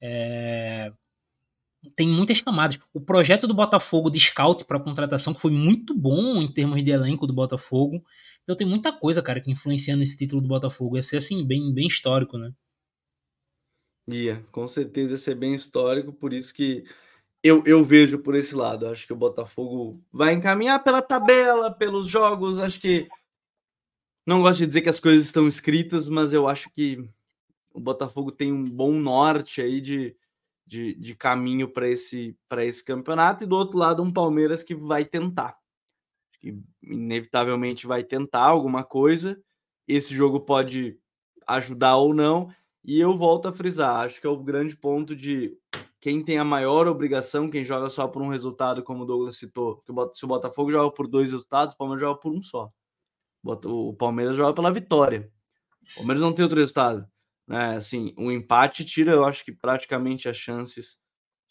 É, 0.00 0.90
tem 1.94 2.08
muitas 2.08 2.40
camadas. 2.40 2.78
O 2.92 3.00
projeto 3.00 3.46
do 3.46 3.54
Botafogo 3.54 4.10
de 4.10 4.20
scout 4.20 4.64
para 4.64 4.80
contratação 4.80 5.32
que 5.32 5.40
foi 5.40 5.50
muito 5.50 5.94
bom 5.94 6.40
em 6.42 6.48
termos 6.48 6.82
de 6.84 6.90
elenco 6.90 7.26
do 7.26 7.32
Botafogo. 7.32 8.04
Então 8.42 8.56
tem 8.56 8.66
muita 8.66 8.92
coisa, 8.92 9.22
cara, 9.22 9.40
que 9.40 9.50
influencia 9.50 9.96
nesse 9.96 10.16
título 10.16 10.42
do 10.42 10.48
Botafogo. 10.48 10.96
Ia 10.96 11.02
ser 11.02 11.18
assim 11.18 11.46
bem, 11.46 11.72
bem 11.72 11.86
histórico, 11.86 12.36
né? 12.36 12.52
Ia, 14.08 14.44
com 14.50 14.66
certeza 14.66 15.12
ia 15.12 15.18
ser 15.18 15.34
bem 15.34 15.54
histórico, 15.54 16.12
por 16.12 16.32
isso 16.32 16.52
que 16.52 16.84
eu, 17.42 17.62
eu 17.64 17.84
vejo 17.84 18.18
por 18.18 18.34
esse 18.34 18.54
lado. 18.54 18.86
Acho 18.86 19.06
que 19.06 19.12
o 19.12 19.16
Botafogo 19.16 20.02
vai 20.12 20.34
encaminhar 20.34 20.82
pela 20.82 21.00
tabela, 21.00 21.70
pelos 21.70 22.06
jogos. 22.06 22.58
Acho 22.58 22.80
que 22.80 23.08
não 24.26 24.42
gosto 24.42 24.58
de 24.58 24.66
dizer 24.66 24.82
que 24.82 24.88
as 24.88 25.00
coisas 25.00 25.26
estão 25.26 25.48
escritas, 25.48 26.08
mas 26.08 26.32
eu 26.32 26.46
acho 26.46 26.70
que 26.70 27.08
o 27.72 27.80
Botafogo 27.80 28.32
tem 28.32 28.52
um 28.52 28.64
bom 28.64 28.92
norte 28.92 29.60
aí 29.60 29.80
de 29.80 30.16
de, 30.70 30.94
de 30.94 31.16
caminho 31.16 31.68
para 31.68 31.88
esse, 31.88 32.38
esse 32.58 32.84
campeonato, 32.84 33.42
e 33.42 33.46
do 33.46 33.56
outro 33.56 33.76
lado, 33.76 34.04
um 34.04 34.12
Palmeiras 34.12 34.62
que 34.62 34.72
vai 34.72 35.04
tentar, 35.04 35.58
que 36.38 36.56
inevitavelmente 36.80 37.88
vai 37.88 38.04
tentar 38.04 38.44
alguma 38.44 38.84
coisa. 38.84 39.36
Esse 39.88 40.14
jogo 40.14 40.38
pode 40.38 40.96
ajudar 41.44 41.96
ou 41.96 42.14
não, 42.14 42.54
e 42.84 43.00
eu 43.00 43.18
volto 43.18 43.48
a 43.48 43.52
frisar: 43.52 44.04
acho 44.06 44.20
que 44.20 44.26
é 44.28 44.30
o 44.30 44.40
grande 44.40 44.76
ponto 44.76 45.16
de 45.16 45.58
quem 46.00 46.24
tem 46.24 46.38
a 46.38 46.44
maior 46.44 46.86
obrigação, 46.86 47.50
quem 47.50 47.64
joga 47.64 47.90
só 47.90 48.06
por 48.06 48.22
um 48.22 48.28
resultado, 48.28 48.80
como 48.84 49.02
o 49.02 49.06
Douglas 49.06 49.38
citou, 49.38 49.76
que 49.76 49.86
se 50.12 50.24
o 50.24 50.28
Botafogo 50.28 50.70
joga 50.70 50.94
por 50.94 51.08
dois 51.08 51.32
resultados, 51.32 51.74
o 51.74 51.78
Palmeiras 51.78 52.00
joga 52.00 52.20
por 52.20 52.32
um 52.32 52.40
só. 52.40 52.72
O 53.42 53.92
Palmeiras 53.94 54.36
joga 54.36 54.54
pela 54.54 54.70
vitória. 54.70 55.28
O 55.94 55.96
Palmeiras 55.96 56.22
não 56.22 56.32
tem 56.32 56.44
outro 56.44 56.60
resultado. 56.60 57.10
Né? 57.50 57.74
Assim, 57.74 58.14
um 58.16 58.30
empate 58.30 58.84
tira, 58.84 59.10
eu 59.10 59.24
acho 59.24 59.44
que 59.44 59.50
praticamente 59.50 60.28
as 60.28 60.36
chances 60.36 61.00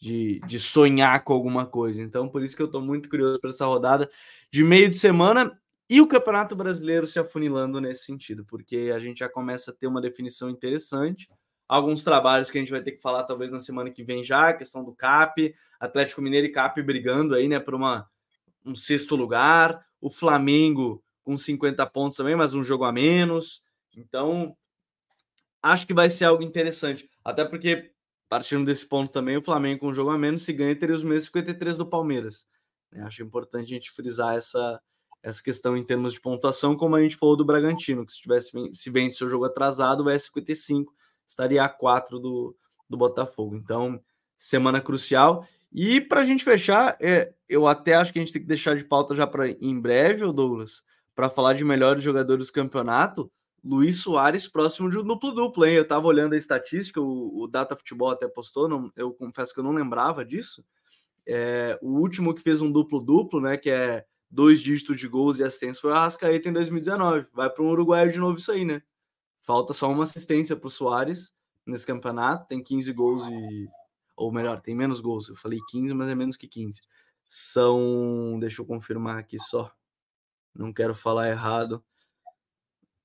de, 0.00 0.40
de 0.46 0.58
sonhar 0.58 1.22
com 1.22 1.34
alguma 1.34 1.66
coisa. 1.66 2.00
Então, 2.00 2.26
por 2.26 2.42
isso 2.42 2.56
que 2.56 2.62
eu 2.62 2.66
estou 2.66 2.80
muito 2.80 3.06
curioso 3.06 3.38
para 3.38 3.50
essa 3.50 3.66
rodada 3.66 4.10
de 4.50 4.64
meio 4.64 4.88
de 4.88 4.96
semana 4.96 5.60
e 5.90 6.00
o 6.00 6.06
Campeonato 6.06 6.56
Brasileiro 6.56 7.06
se 7.06 7.18
afunilando 7.18 7.82
nesse 7.82 8.06
sentido, 8.06 8.46
porque 8.46 8.90
a 8.94 8.98
gente 8.98 9.18
já 9.18 9.28
começa 9.28 9.72
a 9.72 9.74
ter 9.74 9.88
uma 9.88 10.00
definição 10.00 10.48
interessante. 10.48 11.28
Alguns 11.68 12.02
trabalhos 12.02 12.50
que 12.50 12.56
a 12.56 12.62
gente 12.62 12.72
vai 12.72 12.80
ter 12.80 12.92
que 12.92 13.02
falar 13.02 13.24
talvez 13.24 13.50
na 13.50 13.60
semana 13.60 13.90
que 13.90 14.02
vem 14.02 14.24
já, 14.24 14.48
a 14.48 14.54
questão 14.54 14.82
do 14.82 14.94
CAP, 14.94 15.54
Atlético 15.78 16.22
Mineiro 16.22 16.46
e 16.46 16.52
CAP 16.52 16.80
brigando 16.82 17.34
aí, 17.34 17.46
né, 17.46 17.60
por 17.60 17.74
uma, 17.74 18.08
um 18.64 18.74
sexto 18.74 19.14
lugar, 19.16 19.84
o 20.00 20.08
Flamengo 20.08 21.04
com 21.22 21.36
50 21.36 21.84
pontos 21.88 22.16
também, 22.16 22.34
mas 22.34 22.54
um 22.54 22.64
jogo 22.64 22.84
a 22.84 22.92
menos. 22.92 23.62
Então, 23.94 24.56
acho 25.62 25.86
que 25.86 25.94
vai 25.94 26.10
ser 26.10 26.24
algo 26.24 26.42
interessante. 26.42 27.08
Até 27.24 27.44
porque, 27.44 27.92
partindo 28.28 28.64
desse 28.64 28.86
ponto 28.86 29.10
também, 29.10 29.36
o 29.36 29.42
Flamengo 29.42 29.80
com 29.80 29.88
um 29.88 29.94
jogo 29.94 30.10
a 30.10 30.18
menos, 30.18 30.42
se 30.42 30.52
ganha, 30.52 30.74
teria 30.76 30.94
os 30.94 31.02
mesmos 31.02 31.24
53 31.26 31.76
do 31.76 31.86
Palmeiras. 31.86 32.46
Né? 32.92 33.02
Acho 33.02 33.22
importante 33.22 33.64
a 33.64 33.74
gente 33.74 33.90
frisar 33.90 34.36
essa, 34.36 34.80
essa 35.22 35.42
questão 35.42 35.76
em 35.76 35.84
termos 35.84 36.12
de 36.12 36.20
pontuação, 36.20 36.76
como 36.76 36.96
a 36.96 37.02
gente 37.02 37.16
falou 37.16 37.36
do 37.36 37.44
Bragantino, 37.44 38.04
que 38.04 38.12
se 38.12 38.20
tivesse 38.20 38.50
se 38.72 38.90
vence 38.90 39.22
o 39.24 39.28
jogo 39.28 39.44
atrasado, 39.44 40.04
vai 40.04 40.18
55, 40.18 40.92
estaria 41.26 41.62
a 41.62 41.68
4 41.68 42.18
do, 42.18 42.56
do 42.88 42.96
Botafogo. 42.96 43.56
Então, 43.56 44.02
semana 44.36 44.80
crucial. 44.80 45.46
E 45.72 46.00
para 46.00 46.22
a 46.22 46.24
gente 46.24 46.42
fechar, 46.42 46.96
é, 47.00 47.32
eu 47.48 47.66
até 47.66 47.94
acho 47.94 48.12
que 48.12 48.18
a 48.18 48.22
gente 48.22 48.32
tem 48.32 48.42
que 48.42 48.48
deixar 48.48 48.76
de 48.76 48.84
pauta 48.84 49.14
já 49.14 49.26
para 49.26 49.48
em 49.48 49.78
breve, 49.78 50.20
Douglas, 50.32 50.82
para 51.14 51.30
falar 51.30 51.52
de 51.52 51.64
melhores 51.64 52.02
jogadores 52.02 52.48
do 52.48 52.52
campeonato. 52.52 53.30
Luiz 53.62 54.00
Soares 54.00 54.48
próximo 54.48 54.90
de 54.90 54.98
um 54.98 55.04
duplo-duplo, 55.04 55.64
hein? 55.66 55.74
Eu 55.74 55.86
tava 55.86 56.06
olhando 56.06 56.32
a 56.32 56.36
estatística, 56.36 57.00
o, 57.00 57.42
o, 57.42 57.46
Data 57.46 57.76
Futebol 57.76 58.10
até 58.10 58.26
postou, 58.26 58.68
não, 58.68 58.90
eu 58.96 59.12
confesso 59.12 59.52
que 59.52 59.60
eu 59.60 59.64
não 59.64 59.72
lembrava 59.72 60.24
disso. 60.24 60.64
É, 61.26 61.78
o 61.82 61.98
último 61.98 62.34
que 62.34 62.42
fez 62.42 62.60
um 62.60 62.72
duplo-duplo, 62.72 63.40
né? 63.40 63.56
Que 63.56 63.70
é 63.70 64.04
dois 64.30 64.60
dígitos 64.60 64.96
de 64.96 65.08
gols 65.08 65.38
e 65.38 65.44
assistência 65.44 65.80
foi 65.80 65.90
o 65.90 65.94
Arrascaeta 65.94 66.48
em 66.48 66.52
2019. 66.52 67.26
Vai 67.32 67.50
para 67.50 67.62
um 67.62 67.70
Uruguaio 67.70 68.12
de 68.12 68.18
novo 68.18 68.38
isso 68.38 68.52
aí, 68.52 68.64
né? 68.64 68.82
Falta 69.42 69.72
só 69.72 69.90
uma 69.90 70.04
assistência 70.04 70.56
para 70.56 70.68
o 70.68 70.70
Soares 70.70 71.34
nesse 71.66 71.86
campeonato, 71.86 72.46
tem 72.48 72.62
15 72.62 72.92
gols 72.92 73.26
e. 73.26 73.68
Ou 74.16 74.30
melhor, 74.30 74.60
tem 74.60 74.74
menos 74.74 75.00
gols. 75.00 75.28
Eu 75.28 75.36
falei 75.36 75.58
15, 75.70 75.94
mas 75.94 76.08
é 76.08 76.14
menos 76.14 76.36
que 76.36 76.46
15. 76.46 76.82
São. 77.26 78.38
Deixa 78.38 78.60
eu 78.60 78.66
confirmar 78.66 79.18
aqui 79.18 79.38
só. 79.38 79.72
Não 80.54 80.72
quero 80.72 80.94
falar 80.94 81.30
errado. 81.30 81.82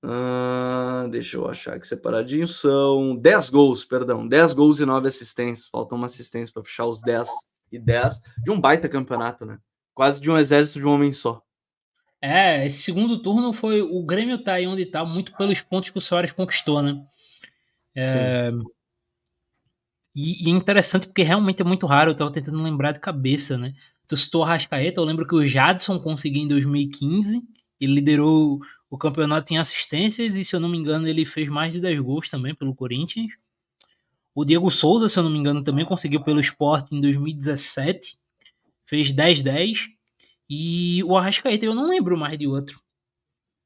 Uh, 0.06 1.10
deixa 1.10 1.36
eu 1.36 1.49
achar 1.49 1.74
aqui 1.74 1.88
separadinho. 1.88 2.47
São 2.47 3.16
10 3.16 3.49
gols, 3.49 3.84
perdão. 3.84 4.28
10 4.28 4.53
gols 4.53 4.80
e 4.80 4.86
9 4.86 5.08
assistências. 5.08 5.68
Falta 5.68 5.95
uma 5.95 6.06
assistência 6.06 6.53
para 6.53 6.64
fechar 6.64 6.86
os 6.86 7.01
10 7.01 7.28
e 7.72 7.80
10 7.80 8.22
de 8.43 8.51
um 8.51 8.62
baita 8.62 8.88
campeonato, 8.88 9.45
né? 9.45 9.58
Quase 9.95 10.22
de 10.22 10.30
um 10.30 10.38
exército 10.38 10.80
de 10.80 10.86
um 10.86 10.91
homem 10.91 11.12
só. 11.12 11.41
É, 12.22 12.66
esse 12.68 12.84
segundo 12.84 13.18
turno 13.18 13.51
foi. 13.51 13.82
O 13.82 14.06
Grêmio 14.06 14.38
tá 14.38 14.53
aí 14.53 14.68
onde 14.68 14.86
tá, 14.86 15.03
muito 15.03 15.36
pelos 15.36 15.62
pontos 15.62 15.89
que 15.89 15.97
o 15.97 16.01
Soares 16.01 16.32
conquistou, 16.32 16.84
né? 16.84 17.03
É, 17.95 18.51
e, 20.14 20.47
e, 20.47 20.49
é 20.49 20.56
interessante 20.56 21.08
porque 21.08 21.24
realmente 21.24 21.62
é 21.62 21.66
muito 21.66 21.88
raro. 21.88 22.12
Eu 22.12 22.16
tava 22.16 22.32
tentando 22.32 22.62
lembrar 22.62 22.91
de 22.91 22.99
cabeça, 22.99 23.58
né? 23.58 23.74
Tu 24.08 24.16
citou 24.16 24.43
a 24.43 24.49
Rascaeta, 24.49 24.99
eu 24.99 25.06
lembro 25.06 25.28
que 25.28 25.34
o 25.34 25.45
Jadson 25.47 25.99
conseguiu 25.99 26.43
em 26.43 26.47
2015 26.47 27.41
ele 27.80 27.95
liderou 27.95 28.59
o 28.89 28.97
campeonato 28.97 29.53
em 29.53 29.57
assistências 29.57 30.36
e, 30.36 30.43
se 30.43 30.55
eu 30.55 30.59
não 30.59 30.69
me 30.69 30.78
engano, 30.78 31.07
ele 31.07 31.26
fez 31.26 31.49
mais 31.49 31.73
de 31.73 31.82
10 31.82 31.99
gols 31.99 32.30
também 32.30 32.55
pelo 32.55 32.73
Corinthians. 32.73 33.34
O 34.34 34.43
Diego 34.43 34.69
Souza, 34.69 35.07
se 35.07 35.17
eu 35.17 35.23
não 35.23 35.30
me 35.30 35.38
engano, 35.38 35.63
também 35.63 35.86
conseguiu 35.86 36.21
pelo 36.21 36.39
Sport 36.39 36.91
em 36.91 37.01
2017. 37.01 38.17
Fez 38.86 39.11
10-10. 39.13 39.88
E 40.49 41.03
o 41.03 41.17
Arrascaeta, 41.17 41.65
eu 41.65 41.73
não 41.73 41.88
lembro 41.88 42.17
mais 42.17 42.38
de 42.38 42.47
outro. 42.47 42.80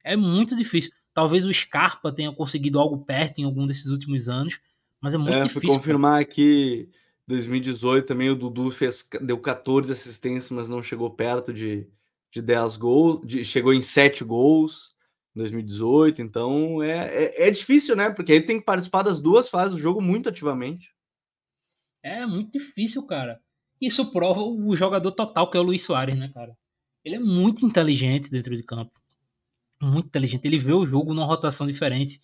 É 0.04 0.16
muito 0.16 0.56
difícil. 0.56 0.92
Talvez 1.14 1.44
o 1.44 1.54
Scarpa 1.54 2.12
tenha 2.12 2.32
conseguido 2.32 2.80
algo 2.80 3.00
perto 3.00 3.40
em 3.40 3.44
algum 3.44 3.66
desses 3.66 3.88
últimos 3.88 4.30
anos, 4.30 4.60
mas 5.02 5.14
é 5.14 5.18
muito 5.18 5.34
é, 5.34 5.42
difícil. 5.42 5.70
confirmar 5.70 6.24
que 6.26 6.88
2018 7.28 8.06
também 8.06 8.30
o 8.30 8.36
Dudu 8.36 8.72
fez, 8.72 9.08
deu 9.22 9.38
14 9.38 9.92
assistências, 9.92 10.50
mas 10.52 10.70
não 10.70 10.82
chegou 10.82 11.10
perto 11.10 11.54
de, 11.54 11.88
de 12.32 12.42
10 12.42 12.78
gols, 12.78 13.28
de, 13.28 13.44
chegou 13.44 13.74
em 13.74 13.82
7 13.82 14.24
gols 14.24 14.96
em 15.36 15.40
2018, 15.40 16.22
então 16.22 16.82
é, 16.82 17.26
é, 17.26 17.48
é, 17.48 17.52
difícil, 17.52 17.96
né? 17.96 18.10
Porque 18.10 18.32
ele 18.32 18.46
tem 18.46 18.60
que 18.60 18.66
participar 18.66 19.04
das 19.04 19.22
duas 19.22 19.50
fases 19.50 19.74
do 19.74 19.80
jogo 19.80 20.02
muito 20.02 20.30
ativamente. 20.30 20.94
É 22.04 22.26
muito 22.26 22.52
difícil, 22.52 23.06
cara. 23.06 23.40
Isso 23.82 24.12
prova 24.12 24.42
o 24.42 24.76
jogador 24.76 25.12
total 25.12 25.50
que 25.50 25.58
é 25.58 25.60
o 25.60 25.64
Luiz 25.64 25.84
Soares, 25.84 26.18
né, 26.18 26.30
cara? 26.34 26.56
Ele 27.04 27.16
é 27.16 27.20
muito 27.20 27.66
inteligente 27.66 28.30
dentro 28.30 28.56
de 28.56 28.64
campo. 28.64 28.92
Muito 29.82 30.08
inteligente. 30.08 30.46
Ele 30.46 30.58
vê 30.58 30.74
o 30.74 30.86
jogo 30.86 31.14
numa 31.14 31.26
rotação 31.26 31.66
diferente. 31.66 32.20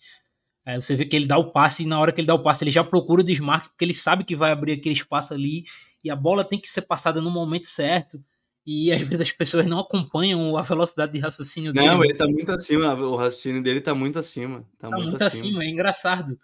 É, 0.64 0.78
você 0.78 0.94
vê 0.94 1.06
que 1.06 1.16
ele 1.16 1.26
dá 1.26 1.38
o 1.38 1.52
passe 1.52 1.84
e 1.84 1.86
na 1.86 1.98
hora 1.98 2.12
que 2.12 2.20
ele 2.20 2.26
dá 2.26 2.34
o 2.34 2.42
passe 2.42 2.64
ele 2.64 2.72
já 2.72 2.82
procura 2.82 3.20
o 3.20 3.24
desmarque 3.24 3.68
porque 3.68 3.84
ele 3.84 3.94
sabe 3.94 4.24
que 4.24 4.34
vai 4.34 4.50
abrir 4.50 4.72
aquele 4.72 4.96
espaço 4.96 5.32
ali 5.32 5.64
e 6.02 6.10
a 6.10 6.16
bola 6.16 6.44
tem 6.44 6.58
que 6.58 6.66
ser 6.66 6.82
passada 6.82 7.20
no 7.20 7.30
momento 7.30 7.68
certo 7.68 8.22
e 8.66 8.92
às 8.92 9.00
vezes 9.00 9.20
as 9.20 9.30
pessoas 9.30 9.64
não 9.64 9.78
acompanham 9.78 10.56
a 10.56 10.62
velocidade 10.62 11.12
de 11.12 11.20
raciocínio 11.20 11.72
dele. 11.72 11.86
Não, 11.86 12.04
ele 12.04 12.14
tá 12.14 12.26
muito 12.26 12.50
acima, 12.50 12.94
o 12.94 13.14
raciocínio 13.14 13.62
dele 13.62 13.80
tá 13.80 13.94
muito 13.94 14.18
acima. 14.18 14.62
Tá, 14.76 14.88
tá 14.88 14.96
muito, 14.96 15.10
muito 15.10 15.22
acima. 15.22 15.48
acima. 15.48 15.64
é 15.64 15.68
engraçado. 15.68 16.36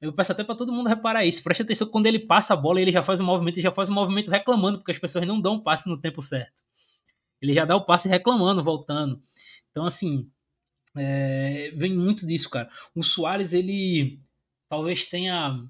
Eu 0.00 0.12
peço 0.12 0.32
até 0.32 0.42
para 0.42 0.56
todo 0.56 0.72
mundo 0.72 0.88
reparar 0.88 1.24
isso. 1.24 1.44
Preste 1.44 1.62
atenção 1.62 1.86
quando 1.86 2.06
ele 2.06 2.18
passa 2.18 2.54
a 2.54 2.56
bola, 2.56 2.80
ele 2.80 2.90
já 2.90 3.04
faz 3.04 3.20
o 3.20 3.24
movimento, 3.24 3.54
ele 3.54 3.62
já 3.62 3.70
faz 3.70 3.88
um 3.88 3.94
movimento 3.94 4.28
reclamando, 4.28 4.78
porque 4.78 4.90
as 4.90 4.98
pessoas 4.98 5.24
não 5.24 5.40
dão 5.40 5.54
o 5.54 5.62
passe 5.62 5.88
no 5.88 5.96
tempo 5.96 6.20
certo. 6.20 6.62
Ele 7.40 7.54
já 7.54 7.64
dá 7.64 7.76
o 7.76 7.86
passe 7.86 8.08
reclamando, 8.08 8.64
voltando. 8.64 9.20
Então, 9.70 9.86
assim, 9.86 10.28
é, 10.96 11.70
vem 11.76 11.94
muito 11.96 12.26
disso, 12.26 12.50
cara. 12.50 12.68
O 12.92 13.04
Soares, 13.04 13.52
ele 13.52 14.18
talvez 14.68 15.06
tenha 15.06 15.64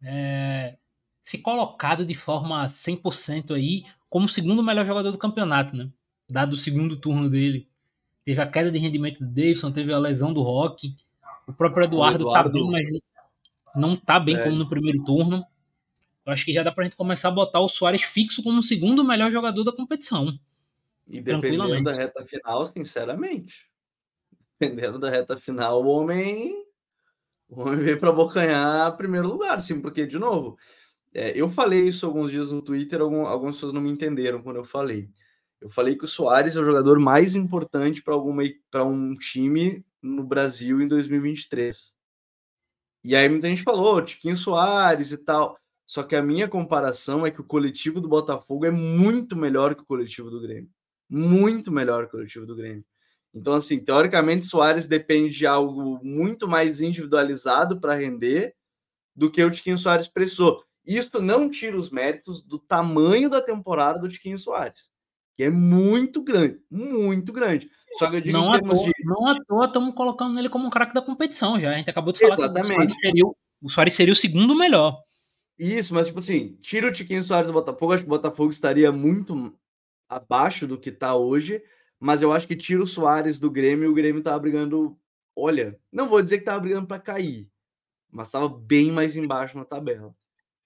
é, 0.00 0.78
se 1.24 1.38
colocado 1.38 2.06
de 2.06 2.14
forma 2.14 2.66
100% 2.68 3.56
aí 3.56 3.84
como 4.10 4.26
o 4.26 4.28
segundo 4.28 4.62
melhor 4.62 4.86
jogador 4.86 5.10
do 5.10 5.18
campeonato, 5.18 5.76
né? 5.76 5.90
Dado 6.30 6.54
o 6.54 6.56
segundo 6.56 6.96
turno 6.96 7.28
dele. 7.28 7.68
Teve 8.24 8.40
a 8.40 8.46
queda 8.46 8.70
de 8.70 8.78
rendimento 8.78 9.20
do 9.20 9.26
Davidson, 9.26 9.70
teve 9.70 9.92
a 9.92 9.98
lesão 9.98 10.32
do 10.32 10.40
Rock. 10.40 10.94
O 11.46 11.52
próprio 11.52 11.84
Eduardo, 11.84 12.24
o 12.24 12.28
Eduardo... 12.28 12.50
tá 12.50 12.58
bem, 12.58 12.70
mas 12.70 12.86
não 13.74 13.96
tá 13.96 14.20
bem 14.20 14.36
é. 14.36 14.42
como 14.42 14.56
no 14.56 14.68
primeiro 14.68 15.04
turno. 15.04 15.44
Eu 16.24 16.32
acho 16.32 16.44
que 16.44 16.52
já 16.52 16.62
dá 16.62 16.72
pra 16.72 16.84
gente 16.84 16.96
começar 16.96 17.28
a 17.28 17.32
botar 17.32 17.60
o 17.60 17.68
Soares 17.68 18.02
fixo 18.02 18.42
como 18.42 18.60
o 18.60 18.62
segundo 18.62 19.04
melhor 19.04 19.30
jogador 19.30 19.62
da 19.62 19.72
competição. 19.72 20.32
E 21.06 21.20
dependendo 21.20 21.82
da 21.82 21.92
reta 21.92 22.24
final, 22.24 22.64
sinceramente. 22.64 23.68
Dependendo 24.58 24.98
da 24.98 25.10
reta 25.10 25.36
final, 25.36 25.84
o 25.84 25.88
homem. 25.88 26.64
O 27.46 27.60
homem 27.60 27.80
veio 27.80 27.98
para 27.98 28.08
abocanhar 28.08 28.96
primeiro 28.96 29.28
lugar, 29.28 29.60
sim, 29.60 29.82
porque, 29.82 30.06
de 30.06 30.18
novo, 30.18 30.56
é, 31.14 31.32
eu 31.40 31.48
falei 31.48 31.86
isso 31.86 32.04
alguns 32.04 32.30
dias 32.30 32.50
no 32.50 32.60
Twitter, 32.60 33.00
algum, 33.00 33.26
algumas 33.26 33.56
pessoas 33.56 33.72
não 33.72 33.80
me 33.80 33.90
entenderam 33.90 34.42
quando 34.42 34.56
eu 34.56 34.64
falei. 34.64 35.08
Eu 35.60 35.70
falei 35.70 35.96
que 35.96 36.04
o 36.04 36.08
Soares 36.08 36.56
é 36.56 36.60
o 36.60 36.64
jogador 36.64 36.98
mais 36.98 37.34
importante 37.34 38.02
para 38.02 38.84
um 38.84 39.14
time 39.14 39.84
no 40.02 40.24
Brasil 40.24 40.82
em 40.82 40.88
2023. 40.88 41.94
E 43.04 43.14
aí 43.14 43.28
muita 43.28 43.48
gente 43.48 43.62
falou, 43.62 44.02
Tiquinho 44.02 44.36
Soares 44.36 45.12
e 45.12 45.18
tal. 45.18 45.58
Só 45.86 46.02
que 46.02 46.16
a 46.16 46.22
minha 46.22 46.48
comparação 46.48 47.26
é 47.26 47.30
que 47.30 47.40
o 47.40 47.44
coletivo 47.44 48.00
do 48.00 48.08
Botafogo 48.08 48.64
é 48.66 48.70
muito 48.70 49.36
melhor 49.36 49.74
que 49.74 49.82
o 49.82 49.86
coletivo 49.86 50.30
do 50.30 50.40
Grêmio. 50.40 50.70
Muito 51.08 51.70
melhor 51.70 52.04
que 52.04 52.08
o 52.08 52.12
coletivo 52.12 52.46
do 52.46 52.56
Grêmio. 52.56 52.82
Então, 53.32 53.54
assim, 53.54 53.78
teoricamente, 53.78 54.46
Soares 54.46 54.86
depende 54.86 55.36
de 55.36 55.46
algo 55.46 56.00
muito 56.02 56.48
mais 56.48 56.80
individualizado 56.80 57.80
para 57.80 57.94
render 57.94 58.54
do 59.14 59.30
que 59.30 59.42
o 59.42 59.50
Tiquinho 59.50 59.78
Soares 59.78 60.08
precisou. 60.08 60.64
Isso 60.86 61.20
não 61.20 61.48
tira 61.48 61.76
os 61.76 61.90
méritos 61.90 62.42
do 62.42 62.58
tamanho 62.58 63.30
da 63.30 63.40
temporada 63.40 63.98
do 63.98 64.08
Tiquinho 64.08 64.38
Soares, 64.38 64.90
que 65.34 65.42
é 65.42 65.50
muito 65.50 66.22
grande, 66.22 66.60
muito 66.70 67.32
grande. 67.32 67.70
Só 67.98 68.10
que 68.10 68.16
eu 68.16 68.20
digo 68.20 68.36
não, 68.36 68.52
à 68.52 68.60
toa, 68.60 68.74
de... 68.74 68.92
não 69.04 69.26
à 69.26 69.44
toa 69.44 69.64
estamos 69.66 69.94
colocando 69.94 70.38
ele 70.38 70.48
como 70.48 70.66
um 70.66 70.70
craque 70.70 70.92
da 70.92 71.00
competição 71.00 71.58
já. 71.58 71.72
A 71.72 71.76
gente 71.78 71.88
acabou 71.88 72.12
de 72.12 72.20
falar 72.20 72.34
Exatamente. 72.34 72.68
que 72.68 72.72
o 72.72 72.76
Soares, 72.76 73.00
seria, 73.00 73.24
o 73.62 73.68
Soares 73.68 73.94
seria 73.94 74.12
o 74.12 74.16
segundo 74.16 74.54
melhor. 74.54 75.00
Isso, 75.58 75.94
mas 75.94 76.08
tipo 76.08 76.18
assim, 76.18 76.58
tira 76.60 76.88
o 76.88 76.92
Tiquinho 76.92 77.22
Soares 77.22 77.46
do 77.46 77.52
Botafogo, 77.54 77.92
acho 77.92 78.02
que 78.02 78.08
o 78.08 78.10
Botafogo 78.10 78.50
estaria 78.50 78.90
muito 78.92 79.54
abaixo 80.08 80.66
do 80.66 80.78
que 80.78 80.90
está 80.90 81.14
hoje, 81.14 81.62
mas 81.98 82.20
eu 82.20 82.32
acho 82.32 82.46
que 82.46 82.56
tira 82.56 82.82
o 82.82 82.86
Soares 82.86 83.40
do 83.40 83.50
Grêmio 83.50 83.84
e 83.84 83.88
o 83.88 83.94
Grêmio 83.94 84.18
estava 84.18 84.38
brigando, 84.38 84.98
olha, 85.34 85.78
não 85.90 86.08
vou 86.08 86.20
dizer 86.20 86.38
que 86.38 86.42
estava 86.42 86.60
brigando 86.60 86.86
para 86.86 87.00
cair, 87.00 87.48
mas 88.10 88.28
estava 88.28 88.48
bem 88.48 88.90
mais 88.90 89.16
embaixo 89.16 89.56
na 89.56 89.64
tabela. 89.64 90.14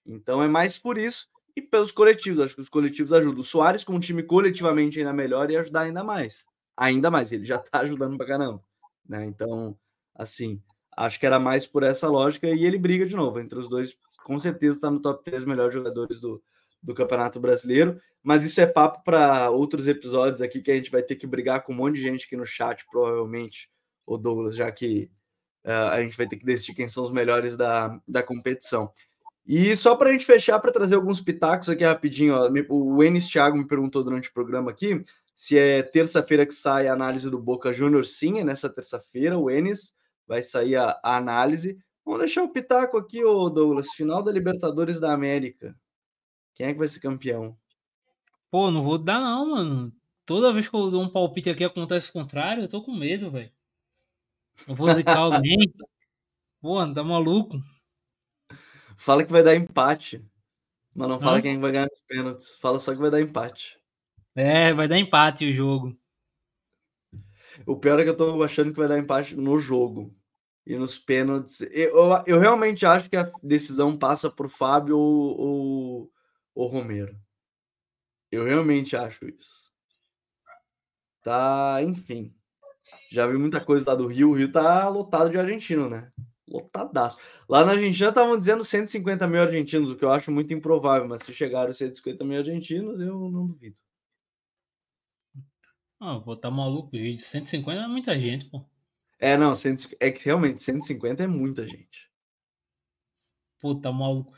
Então 0.05 0.41
é 0.41 0.47
mais 0.47 0.77
por 0.77 0.97
isso 0.97 1.27
e 1.55 1.61
pelos 1.61 1.91
coletivos, 1.91 2.39
acho 2.39 2.55
que 2.55 2.61
os 2.61 2.69
coletivos 2.69 3.11
ajudam. 3.13 3.39
O 3.39 3.43
Soares 3.43 3.83
com 3.83 3.93
um 3.93 3.99
time 3.99 4.23
coletivamente 4.23 4.99
ainda 4.99 5.13
melhor 5.13 5.51
e 5.51 5.57
ajudar 5.57 5.81
ainda 5.81 6.03
mais. 6.03 6.45
Ainda 6.77 7.11
mais, 7.11 7.31
ele 7.31 7.45
já 7.45 7.55
está 7.55 7.79
ajudando 7.81 8.17
para 8.17 8.27
caramba, 8.27 8.63
né? 9.07 9.25
Então, 9.25 9.77
assim, 10.15 10.61
acho 10.95 11.19
que 11.19 11.25
era 11.25 11.39
mais 11.39 11.67
por 11.67 11.83
essa 11.83 12.07
lógica 12.07 12.47
e 12.47 12.65
ele 12.65 12.77
briga 12.77 13.05
de 13.05 13.15
novo 13.15 13.39
entre 13.39 13.59
os 13.59 13.67
dois 13.67 13.97
com 14.29 14.37
certeza 14.37 14.75
está 14.75 14.91
no 14.91 15.01
top 15.01 15.23
3 15.23 15.43
melhores 15.43 15.73
jogadores 15.73 16.19
do, 16.19 16.39
do 16.83 16.93
Campeonato 16.93 17.39
Brasileiro. 17.39 17.99
Mas 18.21 18.45
isso 18.45 18.61
é 18.61 18.67
papo 18.67 19.03
para 19.03 19.49
outros 19.49 19.87
episódios 19.87 20.39
aqui 20.39 20.61
que 20.61 20.69
a 20.69 20.75
gente 20.75 20.91
vai 20.91 21.01
ter 21.01 21.15
que 21.15 21.25
brigar 21.25 21.63
com 21.63 21.73
um 21.73 21.75
monte 21.75 21.95
de 21.95 22.03
gente 22.03 22.25
aqui 22.25 22.37
no 22.37 22.45
chat, 22.45 22.85
provavelmente, 22.91 23.71
o 24.05 24.17
Douglas, 24.17 24.55
já 24.55 24.71
que 24.71 25.09
uh, 25.65 25.89
a 25.91 26.01
gente 26.01 26.15
vai 26.15 26.27
ter 26.27 26.37
que 26.37 26.45
decidir 26.45 26.75
quem 26.75 26.87
são 26.87 27.03
os 27.03 27.11
melhores 27.11 27.57
da, 27.57 27.99
da 28.07 28.21
competição. 28.21 28.91
E 29.45 29.75
só 29.75 29.95
para 29.95 30.09
a 30.09 30.11
gente 30.11 30.25
fechar, 30.25 30.59
para 30.59 30.71
trazer 30.71 30.95
alguns 30.95 31.21
pitacos 31.21 31.69
aqui 31.69 31.83
rapidinho, 31.83 32.35
ó, 32.35 32.49
o 32.69 33.03
Enes 33.03 33.27
Thiago 33.27 33.57
me 33.57 33.67
perguntou 33.67 34.03
durante 34.03 34.29
o 34.29 34.33
programa 34.33 34.69
aqui 34.71 35.03
se 35.33 35.57
é 35.57 35.81
terça-feira 35.81 36.45
que 36.45 36.53
sai 36.53 36.89
a 36.89 36.93
análise 36.93 37.29
do 37.29 37.39
Boca 37.39 37.71
Júnior. 37.71 38.05
Sim, 38.05 38.39
é 38.39 38.43
nessa 38.43 38.69
terça-feira, 38.69 39.37
o 39.37 39.49
Enes 39.49 39.95
vai 40.27 40.43
sair 40.43 40.75
a, 40.75 40.99
a 41.01 41.15
análise. 41.15 41.77
Vamos 42.03 42.19
deixar 42.19 42.43
o 42.43 42.51
pitaco 42.51 42.97
aqui, 42.97 43.23
ô 43.23 43.49
Douglas. 43.49 43.87
Final 43.95 44.21
da 44.21 44.33
Libertadores 44.33 44.99
da 44.99 45.13
América. 45.13 45.73
Quem 46.53 46.67
é 46.67 46.73
que 46.73 46.79
vai 46.79 46.89
ser 46.89 46.99
campeão? 46.99 47.57
Pô, 48.51 48.69
não 48.69 48.83
vou 48.83 48.97
dar 48.97 49.21
não, 49.21 49.51
mano. 49.51 49.93
Toda 50.25 50.51
vez 50.51 50.67
que 50.67 50.75
eu 50.75 50.91
dou 50.91 51.03
um 51.03 51.09
palpite 51.09 51.49
aqui 51.49 51.63
acontece 51.63 52.09
o 52.09 52.13
contrário, 52.13 52.63
eu 52.63 52.69
tô 52.69 52.83
com 52.83 52.93
medo, 52.93 53.31
velho. 53.31 53.51
Eu 54.67 54.75
vou 54.75 54.93
zicar 54.93 55.17
alguém. 55.23 55.73
Pô, 56.59 56.85
tá 56.93 57.01
maluco? 57.01 57.57
Fala 58.99 59.23
que 59.23 59.31
vai 59.31 59.41
dar 59.41 59.55
empate. 59.55 60.21
Mas 60.93 61.07
não 61.07 61.21
fala 61.21 61.37
Hã? 61.37 61.41
quem 61.41 61.57
vai 61.57 61.71
ganhar 61.71 61.87
os 61.87 62.01
pênaltis. 62.01 62.57
Fala 62.57 62.77
só 62.79 62.91
que 62.91 62.99
vai 62.99 63.09
dar 63.09 63.21
empate. 63.21 63.79
É, 64.35 64.73
vai 64.73 64.89
dar 64.89 64.99
empate 64.99 65.45
o 65.45 65.53
jogo. 65.53 65.97
O 67.65 67.77
pior 67.77 67.97
é 67.97 68.03
que 68.03 68.09
eu 68.09 68.17
tô 68.17 68.43
achando 68.43 68.71
que 68.71 68.77
vai 68.77 68.89
dar 68.89 68.99
empate 68.99 69.37
no 69.37 69.57
jogo. 69.57 70.13
E 70.67 70.75
nos 70.75 70.97
pênaltis. 70.97 71.61
Eu, 71.71 71.95
eu 72.27 72.39
realmente 72.39 72.85
acho 72.85 73.09
que 73.09 73.15
a 73.15 73.31
decisão 73.41 73.97
passa 73.97 74.29
por 74.29 74.49
Fábio 74.49 74.97
ou, 74.97 75.39
ou, 75.39 76.11
ou 76.53 76.67
Romero. 76.67 77.17
Eu 78.29 78.43
realmente 78.43 78.97
acho 78.97 79.25
isso. 79.29 79.71
Tá, 81.21 81.77
enfim. 81.81 82.35
Já 83.09 83.25
vi 83.25 83.37
muita 83.37 83.63
coisa 83.63 83.91
lá 83.91 83.95
do 83.95 84.07
Rio. 84.07 84.31
O 84.31 84.35
Rio 84.35 84.51
tá 84.51 84.89
lotado 84.89 85.29
de 85.29 85.37
argentino, 85.37 85.89
né? 85.89 86.11
Lotadaço. 86.49 87.17
Lá 87.47 87.63
na 87.63 87.71
Argentina 87.73 88.09
estavam 88.09 88.37
dizendo 88.37 88.63
150 88.63 89.27
mil 89.27 89.41
argentinos, 89.41 89.89
o 89.89 89.95
que 89.95 90.03
eu 90.03 90.11
acho 90.11 90.31
muito 90.31 90.53
improvável, 90.53 91.07
mas 91.07 91.23
se 91.23 91.33
chegaram 91.33 91.73
150 91.73 92.23
mil 92.25 92.39
argentinos, 92.39 92.99
eu 92.99 93.29
não 93.29 93.45
duvido. 93.47 93.79
Ah, 95.99 96.17
vou 96.17 96.35
tá 96.35 96.49
maluco. 96.49 96.91
150 96.95 97.81
é 97.81 97.87
muita 97.87 98.17
gente, 98.19 98.45
pô. 98.45 98.65
É, 99.19 99.35
não, 99.35 99.53
é 99.99 100.11
que 100.11 100.25
realmente 100.25 100.61
150 100.61 101.23
é 101.23 101.27
muita 101.27 101.67
gente. 101.67 102.09
Puta, 103.59 103.91
maluco. 103.91 104.33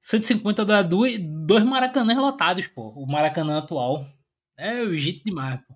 150 0.00 0.64
dá 0.64 0.82
dois, 0.82 1.18
dois 1.20 1.64
maracanãs 1.64 2.16
lotados, 2.16 2.68
pô. 2.68 2.90
O 2.90 3.06
Maracanã 3.06 3.58
atual. 3.58 4.04
É 4.56 4.80
o 4.82 4.96
jeito 4.96 5.24
demais, 5.24 5.60
pô. 5.66 5.74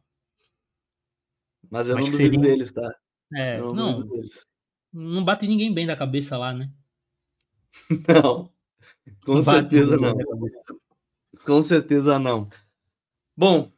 Mas 1.68 1.88
eu 1.88 1.96
Acho 1.96 2.06
não 2.06 2.12
duvido 2.12 2.34
seria... 2.34 2.50
deles, 2.50 2.72
tá? 2.72 2.94
É, 3.34 3.58
não. 3.58 3.74
Não, 3.74 4.08
não 4.92 5.24
bate 5.24 5.46
ninguém 5.46 5.72
bem 5.72 5.86
da 5.86 5.96
cabeça 5.96 6.36
lá, 6.36 6.52
né? 6.52 6.70
Não. 8.08 8.50
Com 9.24 9.34
não 9.34 9.42
certeza 9.42 9.96
não. 9.96 10.16
Com 11.44 11.62
certeza 11.62 12.18
não. 12.18 12.48
Bom, 13.36 13.72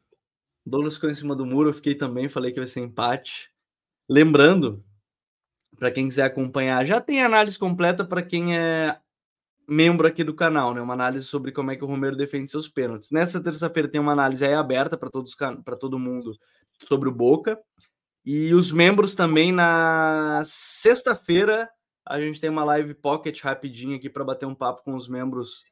Douglas 0.64 0.94
ficou 0.94 1.10
em 1.10 1.14
cima 1.14 1.36
do 1.36 1.44
muro, 1.44 1.68
eu 1.70 1.74
fiquei 1.74 1.94
também, 1.94 2.28
falei 2.28 2.52
que 2.52 2.58
vai 2.58 2.66
ser 2.66 2.80
empate. 2.80 3.50
Lembrando, 4.08 4.84
para 5.76 5.90
quem 5.90 6.08
quiser 6.08 6.24
acompanhar, 6.24 6.86
já 6.86 7.00
tem 7.00 7.22
análise 7.22 7.58
completa 7.58 8.04
para 8.04 8.22
quem 8.22 8.56
é 8.56 8.98
membro 9.68 10.06
aqui 10.06 10.22
do 10.22 10.34
canal, 10.34 10.74
né? 10.74 10.80
Uma 10.80 10.94
análise 10.94 11.26
sobre 11.26 11.52
como 11.52 11.70
é 11.70 11.76
que 11.76 11.84
o 11.84 11.86
Romero 11.86 12.16
defende 12.16 12.50
seus 12.50 12.68
pênaltis. 12.68 13.10
Nessa 13.10 13.42
terça-feira 13.42 13.88
tem 13.88 14.00
uma 14.00 14.12
análise 14.12 14.44
aí 14.44 14.54
aberta 14.54 14.96
para 14.96 15.10
todos 15.10 15.34
para 15.34 15.76
todo 15.76 15.98
mundo 15.98 16.36
sobre 16.84 17.08
o 17.08 17.12
Boca. 17.12 17.58
E 18.24 18.54
os 18.54 18.72
membros 18.72 19.14
também 19.14 19.50
na 19.52 20.42
sexta-feira 20.44 21.68
a 22.06 22.20
gente 22.20 22.40
tem 22.40 22.50
uma 22.50 22.64
live 22.64 22.94
pocket 22.94 23.40
rapidinho 23.42 23.96
aqui 23.96 24.10
para 24.10 24.24
bater 24.24 24.46
um 24.46 24.54
papo 24.54 24.82
com 24.82 24.96
os 24.96 25.08
membros 25.08 25.64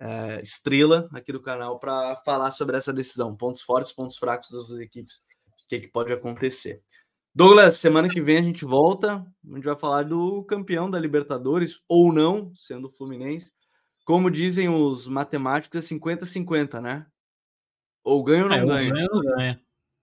é, 0.00 0.40
estrela 0.42 1.08
aqui 1.12 1.32
do 1.32 1.40
canal 1.40 1.78
para 1.78 2.16
falar 2.24 2.50
sobre 2.50 2.76
essa 2.76 2.92
decisão, 2.92 3.36
pontos 3.36 3.62
fortes, 3.62 3.92
pontos 3.92 4.16
fracos 4.16 4.50
das 4.50 4.66
duas 4.66 4.80
equipes, 4.80 5.16
o 5.46 5.68
que, 5.68 5.80
que 5.80 5.88
pode 5.88 6.12
acontecer. 6.12 6.82
Douglas, 7.34 7.76
semana 7.78 8.08
que 8.08 8.20
vem 8.20 8.38
a 8.38 8.42
gente 8.42 8.64
volta. 8.64 9.16
A 9.16 9.54
gente 9.54 9.64
vai 9.64 9.76
falar 9.76 10.04
do 10.04 10.44
campeão 10.44 10.88
da 10.88 10.98
Libertadores, 10.98 11.80
ou 11.88 12.12
não, 12.12 12.54
sendo 12.54 12.86
o 12.86 12.92
Fluminense. 12.92 13.52
Como 14.04 14.30
dizem 14.30 14.68
os 14.68 15.08
matemáticos, 15.08 15.90
é 15.90 15.94
50-50, 15.94 16.80
né? 16.80 17.06
Ou 18.04 18.22
ganha 18.22 18.44
ou 18.44 18.48
não 18.48 18.56
é, 18.56 18.64
ganha. 18.64 19.60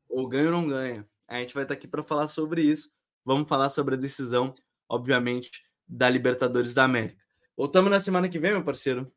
Ou 0.09 0.27
ganha 0.27 0.45
ou 0.47 0.51
não 0.51 0.67
ganha. 0.67 1.07
A 1.31 1.39
gente 1.39 1.53
vai 1.53 1.63
estar 1.63 1.75
aqui 1.75 1.87
para 1.87 2.03
falar 2.03 2.27
sobre 2.27 2.61
isso. 2.61 2.91
Vamos 3.23 3.47
falar 3.47 3.69
sobre 3.69 3.95
a 3.95 3.97
decisão, 3.97 4.53
obviamente, 4.89 5.63
da 5.87 6.09
Libertadores 6.09 6.73
da 6.73 6.83
América. 6.83 7.23
Voltamos 7.55 7.89
na 7.89 8.01
semana 8.01 8.27
que 8.27 8.37
vem, 8.37 8.51
meu 8.51 8.65
parceiro. 8.65 9.09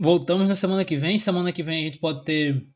Voltamos 0.00 0.48
na 0.48 0.56
semana 0.56 0.82
que 0.82 0.96
vem. 0.96 1.18
Semana 1.18 1.52
que 1.52 1.62
vem 1.62 1.82
a 1.82 1.86
gente 1.88 1.98
pode 1.98 2.24
ter 2.24 2.66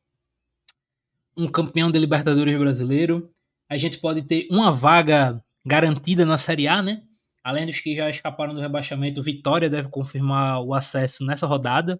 um 1.34 1.48
campeão 1.48 1.90
de 1.90 1.98
Libertadores 1.98 2.58
brasileiro. 2.58 3.32
A 3.66 3.78
gente 3.78 3.96
pode 3.96 4.20
ter 4.24 4.46
uma 4.50 4.70
vaga 4.70 5.42
garantida 5.64 6.26
na 6.26 6.36
Série 6.36 6.68
A, 6.68 6.82
né? 6.82 7.02
Além 7.42 7.64
dos 7.64 7.80
que 7.80 7.94
já 7.94 8.10
escaparam 8.10 8.52
do 8.52 8.60
rebaixamento, 8.60 9.22
Vitória 9.22 9.70
deve 9.70 9.88
confirmar 9.88 10.60
o 10.62 10.74
acesso 10.74 11.24
nessa 11.24 11.46
rodada. 11.46 11.98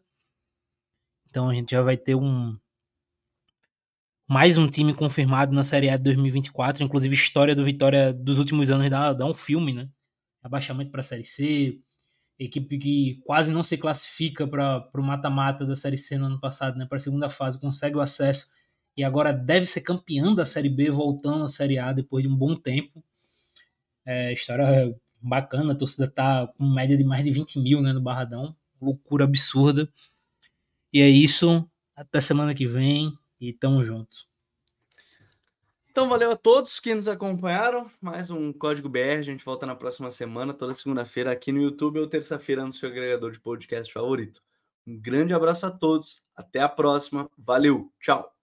Então 1.24 1.48
a 1.48 1.54
gente 1.54 1.70
já 1.70 1.80
vai 1.80 1.96
ter 1.96 2.14
um 2.14 2.54
mais 4.28 4.58
um 4.58 4.68
time 4.68 4.92
confirmado 4.92 5.54
na 5.54 5.64
Série 5.64 5.88
A 5.88 5.96
de 5.96 6.02
2024. 6.02 6.84
Inclusive, 6.84 7.14
história 7.14 7.56
do 7.56 7.64
Vitória 7.64 8.12
dos 8.12 8.38
últimos 8.38 8.70
anos 8.70 8.90
dá, 8.90 9.14
dá 9.14 9.24
um 9.24 9.32
filme, 9.32 9.72
né? 9.72 9.88
Abaixamento 10.42 10.90
para 10.90 11.00
a 11.00 11.04
Série 11.04 11.24
C, 11.24 11.78
equipe 12.38 12.78
que 12.78 13.20
quase 13.24 13.50
não 13.50 13.62
se 13.62 13.78
classifica 13.78 14.46
para 14.46 14.86
o 14.94 15.02
mata-mata 15.02 15.64
da 15.64 15.74
Série 15.74 15.96
C 15.96 16.18
no 16.18 16.26
ano 16.26 16.38
passado, 16.38 16.76
né, 16.76 16.84
para 16.86 16.96
a 16.96 17.00
segunda 17.00 17.28
fase, 17.28 17.58
consegue 17.58 17.96
o 17.96 18.00
acesso 18.00 18.52
e 18.96 19.02
agora 19.02 19.32
deve 19.32 19.64
ser 19.64 19.80
campeão 19.80 20.34
da 20.34 20.44
Série 20.44 20.68
B, 20.68 20.90
voltando 20.90 21.44
à 21.44 21.48
Série 21.48 21.78
A 21.78 21.92
depois 21.92 22.22
de 22.22 22.28
um 22.28 22.36
bom 22.36 22.54
tempo. 22.54 23.02
É, 24.04 24.32
história 24.32 24.94
bacana, 25.22 25.72
a 25.72 25.76
torcida 25.76 26.08
tá 26.08 26.46
com 26.46 26.64
média 26.66 26.96
de 26.96 27.04
mais 27.04 27.24
de 27.24 27.30
20 27.30 27.58
mil 27.60 27.80
né, 27.80 27.92
no 27.92 28.00
Barradão, 28.00 28.54
loucura 28.80 29.24
absurda. 29.24 29.90
E 30.92 31.00
é 31.00 31.08
isso, 31.08 31.68
até 31.96 32.20
semana 32.20 32.54
que 32.54 32.66
vem 32.66 33.12
e 33.40 33.52
tamo 33.52 33.84
junto. 33.84 34.28
Então, 35.90 36.08
valeu 36.08 36.30
a 36.30 36.36
todos 36.36 36.78
que 36.78 36.94
nos 36.94 37.08
acompanharam. 37.08 37.90
Mais 38.00 38.30
um 38.30 38.52
Código 38.52 38.88
BR. 38.88 39.18
A 39.18 39.22
gente 39.22 39.44
volta 39.44 39.66
na 39.66 39.74
próxima 39.74 40.10
semana, 40.12 40.54
toda 40.54 40.72
segunda-feira, 40.72 41.32
aqui 41.32 41.50
no 41.50 41.60
YouTube 41.60 41.98
ou 41.98 42.06
terça-feira 42.06 42.64
no 42.64 42.72
seu 42.72 42.88
agregador 42.88 43.32
de 43.32 43.40
podcast 43.40 43.92
favorito. 43.92 44.40
Um 44.86 44.96
grande 44.96 45.34
abraço 45.34 45.66
a 45.66 45.70
todos. 45.70 46.22
Até 46.36 46.60
a 46.60 46.68
próxima. 46.68 47.28
Valeu. 47.36 47.92
Tchau. 48.00 48.37